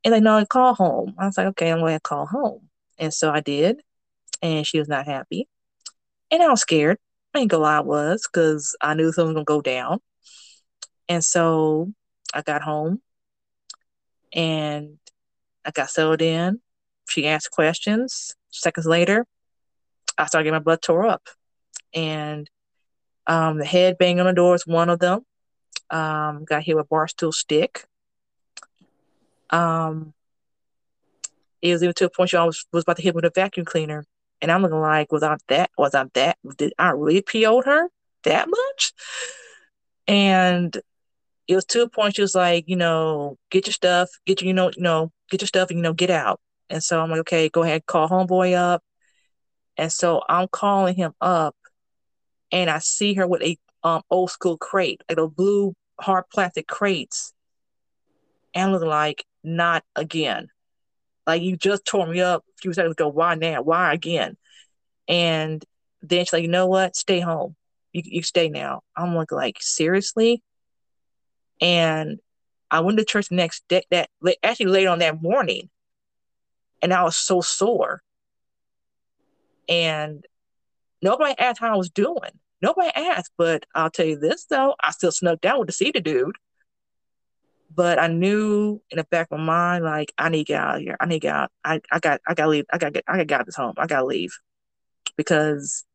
And 0.03 0.13
like, 0.13 0.23
no, 0.23 0.37
I 0.37 0.45
call 0.45 0.73
home. 0.73 1.13
I 1.19 1.27
was 1.27 1.37
like, 1.37 1.47
okay, 1.47 1.71
I'm 1.71 1.79
going 1.79 1.95
to 1.95 1.99
call 1.99 2.25
home. 2.25 2.69
And 2.97 3.13
so 3.13 3.31
I 3.31 3.39
did. 3.39 3.81
And 4.41 4.65
she 4.65 4.79
was 4.79 4.87
not 4.87 5.05
happy. 5.05 5.47
And 6.31 6.41
I 6.41 6.49
was 6.49 6.61
scared. 6.61 6.97
I 7.33 7.39
ain't 7.39 7.51
gonna 7.51 7.63
lie, 7.63 7.77
I 7.77 7.81
was 7.81 8.27
because 8.31 8.75
I 8.81 8.93
knew 8.93 9.11
something 9.11 9.35
was 9.35 9.35
gonna 9.35 9.45
go 9.45 9.61
down. 9.61 9.99
And 11.07 11.23
so 11.23 11.91
I 12.33 12.41
got 12.41 12.61
home 12.61 13.01
and 14.33 14.97
I 15.65 15.71
got 15.71 15.89
settled 15.89 16.21
in. 16.21 16.61
She 17.09 17.27
asked 17.27 17.51
questions. 17.51 18.35
Seconds 18.49 18.85
later, 18.85 19.25
I 20.17 20.25
started 20.25 20.45
getting 20.45 20.55
my 20.55 20.63
blood 20.63 20.81
tore 20.81 21.05
up. 21.05 21.27
And 21.93 22.49
um, 23.27 23.57
the 23.57 23.65
head 23.65 23.97
bang 23.97 24.19
on 24.19 24.25
the 24.25 24.33
door 24.33 24.55
is 24.55 24.65
one 24.65 24.89
of 24.89 24.99
them. 24.99 25.25
Um, 25.89 26.45
got 26.45 26.63
hit 26.63 26.75
with 26.75 26.85
a 26.85 26.87
bar 26.87 27.07
stool 27.07 27.31
stick. 27.31 27.85
Um, 29.49 30.13
it 31.61 31.73
was 31.73 31.83
even 31.83 31.93
to 31.95 32.05
a 32.05 32.09
point 32.09 32.31
where 32.33 32.41
I 32.41 32.45
was, 32.45 32.65
was 32.71 32.83
about 32.83 32.97
to 32.97 33.03
hit 33.03 33.13
with 33.13 33.25
a 33.25 33.31
vacuum 33.33 33.65
cleaner. 33.65 34.05
And 34.41 34.51
I'm 34.51 34.61
looking 34.61 34.79
like, 34.79 35.11
was 35.11 35.23
I 35.23 35.37
that, 35.47 35.69
was 35.77 35.93
I 35.93 36.05
that, 36.13 36.37
did 36.57 36.73
I 36.79 36.91
really 36.91 37.21
PO'd 37.21 37.65
her 37.65 37.89
that 38.23 38.49
much? 38.49 38.93
And 40.07 40.75
it 41.47 41.55
was 41.55 41.65
to 41.65 41.83
a 41.83 41.89
point 41.89 42.15
she 42.15 42.21
was 42.21 42.35
like, 42.35 42.65
you 42.67 42.75
know, 42.75 43.37
get 43.49 43.67
your 43.67 43.73
stuff, 43.73 44.09
get 44.25 44.41
your, 44.41 44.47
you 44.47 44.53
know, 44.53 44.71
you 44.75 44.81
know, 44.81 45.11
get 45.29 45.41
your 45.41 45.47
stuff 45.47 45.69
and, 45.69 45.79
you 45.79 45.83
know, 45.83 45.93
get 45.93 46.09
out. 46.09 46.39
And 46.69 46.83
so 46.83 47.01
I'm 47.01 47.09
like, 47.09 47.19
okay, 47.21 47.49
go 47.49 47.63
ahead, 47.63 47.85
call 47.85 48.09
homeboy 48.09 48.55
up. 48.55 48.83
And 49.77 49.91
so 49.91 50.21
I'm 50.27 50.47
calling 50.47 50.95
him 50.95 51.13
up 51.21 51.55
and 52.51 52.69
I 52.69 52.79
see 52.79 53.13
her 53.15 53.27
with 53.27 53.41
a 53.41 53.57
um, 53.83 54.01
old 54.09 54.31
school 54.31 54.57
crate, 54.57 55.01
like 55.09 55.17
a 55.17 55.27
blue 55.27 55.73
hard 55.99 56.25
plastic 56.33 56.67
crates. 56.67 57.33
And 58.53 58.65
I'm 58.65 58.71
looking 58.71 58.89
like, 58.89 59.25
not 59.43 59.83
again. 59.95 60.49
Like 61.27 61.41
you 61.41 61.55
just 61.55 61.85
tore 61.85 62.07
me 62.07 62.21
up 62.21 62.43
a 62.47 62.61
few 62.61 62.73
seconds 62.73 62.93
ago. 62.93 63.07
Why 63.07 63.35
now? 63.35 63.61
Why 63.61 63.93
again? 63.93 64.37
And 65.07 65.63
then 66.01 66.25
she's 66.25 66.33
like, 66.33 66.43
you 66.43 66.49
know 66.49 66.67
what? 66.67 66.95
Stay 66.95 67.19
home. 67.19 67.55
You 67.93 68.01
you 68.05 68.23
stay 68.23 68.49
now. 68.49 68.81
I'm 68.95 69.15
like, 69.15 69.31
like 69.31 69.57
seriously. 69.59 70.41
And 71.59 72.19
I 72.71 72.79
went 72.79 72.97
to 72.97 73.05
church 73.05 73.29
the 73.29 73.35
next 73.35 73.63
day. 73.67 73.83
That 73.91 74.09
actually 74.43 74.67
late 74.67 74.87
on 74.87 74.99
that 74.99 75.21
morning, 75.21 75.69
and 76.81 76.93
I 76.93 77.03
was 77.03 77.17
so 77.17 77.41
sore. 77.41 78.01
And 79.69 80.25
nobody 81.01 81.35
asked 81.37 81.59
how 81.59 81.73
I 81.73 81.77
was 81.77 81.89
doing. 81.89 82.39
Nobody 82.61 82.91
asked, 82.95 83.31
but 83.37 83.65
I'll 83.75 83.89
tell 83.89 84.05
you 84.05 84.17
this 84.17 84.45
though, 84.45 84.75
I 84.81 84.91
still 84.91 85.11
snuck 85.11 85.41
down 85.41 85.59
with 85.59 85.75
the 85.75 85.91
the 85.91 85.99
dude. 85.99 86.35
But 87.73 87.99
I 87.99 88.07
knew 88.07 88.81
in 88.89 88.97
the 88.97 89.05
back 89.05 89.27
of 89.31 89.39
my 89.39 89.45
mind, 89.45 89.85
like, 89.85 90.11
I 90.17 90.29
need 90.29 90.39
to 90.39 90.53
get 90.53 90.61
out 90.61 90.75
of 90.77 90.81
here. 90.81 90.97
I 90.99 91.05
need 91.05 91.15
to 91.15 91.19
get 91.19 91.35
out. 91.35 91.51
I, 91.63 91.81
I 91.91 91.99
got 91.99 92.21
I 92.27 92.33
gotta 92.33 92.49
leave. 92.49 92.65
I 92.71 92.77
gotta 92.77 92.91
get 92.91 93.03
I 93.07 93.13
gotta 93.13 93.25
get 93.25 93.39
out 93.41 93.45
this 93.45 93.55
home. 93.55 93.75
I 93.77 93.87
gotta 93.87 94.05
leave. 94.05 94.31
Because 95.15 95.85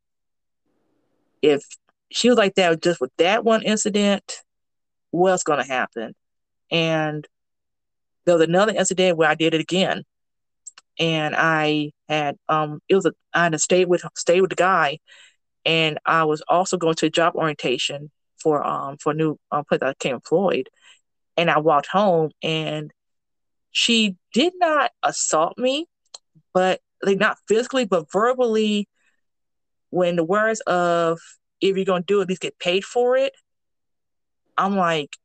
if 1.42 1.62
she 2.10 2.28
was 2.28 2.38
like 2.38 2.54
that 2.54 2.82
just 2.82 3.00
with 3.00 3.12
that 3.18 3.44
one 3.44 3.62
incident, 3.62 4.42
what's 5.10 5.42
gonna 5.42 5.66
happen? 5.66 6.14
And 6.70 7.26
there 8.24 8.36
was 8.36 8.44
another 8.46 8.72
incident 8.74 9.18
where 9.18 9.28
I 9.28 9.34
did 9.34 9.54
it 9.54 9.60
again. 9.60 10.04
And 10.98 11.34
I 11.36 11.92
had 12.08 12.36
um 12.48 12.80
it 12.88 12.94
was 12.94 13.06
a 13.06 13.12
I 13.34 13.44
had 13.44 13.52
to 13.52 13.58
stay 13.58 13.84
with 13.84 14.04
stay 14.16 14.40
with 14.40 14.50
the 14.50 14.56
guy 14.56 14.98
and 15.66 15.98
I 16.06 16.24
was 16.24 16.42
also 16.48 16.78
going 16.78 16.94
to 16.96 17.06
a 17.06 17.10
job 17.10 17.34
orientation 17.34 18.10
for 18.38 18.64
um 18.64 18.96
for 18.98 19.12
new 19.12 19.36
um, 19.50 19.64
place 19.64 19.82
I 19.82 19.90
became 19.90 20.14
employed 20.14 20.70
and 21.36 21.50
I 21.50 21.58
walked 21.58 21.88
home 21.88 22.30
and 22.42 22.92
she 23.70 24.16
did 24.32 24.54
not 24.56 24.90
assault 25.02 25.58
me, 25.58 25.86
but 26.54 26.80
like 27.02 27.18
not 27.18 27.38
physically, 27.46 27.84
but 27.84 28.10
verbally. 28.10 28.88
When 29.90 30.16
the 30.16 30.24
words 30.24 30.60
of 30.60 31.20
"if 31.60 31.76
you're 31.76 31.84
gonna 31.84 32.04
do 32.04 32.20
it, 32.20 32.22
at 32.22 32.28
least 32.28 32.40
get 32.42 32.58
paid 32.58 32.84
for 32.84 33.16
it," 33.16 33.34
I'm 34.56 34.76
like, 34.76 35.16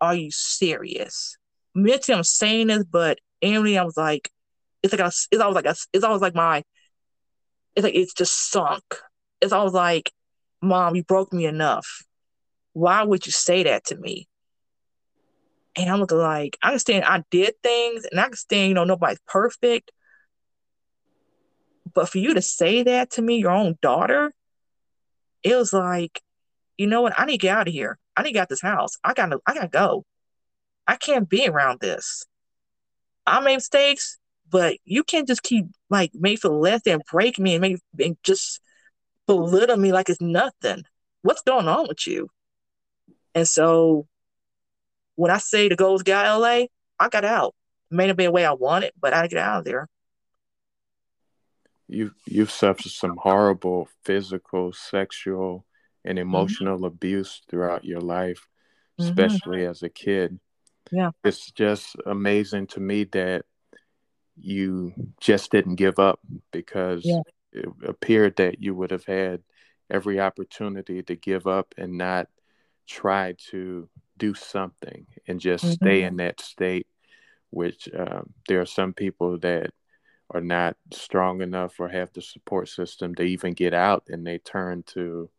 "Are 0.00 0.14
you 0.14 0.30
serious?" 0.30 1.36
Mentally, 1.74 2.16
I'm 2.16 2.24
saying 2.24 2.68
this, 2.68 2.84
but 2.84 3.18
inwardly, 3.40 3.78
I 3.78 3.84
was 3.84 3.96
like, 3.96 4.30
"It's 4.82 4.92
like 4.92 5.00
a, 5.00 5.06
it's 5.06 5.40
always 5.40 5.56
like 5.56 5.66
a, 5.66 5.76
it's 5.92 6.04
always 6.04 6.22
like 6.22 6.34
my, 6.34 6.62
it's 7.74 7.84
like 7.84 7.94
it's 7.94 8.14
just 8.14 8.50
sunk." 8.50 8.84
It's 9.40 9.52
always 9.52 9.74
like, 9.74 10.12
"Mom, 10.62 10.96
you 10.96 11.04
broke 11.04 11.32
me 11.32 11.46
enough. 11.46 12.04
Why 12.74 13.02
would 13.02 13.26
you 13.26 13.32
say 13.32 13.62
that 13.64 13.84
to 13.86 13.96
me?" 13.96 14.28
And 15.76 15.90
I'm 15.90 16.00
looking 16.00 16.18
like, 16.18 16.56
I 16.62 16.68
understand 16.68 17.04
I 17.04 17.22
did 17.30 17.54
things 17.62 18.06
and 18.10 18.18
I 18.18 18.24
understand, 18.24 18.68
you 18.68 18.74
know, 18.74 18.84
nobody's 18.84 19.20
perfect. 19.26 19.92
But 21.92 22.08
for 22.08 22.18
you 22.18 22.34
to 22.34 22.42
say 22.42 22.82
that 22.84 23.10
to 23.12 23.22
me, 23.22 23.38
your 23.38 23.50
own 23.50 23.76
daughter, 23.82 24.32
it 25.42 25.54
was 25.54 25.72
like, 25.72 26.22
you 26.78 26.86
know 26.86 27.02
what? 27.02 27.18
I 27.18 27.26
need 27.26 27.32
to 27.32 27.38
get 27.38 27.56
out 27.56 27.68
of 27.68 27.74
here. 27.74 27.98
I 28.16 28.22
need 28.22 28.30
to 28.30 28.32
get 28.34 28.42
out 28.42 28.48
this 28.48 28.62
house. 28.62 28.92
I 29.04 29.12
gotta, 29.12 29.38
I 29.46 29.54
gotta 29.54 29.68
go. 29.68 30.04
I 30.86 30.96
can't 30.96 31.28
be 31.28 31.46
around 31.46 31.80
this. 31.80 32.24
I 33.26 33.40
made 33.40 33.56
mistakes, 33.56 34.18
but 34.48 34.76
you 34.84 35.04
can't 35.04 35.26
just 35.26 35.42
keep 35.42 35.66
like 35.90 36.12
make 36.14 36.40
feel 36.40 36.58
less 36.58 36.82
and 36.86 37.02
break 37.10 37.38
me 37.38 37.54
and 37.54 37.60
make 37.60 37.80
and 37.98 38.16
just 38.22 38.60
belittle 39.26 39.76
me 39.76 39.92
like 39.92 40.08
it's 40.08 40.20
nothing. 40.20 40.84
What's 41.22 41.42
going 41.42 41.66
on 41.68 41.88
with 41.88 42.06
you? 42.06 42.28
And 43.34 43.46
so 43.46 44.06
when 45.16 45.30
I 45.30 45.38
say 45.38 45.68
the 45.68 45.76
goals 45.76 46.02
got 46.02 46.38
LA, 46.38 46.66
I 46.98 47.08
got 47.10 47.24
out. 47.24 47.54
It 47.90 47.94
may 47.94 48.06
not 48.06 48.16
be 48.16 48.24
the 48.24 48.32
way 48.32 48.44
I 48.44 48.52
wanted, 48.52 48.92
but 49.00 49.12
I 49.12 49.26
get 49.26 49.38
out 49.38 49.58
of 49.58 49.64
there. 49.64 49.88
You 51.88 52.12
you've 52.26 52.50
suffered 52.50 52.90
some 52.90 53.16
horrible 53.16 53.88
physical, 54.04 54.72
sexual, 54.72 55.64
and 56.04 56.18
mm-hmm. 56.18 56.28
emotional 56.28 56.76
mm-hmm. 56.76 56.84
abuse 56.84 57.42
throughout 57.48 57.84
your 57.84 58.00
life, 58.00 58.46
mm-hmm. 59.00 59.08
especially 59.08 59.58
mm-hmm. 59.58 59.70
as 59.70 59.82
a 59.82 59.88
kid. 59.88 60.38
Yeah. 60.90 61.10
It's 61.24 61.50
just 61.50 61.96
amazing 62.06 62.68
to 62.68 62.80
me 62.80 63.04
that 63.04 63.44
you 64.36 64.92
just 65.20 65.50
didn't 65.50 65.76
give 65.76 65.98
up 65.98 66.20
because 66.52 67.02
yeah. 67.04 67.20
it 67.52 67.66
appeared 67.84 68.36
that 68.36 68.62
you 68.62 68.74
would 68.74 68.90
have 68.90 69.04
had 69.04 69.42
every 69.90 70.20
opportunity 70.20 71.02
to 71.02 71.14
give 71.14 71.46
up 71.46 71.74
and 71.78 71.96
not 71.96 72.26
try 72.86 73.34
to 73.50 73.88
do 74.18 74.34
something 74.34 75.06
and 75.26 75.40
just 75.40 75.64
mm-hmm. 75.64 75.74
stay 75.74 76.02
in 76.02 76.16
that 76.16 76.40
state 76.40 76.86
which 77.50 77.88
uh, 77.94 78.22
there 78.48 78.60
are 78.60 78.66
some 78.66 78.92
people 78.92 79.38
that 79.38 79.70
are 80.30 80.40
not 80.40 80.76
strong 80.92 81.40
enough 81.40 81.78
or 81.78 81.88
have 81.88 82.12
the 82.12 82.22
support 82.22 82.68
system 82.68 83.14
to 83.14 83.22
even 83.22 83.52
get 83.52 83.72
out 83.72 84.04
and 84.08 84.26
they 84.26 84.38
turn 84.38 84.82
to 84.82 85.30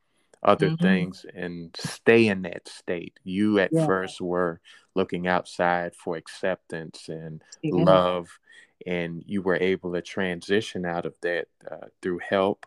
other 0.44 0.70
mm-hmm. 0.70 0.84
things 0.84 1.26
and 1.36 1.76
stay 1.78 2.28
in 2.28 2.44
that 2.44 2.68
state. 2.68 3.20
You 3.24 3.60
at 3.60 3.72
yeah. 3.74 3.86
first 3.86 4.22
were 4.22 4.62
looking 4.96 5.28
outside 5.28 5.96
for 5.96 6.16
acceptance 6.16 7.10
and 7.10 7.44
yeah. 7.62 7.84
love, 7.84 8.30
and 8.86 9.24
you 9.26 9.42
were 9.42 9.58
able 9.58 9.94
to 9.94 10.02
transition 10.02 10.86
out 10.86 11.06
of 11.06 11.16
that 11.22 11.48
uh, 11.70 11.88
through 12.02 12.20
help, 12.28 12.66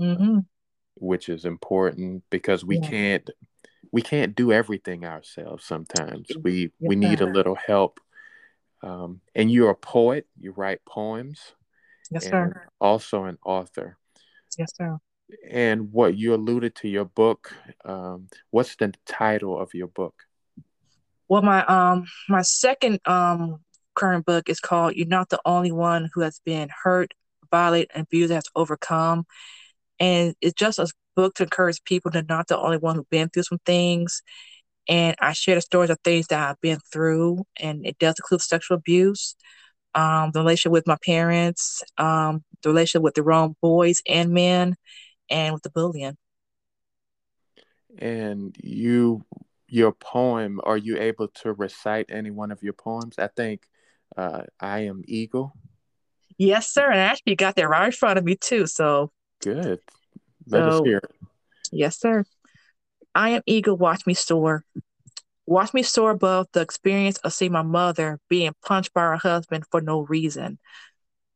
mm-hmm. 0.00 0.40
which 0.96 1.28
is 1.28 1.44
important 1.44 2.24
because 2.30 2.64
we 2.64 2.78
yeah. 2.78 2.88
can't 2.88 3.30
we 3.92 4.02
can't 4.02 4.34
do 4.34 4.52
everything 4.52 5.04
ourselves. 5.04 5.64
Sometimes 5.64 6.28
we 6.42 6.72
we 6.80 6.96
need 6.96 7.20
a 7.20 7.26
little 7.26 7.54
help. 7.54 8.00
Um, 8.82 9.20
and 9.34 9.50
you're 9.50 9.70
a 9.70 9.76
poet. 9.76 10.26
You 10.36 10.52
write 10.52 10.84
poems. 10.84 11.54
Yes, 12.10 12.26
sir. 12.26 12.66
Also 12.80 13.24
an 13.24 13.38
author. 13.44 13.96
Yes, 14.58 14.72
sir 14.76 14.98
and 15.48 15.92
what 15.92 16.16
you 16.16 16.34
alluded 16.34 16.74
to 16.76 16.88
your 16.88 17.04
book 17.04 17.54
um, 17.84 18.28
what's 18.50 18.76
the 18.76 18.92
title 19.06 19.58
of 19.58 19.72
your 19.74 19.86
book 19.86 20.14
well 21.28 21.42
my 21.42 21.64
um 21.66 22.04
my 22.28 22.42
second 22.42 23.00
um 23.06 23.60
current 23.94 24.24
book 24.24 24.48
is 24.48 24.60
called 24.60 24.94
you're 24.94 25.06
not 25.06 25.28
the 25.28 25.40
only 25.44 25.72
one 25.72 26.10
who 26.14 26.20
has 26.20 26.40
been 26.44 26.68
hurt 26.82 27.12
violated 27.50 27.90
and 27.94 28.04
abused 28.04 28.32
has 28.32 28.44
overcome 28.54 29.26
and 30.00 30.34
it's 30.40 30.54
just 30.54 30.78
a 30.78 30.88
book 31.14 31.34
to 31.34 31.42
encourage 31.44 31.82
people 31.84 32.10
to 32.10 32.22
not 32.28 32.48
the 32.48 32.58
only 32.58 32.78
one 32.78 32.96
who've 32.96 33.10
been 33.10 33.28
through 33.28 33.42
some 33.44 33.60
things 33.64 34.22
and 34.88 35.16
i 35.20 35.32
share 35.32 35.54
the 35.54 35.60
stories 35.60 35.90
of 35.90 35.98
things 36.04 36.26
that 36.28 36.48
i've 36.48 36.60
been 36.60 36.78
through 36.92 37.44
and 37.58 37.86
it 37.86 37.98
does 37.98 38.14
include 38.18 38.40
sexual 38.40 38.76
abuse 38.76 39.36
um, 39.94 40.30
the 40.32 40.40
relationship 40.40 40.72
with 40.72 40.86
my 40.86 40.96
parents 41.04 41.82
um, 41.98 42.42
the 42.62 42.70
relationship 42.70 43.02
with 43.02 43.14
the 43.14 43.22
wrong 43.22 43.56
boys 43.60 44.00
and 44.08 44.32
men 44.32 44.74
and 45.32 45.54
with 45.54 45.62
the 45.62 45.70
bullying. 45.70 46.16
And 47.98 48.56
you, 48.62 49.24
your 49.68 49.92
poem, 49.92 50.60
are 50.64 50.76
you 50.76 50.98
able 50.98 51.28
to 51.28 51.52
recite 51.52 52.06
any 52.08 52.30
one 52.30 52.50
of 52.52 52.62
your 52.62 52.72
poems? 52.72 53.18
I 53.18 53.28
think 53.28 53.66
uh, 54.16 54.42
I 54.60 54.80
Am 54.80 55.02
Eagle. 55.06 55.54
Yes, 56.38 56.72
sir. 56.72 56.90
And 56.90 57.00
I 57.00 57.04
actually 57.04 57.36
got 57.36 57.56
that 57.56 57.68
right 57.68 57.86
in 57.86 57.92
front 57.92 58.18
of 58.18 58.24
me 58.24 58.36
too. 58.36 58.66
So 58.66 59.10
good. 59.40 59.80
Let 60.46 60.72
so. 60.72 61.00
Yes, 61.70 61.98
sir. 61.98 62.24
I 63.14 63.30
am 63.30 63.42
eagle. 63.46 63.76
Watch 63.76 64.06
me 64.06 64.14
soar. 64.14 64.64
Watch 65.46 65.74
me 65.74 65.82
soar 65.82 66.10
above 66.10 66.46
the 66.52 66.60
experience 66.60 67.18
of 67.18 67.32
seeing 67.32 67.52
my 67.52 67.62
mother 67.62 68.20
being 68.28 68.54
punched 68.64 68.94
by 68.94 69.02
her 69.02 69.16
husband 69.16 69.64
for 69.70 69.80
no 69.80 70.00
reason. 70.00 70.58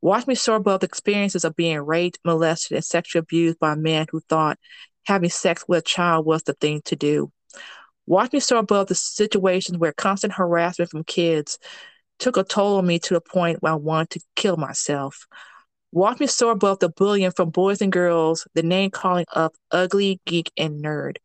Watch 0.01 0.27
me 0.27 0.35
soar 0.35 0.57
above 0.57 0.81
the 0.81 0.87
experiences 0.87 1.45
of 1.45 1.57
being 1.57 1.81
raped, 1.81 2.19
molested, 2.25 2.77
and 2.77 2.85
sexually 2.85 3.21
abused 3.21 3.59
by 3.59 3.73
a 3.73 3.77
man 3.77 4.07
who 4.11 4.21
thought 4.21 4.59
having 5.05 5.31
sex 5.31 5.65
with 5.67 5.81
a 5.81 5.83
child 5.83 6.27
was 6.27 6.43
the 6.45 6.53
thing 6.55 6.83
to 6.85 6.97
do. 6.97 7.33
Watch 8.07 8.33
me 8.33 8.41
soar 8.41 8.59
above 8.59 8.87
the 8.87 8.95
situations 8.95 9.79
where 9.79 9.93
constant 9.93 10.35
harassment 10.35 10.91
from 10.91 11.05
kids 11.05 11.59
took 12.19 12.37
a 12.37 12.45
toll 12.45 12.79
on 12.79 12.87
me 12.87 12.99
to 13.01 13.15
the 13.15 13.21
point 13.21 13.63
where 13.63 13.73
I 13.73 13.77
wanted 13.77 14.21
to 14.21 14.27
kill 14.37 14.57
myself. 14.57 15.27
Watch 15.97 16.21
me 16.21 16.27
soar 16.27 16.53
above 16.53 16.81
the 16.81 16.91
bullying 16.91 17.31
from 17.31 17.49
boys 17.49 17.81
and 17.81 17.91
girls, 17.91 18.47
the 18.53 18.63
name 18.63 18.91
calling 18.91 19.25
of 19.33 19.55
ugly, 19.71 20.21
geek, 20.27 20.53
and 20.55 20.85
nerd. 20.85 21.17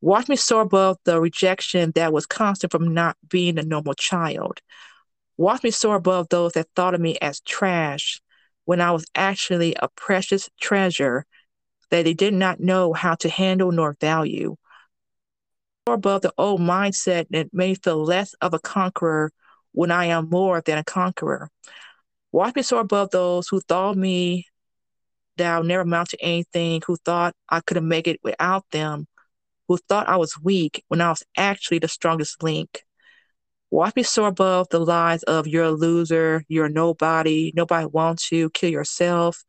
Watch 0.00 0.30
me 0.30 0.36
soar 0.36 0.62
above 0.62 0.96
the 1.04 1.20
rejection 1.20 1.92
that 1.94 2.10
was 2.10 2.24
constant 2.24 2.72
from 2.72 2.94
not 2.94 3.18
being 3.28 3.58
a 3.58 3.62
normal 3.62 3.92
child. 3.92 4.62
Watch 5.36 5.62
me 5.62 5.70
soar 5.70 5.96
above 5.96 6.30
those 6.30 6.52
that 6.52 6.68
thought 6.74 6.94
of 6.94 7.02
me 7.02 7.18
as 7.20 7.40
trash 7.40 8.22
when 8.64 8.80
I 8.80 8.92
was 8.92 9.04
actually 9.14 9.74
a 9.74 9.88
precious 9.88 10.48
treasure 10.58 11.26
that 11.90 12.04
they 12.04 12.14
did 12.14 12.32
not 12.32 12.60
know 12.60 12.94
how 12.94 13.14
to 13.16 13.28
handle 13.28 13.72
nor 13.72 13.94
value. 14.00 14.56
Soar 15.86 15.96
above 15.96 16.22
the 16.22 16.32
old 16.38 16.62
mindset 16.62 17.26
that 17.28 17.52
made 17.52 17.68
me 17.68 17.74
feel 17.74 18.02
less 18.02 18.32
of 18.40 18.54
a 18.54 18.58
conqueror 18.58 19.32
when 19.72 19.90
I 19.90 20.06
am 20.06 20.30
more 20.30 20.62
than 20.62 20.78
a 20.78 20.84
conqueror. 20.84 21.50
Watch 22.32 22.54
me 22.56 22.62
soar 22.62 22.80
above 22.80 23.10
those 23.10 23.48
who 23.48 23.60
thought 23.60 23.96
me 23.96 24.46
I'll 25.40 25.62
never 25.62 25.82
amount 25.82 26.10
to 26.10 26.22
anything, 26.22 26.82
who 26.86 26.96
thought 26.96 27.34
I 27.48 27.60
couldn't 27.60 27.86
make 27.86 28.08
it 28.08 28.20
without 28.22 28.64
them, 28.70 29.06
who 29.68 29.78
thought 29.88 30.08
I 30.08 30.16
was 30.16 30.38
weak 30.42 30.84
when 30.88 31.00
I 31.00 31.10
was 31.10 31.22
actually 31.36 31.78
the 31.78 31.88
strongest 31.88 32.42
link. 32.42 32.82
Watch 33.70 33.96
me 33.96 34.02
soar 34.02 34.28
above 34.28 34.68
the 34.70 34.80
lies 34.80 35.22
of 35.24 35.46
you're 35.46 35.64
a 35.64 35.70
loser, 35.70 36.42
you're 36.48 36.70
nobody, 36.70 37.52
nobody 37.54 37.86
wants 37.86 38.32
you, 38.32 38.48
kill 38.50 38.70
yourself. 38.70 39.44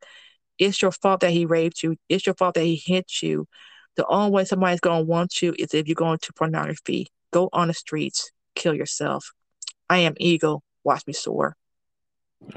It's 0.57 0.81
your 0.81 0.91
fault 0.91 1.21
that 1.21 1.31
he 1.31 1.45
raped 1.45 1.83
you. 1.83 1.95
It's 2.09 2.25
your 2.25 2.35
fault 2.35 2.55
that 2.55 2.65
he 2.65 2.81
hit 2.83 3.21
you. 3.21 3.47
The 3.95 4.05
only 4.07 4.31
way 4.31 4.45
somebody's 4.45 4.81
going 4.81 5.01
to 5.01 5.05
want 5.05 5.41
you 5.41 5.55
is 5.57 5.73
if 5.73 5.87
you 5.87 5.95
go 5.95 6.11
into 6.11 6.33
pornography. 6.33 7.07
Go 7.31 7.49
on 7.53 7.69
the 7.69 7.73
streets, 7.73 8.31
kill 8.55 8.73
yourself. 8.73 9.31
I 9.89 9.99
am 9.99 10.15
eagle. 10.17 10.63
Watch 10.83 11.07
me 11.07 11.13
soar. 11.13 11.55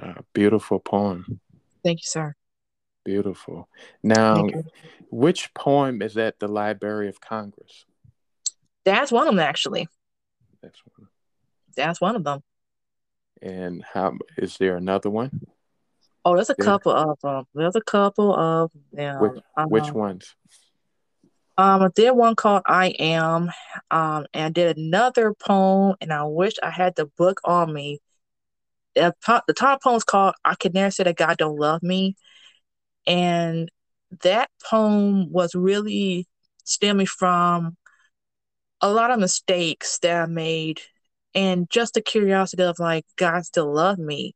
Uh, 0.01 0.23
beautiful 0.33 0.79
poem. 0.79 1.41
Thank 1.85 2.01
you, 2.01 2.07
sir. 2.07 2.35
Beautiful. 3.05 3.69
Now, 4.03 4.49
which 5.11 5.53
poem 5.55 6.03
is 6.03 6.17
at 6.17 6.39
the 6.39 6.49
Library 6.49 7.09
of 7.09 7.21
Congress? 7.21 7.85
That's 8.85 9.11
one 9.11 9.27
of 9.27 9.35
them, 9.35 9.41
actually. 9.41 9.89
That's 10.63 10.81
one 10.97 11.09
that's 11.75 12.01
one 12.01 12.17
of 12.17 12.25
them. 12.25 12.43
And 13.41 13.85
how 13.93 14.17
is 14.39 14.57
there 14.59 14.77
another 14.77 15.11
one? 15.11 15.41
Oh, 16.25 16.37
there's 16.37 16.51
a 16.51 16.55
yeah. 16.59 16.65
couple 16.65 16.93
of 16.93 17.19
them. 17.21 17.45
There's 17.55 17.77
a 17.77 17.81
couple 17.81 18.35
of 18.35 18.71
them. 18.93 19.21
Which, 19.21 19.43
um, 19.57 19.69
which 19.69 19.91
ones? 19.91 20.37
Um, 21.59 21.83
I 21.83 21.89
did 21.95 22.13
one 22.13 22.37
called 22.37 22.63
"I 22.67 22.89
Am," 22.99 23.51
um, 23.91 24.27
and 24.33 24.45
I 24.45 24.49
did 24.51 24.79
another 24.79 25.35
poem, 25.35 25.97
and 26.01 26.13
I 26.13 26.25
wish 26.25 26.55
I 26.63 26.71
had 26.71 26.95
the 26.95 27.07
book 27.07 27.41
on 27.45 27.73
me. 27.73 28.01
The 28.95 29.15
top, 29.57 29.83
poem 29.83 29.97
is 29.97 30.05
called 30.05 30.35
"I 30.45 30.55
Can 30.55 30.73
Never 30.73 30.91
Say 30.91 31.05
That 31.05 31.17
God 31.17 31.39
Don't 31.39 31.59
Love 31.59 31.83
Me," 31.83 32.17
and 33.07 33.71
that 34.23 34.51
poem 34.65 35.33
was 35.33 35.55
really 35.55 36.27
stemming 36.65 37.07
from 37.07 37.77
a 38.81 38.93
lot 38.93 39.11
of 39.11 39.19
mistakes 39.21 39.99
that 40.01 40.23
I 40.23 40.27
made 40.27 40.81
and 41.35 41.71
just 41.71 41.95
the 41.95 42.03
curiosity 42.03 42.63
of 42.63 42.79
like 42.79 43.07
God 43.17 43.45
still 43.47 43.73
loved 43.73 44.01
me. 44.01 44.35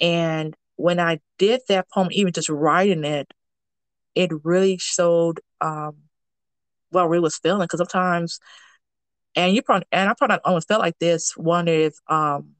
And 0.00 0.54
when 0.76 1.00
I 1.00 1.20
did 1.38 1.62
that 1.68 1.88
poem, 1.92 2.08
even 2.12 2.32
just 2.32 2.48
writing 2.48 3.04
it, 3.04 3.32
it 4.14 4.30
really 4.44 4.78
showed 4.78 5.40
um 5.60 5.96
what 6.90 7.02
I 7.02 7.06
really 7.06 7.20
was 7.20 7.38
feeling. 7.38 7.62
Because 7.62 7.78
sometimes, 7.78 8.38
and 9.34 9.54
you 9.54 9.62
probably 9.62 9.86
and 9.90 10.08
I 10.10 10.14
probably 10.14 10.38
almost 10.44 10.68
felt 10.68 10.80
like 10.82 10.98
this, 10.98 11.36
wonder 11.36 11.72
if 11.72 11.94
um 12.08 12.52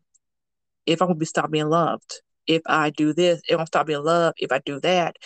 if 0.86 1.00
I'm 1.02 1.08
gonna 1.08 1.18
be 1.18 1.26
stop 1.26 1.50
being 1.50 1.68
loved, 1.68 2.22
if 2.46 2.62
I 2.66 2.90
do 2.90 3.12
this, 3.12 3.40
if 3.48 3.58
I'm 3.58 3.66
stop 3.66 3.86
being 3.86 4.02
loved, 4.04 4.36
if 4.40 4.52
I 4.52 4.60
do 4.64 4.80
that, 4.80 5.16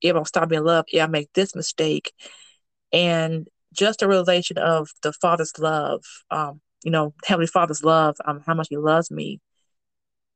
if 0.00 0.16
I'm 0.16 0.24
stop 0.24 0.48
being 0.48 0.64
loved, 0.64 0.88
if 0.92 1.02
I 1.02 1.06
make 1.06 1.32
this 1.34 1.54
mistake, 1.54 2.12
and 2.92 3.46
just 3.72 4.02
a 4.02 4.08
realization 4.08 4.58
of 4.58 4.88
the 5.02 5.12
Father's 5.12 5.58
love, 5.58 6.02
um, 6.30 6.60
you 6.84 6.90
know, 6.90 7.14
Heavenly 7.24 7.46
Father's 7.46 7.84
love, 7.84 8.16
um, 8.24 8.42
how 8.46 8.54
much 8.54 8.68
He 8.70 8.76
loves 8.76 9.10
me, 9.10 9.40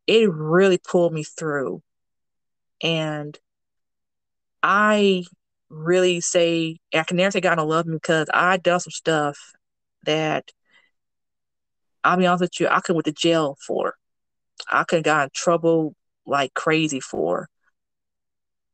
it 0.06 0.30
really 0.32 0.78
pulled 0.78 1.12
me 1.12 1.22
through. 1.24 1.82
And 2.82 3.38
I 4.62 5.24
really 5.68 6.20
say, 6.20 6.78
I 6.94 7.02
can 7.02 7.16
never 7.16 7.30
say 7.30 7.40
God 7.40 7.56
don't 7.56 7.68
love 7.68 7.86
me 7.86 7.96
because 7.96 8.28
I 8.32 8.56
done 8.56 8.80
some 8.80 8.90
stuff 8.90 9.38
that 10.04 10.50
I'll 12.02 12.16
be 12.16 12.26
honest 12.26 12.42
with 12.42 12.60
you, 12.60 12.68
I 12.68 12.80
could 12.80 12.94
went 12.94 13.06
to 13.06 13.12
jail 13.12 13.56
for. 13.66 13.97
I 14.70 14.84
could 14.84 15.04
got 15.04 15.24
in 15.24 15.30
trouble 15.34 15.94
like 16.26 16.54
crazy 16.54 17.00
for. 17.00 17.48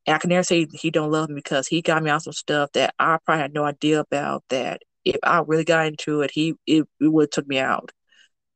And 0.06 0.14
I 0.16 0.18
can 0.18 0.30
never 0.30 0.42
say 0.42 0.66
he 0.72 0.90
don't 0.90 1.10
love 1.10 1.28
me 1.30 1.36
because 1.36 1.66
he 1.68 1.80
got 1.82 2.02
me 2.02 2.10
on 2.10 2.20
some 2.20 2.32
stuff 2.32 2.70
that 2.72 2.94
I 2.98 3.18
probably 3.24 3.42
had 3.42 3.54
no 3.54 3.64
idea 3.64 4.00
about 4.00 4.44
that 4.50 4.82
if 5.04 5.16
I 5.22 5.40
really 5.46 5.64
got 5.64 5.86
into 5.86 6.22
it, 6.22 6.30
he 6.32 6.54
it, 6.66 6.86
it 7.00 7.08
would 7.08 7.24
have 7.24 7.30
took 7.30 7.46
me 7.48 7.58
out. 7.58 7.92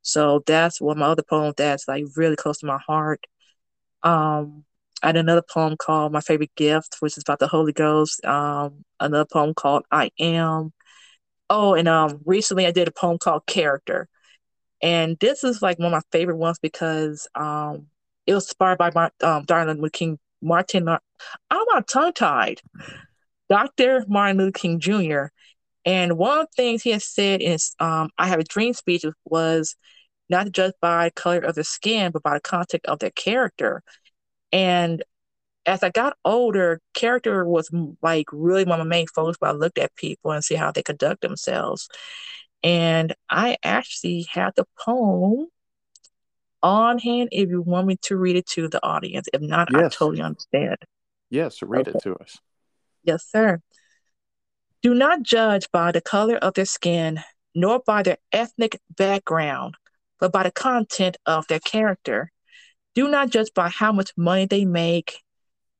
So 0.02 0.42
that's 0.46 0.80
one 0.80 0.96
of 0.98 1.00
my 1.00 1.06
other 1.08 1.24
poems 1.28 1.54
that's 1.56 1.88
like 1.88 2.04
really 2.16 2.36
close 2.36 2.58
to 2.60 2.66
my 2.66 2.78
heart. 2.86 3.26
Um 4.02 4.64
I 5.02 5.08
had 5.08 5.16
another 5.18 5.42
poem 5.42 5.76
called 5.78 6.12
My 6.12 6.20
Favorite 6.20 6.54
Gift, 6.56 6.96
which 7.00 7.16
is 7.18 7.24
about 7.24 7.38
the 7.40 7.48
Holy 7.48 7.72
Ghost. 7.72 8.24
Um, 8.24 8.84
another 9.00 9.26
poem 9.32 9.54
called 9.54 9.84
I 9.92 10.10
Am. 10.20 10.72
Oh, 11.50 11.74
and 11.74 11.88
um 11.88 12.20
recently 12.26 12.66
I 12.66 12.72
did 12.72 12.88
a 12.88 12.92
poem 12.92 13.18
called 13.18 13.46
Character. 13.46 14.08
And 14.82 15.16
this 15.18 15.44
is 15.44 15.62
like 15.62 15.78
one 15.78 15.86
of 15.86 15.92
my 15.92 16.02
favorite 16.12 16.36
ones 16.36 16.58
because 16.60 17.28
um 17.34 17.86
it 18.26 18.34
was 18.34 18.44
inspired 18.44 18.78
by 18.78 18.90
my 18.94 19.10
um 19.22 19.44
Darling 19.44 19.78
Luther 19.78 19.90
King 19.90 20.18
Martin 20.42 20.88
I'm 20.88 20.98
not 21.50 21.88
tongue 21.88 22.12
tied. 22.12 22.60
Dr. 23.48 24.04
Martin 24.08 24.38
Luther 24.38 24.52
King 24.52 24.80
Jr. 24.80 25.26
And 25.84 26.18
one 26.18 26.40
of 26.40 26.46
the 26.46 26.62
things 26.62 26.82
he 26.82 26.90
has 26.90 27.04
said 27.04 27.40
in 27.40 27.52
his 27.52 27.74
um, 27.80 28.10
I 28.18 28.28
Have 28.28 28.40
a 28.40 28.44
Dream 28.44 28.74
speech 28.74 29.04
was 29.24 29.74
not 30.28 30.44
to 30.44 30.50
judge 30.50 30.74
by 30.80 31.10
color 31.10 31.38
of 31.38 31.54
their 31.54 31.64
skin, 31.64 32.12
but 32.12 32.22
by 32.22 32.34
the 32.34 32.40
content 32.40 32.84
of 32.86 32.98
their 32.98 33.10
character. 33.10 33.82
And 34.52 35.02
as 35.66 35.82
I 35.82 35.90
got 35.90 36.16
older, 36.24 36.80
character 36.94 37.44
was 37.44 37.70
like 38.02 38.26
really 38.32 38.64
one 38.64 38.80
of 38.80 38.86
my 38.86 38.96
main 38.96 39.06
focus 39.06 39.36
when 39.38 39.50
I 39.50 39.54
looked 39.54 39.78
at 39.78 39.94
people 39.96 40.32
and 40.32 40.44
see 40.44 40.54
how 40.54 40.72
they 40.72 40.82
conduct 40.82 41.22
themselves. 41.22 41.88
And 42.62 43.14
I 43.30 43.56
actually 43.62 44.26
have 44.32 44.54
the 44.56 44.66
poem 44.78 45.46
on 46.62 46.98
hand 46.98 47.28
if 47.32 47.48
you 47.48 47.62
want 47.62 47.86
me 47.86 47.96
to 48.02 48.16
read 48.16 48.36
it 48.36 48.46
to 48.46 48.68
the 48.68 48.84
audience. 48.84 49.28
If 49.32 49.40
not, 49.40 49.68
yes. 49.70 49.80
I 49.80 49.88
totally 49.88 50.22
understand. 50.22 50.76
Yes, 51.30 51.62
read 51.62 51.88
okay. 51.88 51.96
it 51.96 52.02
to 52.02 52.16
us. 52.16 52.38
Yes, 53.04 53.24
sir. 53.30 53.60
Do 54.82 54.94
not 54.94 55.22
judge 55.22 55.70
by 55.72 55.92
the 55.92 56.00
color 56.00 56.36
of 56.36 56.54
their 56.54 56.64
skin, 56.64 57.20
nor 57.54 57.80
by 57.80 58.02
their 58.02 58.18
ethnic 58.32 58.80
background, 58.96 59.74
but 60.18 60.32
by 60.32 60.42
the 60.44 60.50
content 60.50 61.16
of 61.26 61.46
their 61.48 61.60
character. 61.60 62.30
Do 62.94 63.08
not 63.08 63.30
judge 63.30 63.52
by 63.54 63.68
how 63.68 63.92
much 63.92 64.12
money 64.16 64.46
they 64.46 64.64
make, 64.64 65.22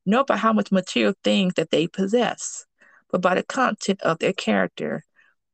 nor 0.05 0.23
by 0.23 0.37
how 0.37 0.53
much 0.53 0.71
material 0.71 1.13
things 1.23 1.53
that 1.55 1.71
they 1.71 1.87
possess, 1.87 2.65
but 3.11 3.21
by 3.21 3.35
the 3.35 3.43
content 3.43 4.01
of 4.01 4.19
their 4.19 4.33
character. 4.33 5.05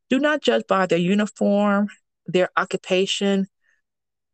Do 0.10 0.20
not 0.20 0.41
judge 0.41 0.64
by 0.68 0.86
their 0.86 0.99
uniform, 0.99 1.89
their 2.26 2.49
occupation, 2.58 3.47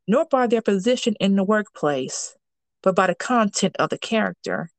nor 0.08 0.26
by 0.26 0.48
their 0.48 0.62
position 0.62 1.16
in 1.20 1.36
the 1.36 1.44
workplace, 1.44 2.36
but 2.84 2.96
by 2.96 3.08
the 3.08 3.16
content 3.16 3.76
of 3.78 3.90
the 3.90 3.98
character 3.98 4.70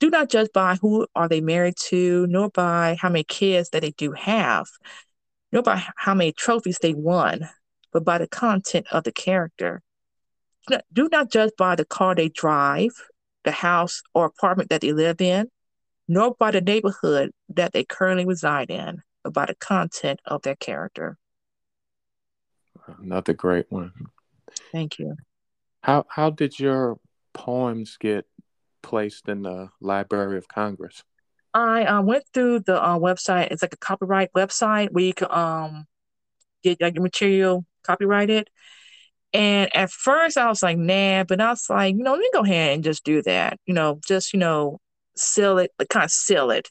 do 0.00 0.08
not 0.08 0.30
judge 0.30 0.48
by 0.52 0.76
who 0.76 1.06
are 1.14 1.28
they 1.28 1.42
married 1.42 1.76
to, 1.76 2.26
nor 2.26 2.48
by 2.48 2.96
how 2.98 3.10
many 3.10 3.22
kids 3.22 3.68
that 3.70 3.82
they 3.82 3.90
do 3.90 4.12
have, 4.12 4.66
nor 5.52 5.62
by 5.62 5.84
how 5.94 6.14
many 6.14 6.32
trophies 6.32 6.78
they 6.78 6.94
won, 6.94 7.48
but 7.92 8.02
by 8.02 8.16
the 8.16 8.26
content 8.26 8.86
of 8.90 9.04
the 9.04 9.12
character. 9.12 9.82
Do 10.92 11.08
not 11.12 11.30
judge 11.30 11.52
by 11.58 11.76
the 11.76 11.84
car 11.84 12.14
they 12.14 12.30
drive, 12.30 12.92
the 13.44 13.50
house 13.50 14.02
or 14.14 14.24
apartment 14.24 14.70
that 14.70 14.80
they 14.80 14.92
live 14.92 15.20
in, 15.20 15.50
nor 16.08 16.34
by 16.34 16.50
the 16.50 16.62
neighborhood 16.62 17.30
that 17.50 17.72
they 17.72 17.84
currently 17.84 18.24
reside 18.24 18.70
in, 18.70 19.02
by 19.24 19.46
the 19.46 19.54
content 19.54 20.20
of 20.24 20.42
their 20.42 20.56
character. 20.56 21.18
Another 23.02 23.34
great 23.34 23.66
one. 23.70 23.92
Thank 24.72 24.98
you. 24.98 25.16
How 25.82 26.04
how 26.08 26.30
did 26.30 26.58
your 26.58 26.98
poems 27.32 27.96
get 27.98 28.26
placed 28.82 29.28
in 29.28 29.42
the 29.42 29.68
Library 29.80 30.38
of 30.38 30.48
Congress? 30.48 31.02
I 31.52 31.84
uh, 31.84 32.02
went 32.02 32.24
through 32.32 32.60
the 32.60 32.82
uh, 32.82 32.98
website. 32.98 33.50
It's 33.50 33.62
like 33.62 33.74
a 33.74 33.78
copyright 33.78 34.32
website 34.32 34.92
where 34.92 35.04
you 35.04 35.14
can 35.14 35.28
um, 35.30 35.86
get 36.62 36.80
like 36.80 36.94
your 36.94 37.02
material 37.02 37.64
copyrighted. 37.82 38.48
And 39.32 39.74
at 39.74 39.90
first 39.90 40.36
I 40.36 40.48
was 40.48 40.62
like, 40.62 40.78
nah, 40.78 41.24
but 41.24 41.40
I 41.40 41.50
was 41.50 41.68
like, 41.68 41.96
you 41.96 42.02
know, 42.02 42.12
let 42.12 42.20
me 42.20 42.30
go 42.32 42.40
ahead 42.40 42.74
and 42.74 42.84
just 42.84 43.04
do 43.04 43.22
that. 43.22 43.58
You 43.66 43.74
know, 43.74 44.00
just, 44.06 44.32
you 44.32 44.38
know, 44.38 44.80
seal 45.16 45.58
it, 45.58 45.72
like 45.78 45.88
kind 45.88 46.04
of 46.04 46.10
seal 46.10 46.50
it. 46.50 46.68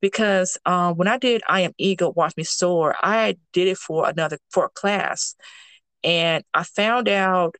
Because 0.00 0.56
um, 0.64 0.96
when 0.96 1.08
I 1.08 1.18
did 1.18 1.42
I 1.48 1.62
Am 1.62 1.72
Eagle, 1.78 2.12
Watch 2.12 2.34
Me 2.36 2.44
Soar, 2.44 2.94
I 3.02 3.36
did 3.52 3.68
it 3.68 3.78
for 3.78 4.08
another, 4.08 4.38
for 4.50 4.66
a 4.66 4.70
class. 4.70 5.34
And 6.04 6.44
I 6.54 6.62
found 6.62 7.08
out 7.08 7.56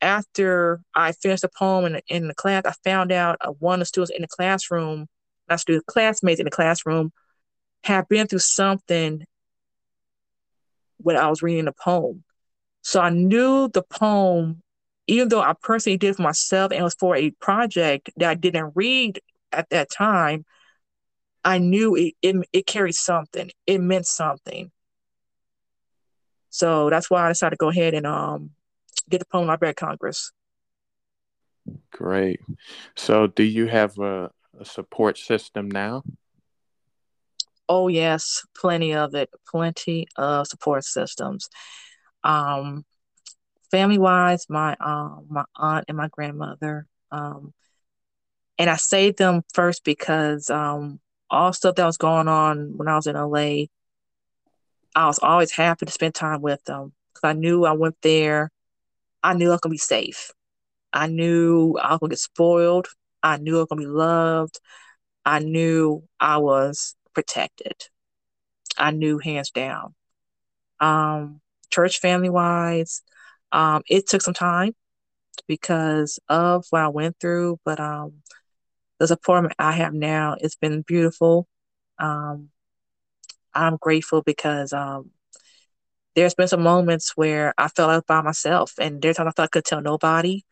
after 0.00 0.80
I 0.94 1.12
finished 1.12 1.42
the 1.42 1.48
poem 1.48 1.86
in, 1.86 2.00
in 2.08 2.28
the 2.28 2.34
class, 2.34 2.64
I 2.66 2.72
found 2.84 3.12
out 3.12 3.36
uh, 3.40 3.50
one 3.50 3.74
of 3.74 3.80
the 3.80 3.86
students 3.86 4.12
in 4.14 4.22
the 4.22 4.28
classroom, 4.28 5.06
not 5.48 5.60
students, 5.60 5.86
classmates 5.86 6.40
in 6.40 6.44
the 6.44 6.50
classroom, 6.50 7.12
had 7.84 8.08
been 8.08 8.26
through 8.26 8.40
something 8.40 9.24
when 10.98 11.16
I 11.16 11.28
was 11.28 11.42
reading 11.42 11.64
the 11.64 11.72
poem. 11.72 12.24
So 12.82 13.00
I 13.00 13.10
knew 13.10 13.68
the 13.68 13.82
poem, 13.82 14.62
even 15.06 15.28
though 15.28 15.40
I 15.40 15.54
personally 15.60 15.96
did 15.96 16.10
it 16.10 16.16
for 16.16 16.22
myself 16.22 16.72
and 16.72 16.80
it 16.80 16.84
was 16.84 16.94
for 16.94 17.16
a 17.16 17.30
project 17.30 18.10
that 18.16 18.28
I 18.28 18.34
didn't 18.34 18.72
read 18.74 19.20
at 19.52 19.70
that 19.70 19.90
time, 19.90 20.44
I 21.44 21.58
knew 21.58 21.94
it, 21.96 22.14
it, 22.22 22.36
it 22.52 22.66
carried 22.66 22.94
something. 22.94 23.50
It 23.66 23.80
meant 23.80 24.06
something. 24.06 24.70
So 26.50 26.90
that's 26.90 27.10
why 27.10 27.24
I 27.24 27.28
decided 27.28 27.56
to 27.56 27.56
go 27.56 27.70
ahead 27.70 27.94
and 27.94 28.06
um 28.06 28.50
get 29.08 29.18
the 29.18 29.26
poem 29.26 29.46
Library 29.46 29.70
of 29.70 29.76
Congress. 29.76 30.32
Great. 31.92 32.40
So, 32.96 33.26
do 33.26 33.42
you 33.42 33.66
have 33.66 33.98
a, 33.98 34.30
a 34.58 34.64
support 34.64 35.18
system 35.18 35.70
now? 35.70 36.02
Oh 37.68 37.88
yes, 37.88 38.44
plenty 38.54 38.94
of 38.94 39.14
it. 39.14 39.30
Plenty 39.48 40.06
of 40.16 40.46
support 40.46 40.84
systems. 40.84 41.48
Um, 42.24 42.84
family 43.70 43.98
wise, 43.98 44.46
my 44.48 44.76
um 44.80 45.26
my 45.28 45.44
aunt 45.56 45.86
and 45.88 45.96
my 45.96 46.08
grandmother. 46.08 46.86
Um, 47.10 47.54
and 48.58 48.68
I 48.68 48.76
say 48.76 49.10
them 49.10 49.42
first 49.54 49.84
because 49.84 50.50
um 50.50 51.00
all 51.32 51.52
stuff 51.54 51.76
that 51.76 51.86
was 51.86 51.98
going 51.98 52.28
on 52.28 52.76
when 52.78 52.88
I 52.88 52.96
was 52.96 53.08
in 53.08 53.16
LA, 53.16 53.68
I 54.94 55.06
was 55.06 55.18
always 55.20 55.52
happy 55.52 55.86
to 55.86 55.92
spend 55.92 56.14
time 56.14 56.42
with 56.42 56.64
them 56.64 56.92
because 57.14 57.28
I 57.28 57.34
knew 57.34 57.64
I 57.64 57.72
went 57.72 57.96
there 58.02 58.50
I 59.22 59.34
knew 59.34 59.48
I 59.48 59.52
was 59.52 59.60
gonna 59.60 59.72
be 59.72 59.78
safe. 59.78 60.32
I 60.92 61.08
knew 61.08 61.76
I 61.82 61.92
was 61.92 62.00
gonna 62.00 62.10
get 62.10 62.18
spoiled. 62.20 62.88
I 63.22 63.38
knew 63.38 63.56
I 63.56 63.60
was 63.60 63.68
gonna 63.70 63.82
be 63.82 63.86
loved. 63.88 64.60
I 65.24 65.40
knew 65.40 66.04
I 66.20 66.38
was 66.38 66.96
protected. 67.14 67.74
I 68.78 68.92
knew 68.92 69.18
hands 69.18 69.50
down. 69.50 69.94
Um, 70.80 71.40
church 71.70 72.00
family 72.00 72.30
wise, 72.30 73.02
um, 73.52 73.82
it 73.88 74.08
took 74.08 74.22
some 74.22 74.34
time 74.34 74.74
because 75.48 76.18
of 76.28 76.66
what 76.70 76.82
I 76.82 76.88
went 76.88 77.18
through, 77.20 77.60
but 77.64 77.80
um, 77.80 78.22
the 79.02 79.08
support 79.08 79.52
I 79.58 79.72
have 79.72 79.92
now, 79.94 80.36
it's 80.38 80.54
been 80.54 80.82
beautiful. 80.82 81.48
Um, 81.98 82.50
I'm 83.52 83.76
grateful 83.76 84.22
because 84.22 84.72
um, 84.72 85.10
there's 86.14 86.34
been 86.34 86.46
some 86.46 86.62
moments 86.62 87.16
where 87.16 87.52
I 87.58 87.66
felt 87.66 87.88
like 87.88 88.06
by 88.06 88.22
myself, 88.22 88.74
and 88.78 89.02
there's 89.02 89.16
times 89.16 89.26
I 89.26 89.30
thought 89.32 89.42
I 89.42 89.48
could 89.48 89.64
tell 89.64 89.82
nobody. 89.82 90.44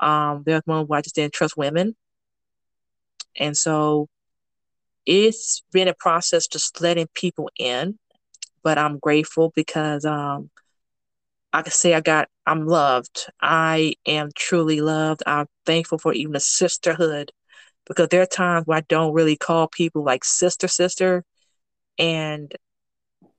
Um, 0.00 0.44
there's 0.46 0.66
moments 0.66 0.88
where 0.88 0.98
I 0.98 1.02
just 1.02 1.14
didn't 1.14 1.34
trust 1.34 1.58
women, 1.58 1.94
and 3.36 3.54
so 3.54 4.08
it's 5.04 5.62
been 5.70 5.88
a 5.88 5.94
process 5.94 6.46
just 6.46 6.80
letting 6.80 7.08
people 7.12 7.50
in. 7.58 7.98
But 8.62 8.78
I'm 8.78 8.98
grateful 8.98 9.52
because 9.54 10.06
um, 10.06 10.48
I 11.52 11.60
can 11.60 11.72
say 11.72 11.92
I 11.92 12.00
got 12.00 12.28
I'm 12.46 12.66
loved. 12.66 13.26
I 13.42 13.92
am 14.06 14.30
truly 14.34 14.80
loved. 14.80 15.22
I'm 15.26 15.48
thankful 15.66 15.98
for 15.98 16.14
even 16.14 16.32
the 16.32 16.40
sisterhood 16.40 17.30
because 17.90 18.08
there 18.08 18.22
are 18.22 18.26
times 18.26 18.66
where 18.68 18.78
I 18.78 18.82
don't 18.82 19.12
really 19.14 19.36
call 19.36 19.66
people 19.66 20.04
like 20.04 20.24
sister 20.24 20.68
sister, 20.68 21.24
and 21.98 22.54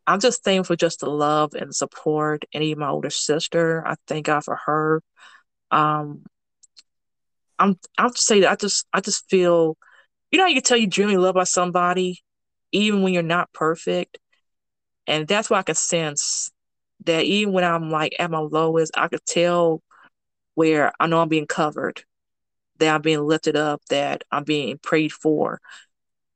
I'm 0.05 0.19
just 0.19 0.43
thankful 0.43 0.75
just 0.75 0.99
the 0.99 1.09
love 1.09 1.53
and 1.53 1.73
support, 1.73 2.43
and 2.53 2.61
even 2.61 2.81
my 2.81 2.89
older 2.89 3.09
sister. 3.09 3.87
I 3.87 3.95
thank 4.07 4.25
God 4.25 4.43
for 4.43 4.57
her. 4.65 5.01
Um, 5.71 6.23
I'm 7.57 7.79
I'll 7.97 8.09
just 8.09 8.27
say 8.27 8.41
that 8.41 8.51
I 8.51 8.55
just 8.57 8.85
I 8.93 8.99
just 8.99 9.29
feel, 9.29 9.77
you 10.31 10.39
know, 10.39 10.47
you 10.47 10.55
can 10.55 10.63
tell 10.63 10.77
you 10.77 10.87
genuinely 10.87 11.23
love 11.23 11.35
by 11.35 11.45
somebody, 11.45 12.19
even 12.73 13.03
when 13.03 13.13
you're 13.13 13.23
not 13.23 13.53
perfect, 13.53 14.17
and 15.07 15.29
that's 15.29 15.49
why 15.49 15.59
I 15.59 15.63
can 15.63 15.75
sense 15.75 16.51
that 17.05 17.23
even 17.23 17.53
when 17.53 17.63
I'm 17.63 17.89
like 17.89 18.17
at 18.19 18.29
my 18.29 18.39
lowest, 18.39 18.91
I 18.97 19.07
could 19.07 19.25
tell 19.25 19.81
where 20.55 20.91
I 20.99 21.07
know 21.07 21.21
I'm 21.21 21.29
being 21.29 21.47
covered, 21.47 22.03
that 22.81 22.93
I'm 22.93 23.01
being 23.01 23.21
lifted 23.21 23.55
up, 23.55 23.81
that 23.89 24.23
I'm 24.31 24.43
being 24.43 24.77
prayed 24.79 25.13
for 25.13 25.61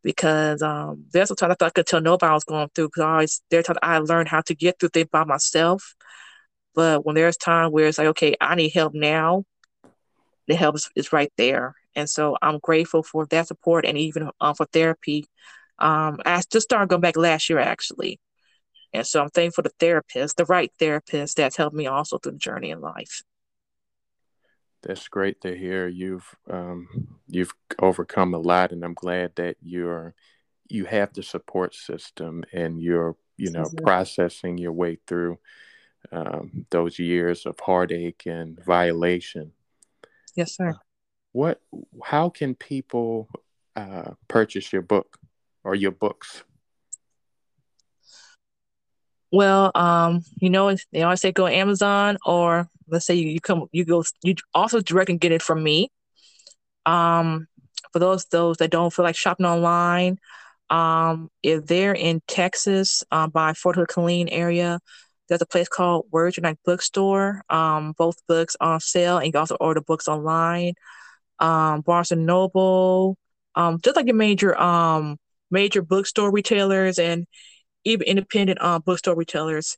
because 0.04 0.62
um, 0.62 1.06
there's 1.12 1.32
a 1.32 1.36
time 1.36 1.52
I 1.52 1.56
thought 1.56 1.66
I 1.66 1.72
could 1.72 1.88
tell 1.88 2.00
nobody 2.00 2.30
I 2.30 2.36
was 2.36 2.44
going 2.44 2.70
through 2.76 2.90
because 2.90 3.02
I 3.02 3.12
always 3.12 3.42
there 3.50 3.64
time 3.64 3.78
I 3.82 3.98
learned 3.98 4.30
how 4.30 4.42
to 4.42 4.54
get 4.54 4.80
through 4.80 4.90
things 4.90 5.10
by 5.12 5.24
myself. 5.24 5.96
But 6.76 7.04
when 7.06 7.16
there's 7.16 7.38
time 7.38 7.72
where 7.72 7.88
it's 7.88 7.98
like, 7.98 8.08
okay, 8.10 8.36
I 8.40 8.54
need 8.54 8.70
help 8.70 8.94
now, 8.94 9.46
the 10.48 10.56
help 10.56 10.76
is, 10.76 10.90
is 10.96 11.12
right 11.12 11.34
there. 11.38 11.74
And 11.96 12.08
so 12.08 12.38
I'm 12.42 12.60
grateful 12.60 13.02
for 13.02 13.26
that 13.28 13.48
support 13.48 13.86
and 13.86 13.98
even 13.98 14.30
uh, 14.40 14.54
for 14.54 14.68
therapy. 14.68 15.26
Um, 15.80 16.20
I 16.24 16.42
just 16.52 16.66
started 16.66 16.90
going 16.90 17.02
back 17.02 17.18
last 17.18 17.50
year, 17.50 17.60
actually. 17.60 18.20
And 18.94 19.08
so 19.08 19.24
I'm 19.24 19.30
thankful 19.30 19.64
for 19.64 19.70
the 19.70 19.76
therapist, 19.80 20.38
the 20.38 20.46
right 20.46 20.72
therapist 20.78 21.38
that's 21.38 21.58
helped 21.58 21.76
me 21.76 21.88
also 21.88 22.20
through 22.20 22.34
the 22.34 22.38
journey 22.38 22.70
in 22.70 22.80
life. 22.80 23.24
That's 24.86 25.08
great 25.08 25.42
to 25.42 25.58
hear. 25.58 25.88
You've 25.88 26.36
um, 26.48 26.88
you've 27.28 27.54
overcome 27.82 28.36
a 28.36 28.40
lot, 28.40 28.72
and 28.72 28.84
I'm 28.86 28.94
glad 28.94 29.36
that 29.36 29.58
you're 29.64 30.14
you 30.70 30.86
have 30.86 31.12
the 31.14 31.24
support 31.24 31.74
system 31.74 32.44
and 32.54 32.80
you're 32.80 33.16
you 33.36 33.50
know 33.50 33.64
mm-hmm. 33.64 33.84
processing 33.84 34.60
your 34.60 34.74
way 34.74 35.00
through 35.08 35.40
um, 36.12 36.68
those 36.70 37.00
years 37.00 37.48
of 37.48 37.60
heartache 37.60 38.24
and 38.28 38.64
violation. 38.64 39.54
Yes, 40.36 40.56
sir. 40.56 40.76
What? 41.32 41.62
How 42.04 42.30
can 42.30 42.54
people 42.54 43.28
uh, 43.76 44.12
purchase 44.28 44.72
your 44.72 44.84
book 44.84 45.18
or 45.64 45.74
your 45.74 45.92
books? 45.92 46.44
Well, 49.32 49.72
um, 49.74 50.24
you 50.40 50.52
know, 50.52 50.76
they 50.94 51.02
always 51.02 51.22
say 51.22 51.32
go 51.32 51.48
Amazon, 51.48 52.20
or 52.24 52.70
let's 52.88 53.06
say 53.06 53.16
you, 53.16 53.28
you 53.30 53.42
come, 53.42 53.68
you 53.72 53.86
go, 53.86 54.04
you 54.24 54.36
also 54.54 54.82
direct 54.82 55.10
and 55.10 55.20
get 55.20 55.32
it 55.32 55.42
from 55.42 55.64
me. 55.64 55.90
Um, 56.86 57.48
for 57.94 58.00
those 58.00 58.26
those 58.26 58.58
that 58.58 58.72
don't 58.72 58.94
feel 58.94 59.06
like 59.06 59.16
shopping 59.16 59.46
online, 59.46 60.20
um, 60.70 61.30
if 61.44 61.66
they're 61.66 61.94
in 61.94 62.22
Texas, 62.28 63.04
uh, 63.12 63.28
by 63.28 63.54
Fort 63.54 63.76
Hood, 63.76 63.88
Killeen 63.88 64.28
area, 64.32 64.80
there's 65.28 65.42
a 65.42 65.46
place 65.46 65.68
called 65.68 66.06
Words 66.12 66.38
Unite 66.38 66.60
Bookstore. 66.66 67.44
Um, 67.50 67.94
both 67.98 68.18
books 68.28 68.56
on 68.60 68.80
sale, 68.80 69.18
and 69.18 69.26
you 69.26 69.32
can 69.32 69.40
also 69.40 69.56
order 69.60 69.82
books 69.82 70.08
online. 70.08 70.74
Um, 71.40 71.82
Barnes 71.82 72.12
and 72.12 72.26
Noble, 72.26 73.18
um, 73.56 73.80
just 73.84 73.96
like 73.96 74.06
your 74.08 74.16
major 74.16 74.60
um 74.60 75.18
major 75.52 75.82
bookstore 75.82 76.32
retailers 76.32 77.00
and 77.00 77.26
even 77.84 78.08
independent 78.08 78.62
um 78.62 78.82
bookstore 78.86 79.16
retailers. 79.16 79.78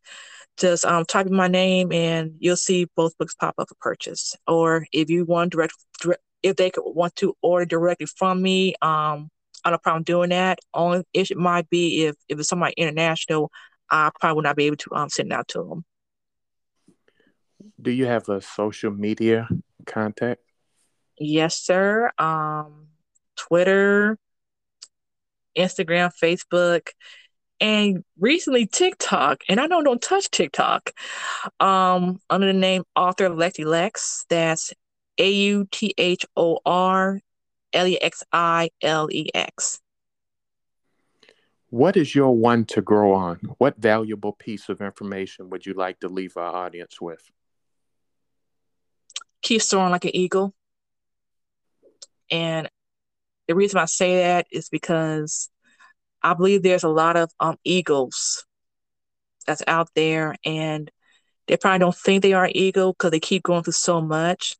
Just 0.57 0.85
um 0.85 1.05
type 1.05 1.27
in 1.27 1.35
my 1.35 1.47
name 1.47 1.91
and 1.91 2.33
you'll 2.39 2.55
see 2.55 2.87
both 2.95 3.17
books 3.17 3.35
pop 3.35 3.55
up 3.57 3.69
for 3.69 3.75
purchase. 3.79 4.35
Or 4.47 4.85
if 4.91 5.09
you 5.09 5.25
want 5.25 5.51
direct, 5.51 5.73
direct 6.01 6.21
if 6.43 6.55
they 6.55 6.69
could 6.69 6.83
want 6.85 7.15
to 7.17 7.35
order 7.41 7.65
directly 7.65 8.07
from 8.07 8.41
me, 8.41 8.75
um, 8.81 9.29
I 9.63 9.69
don't 9.69 9.73
have 9.73 9.73
a 9.73 9.79
problem 9.79 10.03
doing 10.03 10.29
that. 10.29 10.59
Only 10.73 11.03
issue 11.13 11.37
might 11.37 11.69
be 11.69 12.05
if 12.05 12.15
if 12.27 12.39
it's 12.39 12.49
somebody 12.49 12.73
international, 12.77 13.51
I 13.89 14.11
probably 14.19 14.35
would 14.35 14.43
not 14.45 14.55
be 14.55 14.65
able 14.65 14.77
to 14.77 14.95
um, 14.95 15.09
send 15.09 15.31
it 15.31 15.35
out 15.35 15.47
to 15.49 15.63
them. 15.63 15.85
Do 17.81 17.91
you 17.91 18.05
have 18.05 18.27
a 18.29 18.41
social 18.41 18.91
media 18.91 19.47
contact? 19.85 20.41
Yes, 21.19 21.57
sir. 21.57 22.11
Um, 22.17 22.87
Twitter, 23.35 24.17
Instagram, 25.57 26.11
Facebook, 26.21 26.89
and 27.59 28.03
recently 28.19 28.65
TikTok. 28.65 29.43
And 29.49 29.59
I 29.59 29.67
don't 29.67 29.83
don't 29.83 30.01
touch 30.01 30.29
TikTok. 30.29 30.91
Um, 31.59 32.19
under 32.29 32.47
the 32.47 32.53
name 32.53 32.83
author 32.95 33.29
Lexi 33.29 33.65
Lex. 33.65 34.25
That's 34.29 34.73
A 35.17 35.29
U 35.29 35.67
T 35.71 35.93
H 35.97 36.25
O 36.35 36.59
R 36.65 37.19
L 37.73 37.87
E 37.87 37.99
X 37.99 38.23
I 38.31 38.69
L 38.81 39.09
E 39.11 39.29
X. 39.33 39.79
What 41.69 41.97
is 41.97 42.15
your 42.15 42.35
one 42.35 42.63
to 42.65 42.81
grow 42.81 43.13
on? 43.13 43.39
What 43.57 43.77
valuable 43.77 44.31
piece 44.31 44.69
of 44.69 44.81
information 44.81 45.49
would 45.49 45.65
you 45.65 45.73
like 45.73 45.99
to 45.99 46.07
leave 46.07 46.37
our 46.37 46.55
audience 46.55 47.01
with? 47.01 47.21
Keep 49.41 49.61
soaring 49.61 49.91
like 49.91 50.05
an 50.05 50.15
eagle. 50.15 50.53
And 52.31 52.69
the 53.47 53.55
reason 53.55 53.79
I 53.79 53.85
say 53.85 54.17
that 54.17 54.47
is 54.51 54.69
because 54.69 55.49
I 56.23 56.33
believe 56.33 56.63
there's 56.63 56.83
a 56.83 56.89
lot 56.89 57.15
of 57.15 57.31
um, 57.39 57.57
eagles 57.63 58.45
that's 59.45 59.63
out 59.67 59.89
there, 59.95 60.35
and 60.43 60.91
they 61.47 61.57
probably 61.57 61.79
don't 61.79 61.95
think 61.95 62.21
they 62.21 62.33
are 62.33 62.49
eagle 62.53 62.93
because 62.93 63.11
they 63.11 63.19
keep 63.19 63.43
going 63.43 63.63
through 63.63 63.73
so 63.73 64.01
much. 64.01 64.55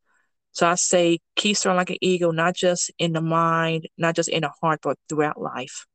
So 0.52 0.68
I 0.68 0.76
say 0.76 1.20
keep 1.36 1.58
soaring 1.58 1.78
like 1.78 1.90
an 1.90 1.98
eagle, 2.02 2.34
not 2.34 2.56
just 2.56 2.92
in 2.98 3.14
the 3.14 3.22
mind, 3.22 3.88
not 3.98 4.16
just 4.16 4.30
in 4.30 4.42
the 4.42 4.52
heart, 4.62 4.80
but 4.82 4.98
throughout 5.08 5.40
life. 5.40 5.86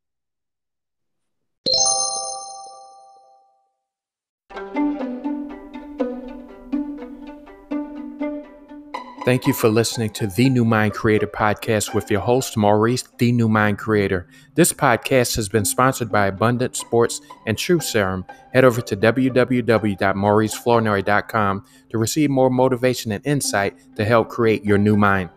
Thank 9.24 9.46
you 9.46 9.52
for 9.52 9.68
listening 9.68 10.10
to 10.14 10.26
the 10.26 10.50
New 10.50 10.64
Mind 10.64 10.94
Creator 10.94 11.28
podcast 11.28 11.94
with 11.94 12.10
your 12.10 12.22
host, 12.22 12.56
Maurice, 12.56 13.04
the 13.18 13.30
New 13.30 13.48
Mind 13.48 13.78
Creator. 13.78 14.26
This 14.56 14.72
podcast 14.72 15.36
has 15.36 15.48
been 15.48 15.64
sponsored 15.64 16.10
by 16.10 16.26
Abundant 16.26 16.74
Sports 16.74 17.20
and 17.46 17.56
True 17.56 17.78
Serum. 17.78 18.24
Head 18.52 18.64
over 18.64 18.80
to 18.80 18.96
www.mauriceflournoy.com 18.96 21.64
to 21.90 21.98
receive 21.98 22.30
more 22.30 22.50
motivation 22.50 23.12
and 23.12 23.24
insight 23.24 23.76
to 23.94 24.04
help 24.04 24.28
create 24.28 24.64
your 24.64 24.78
new 24.78 24.96
mind. 24.96 25.30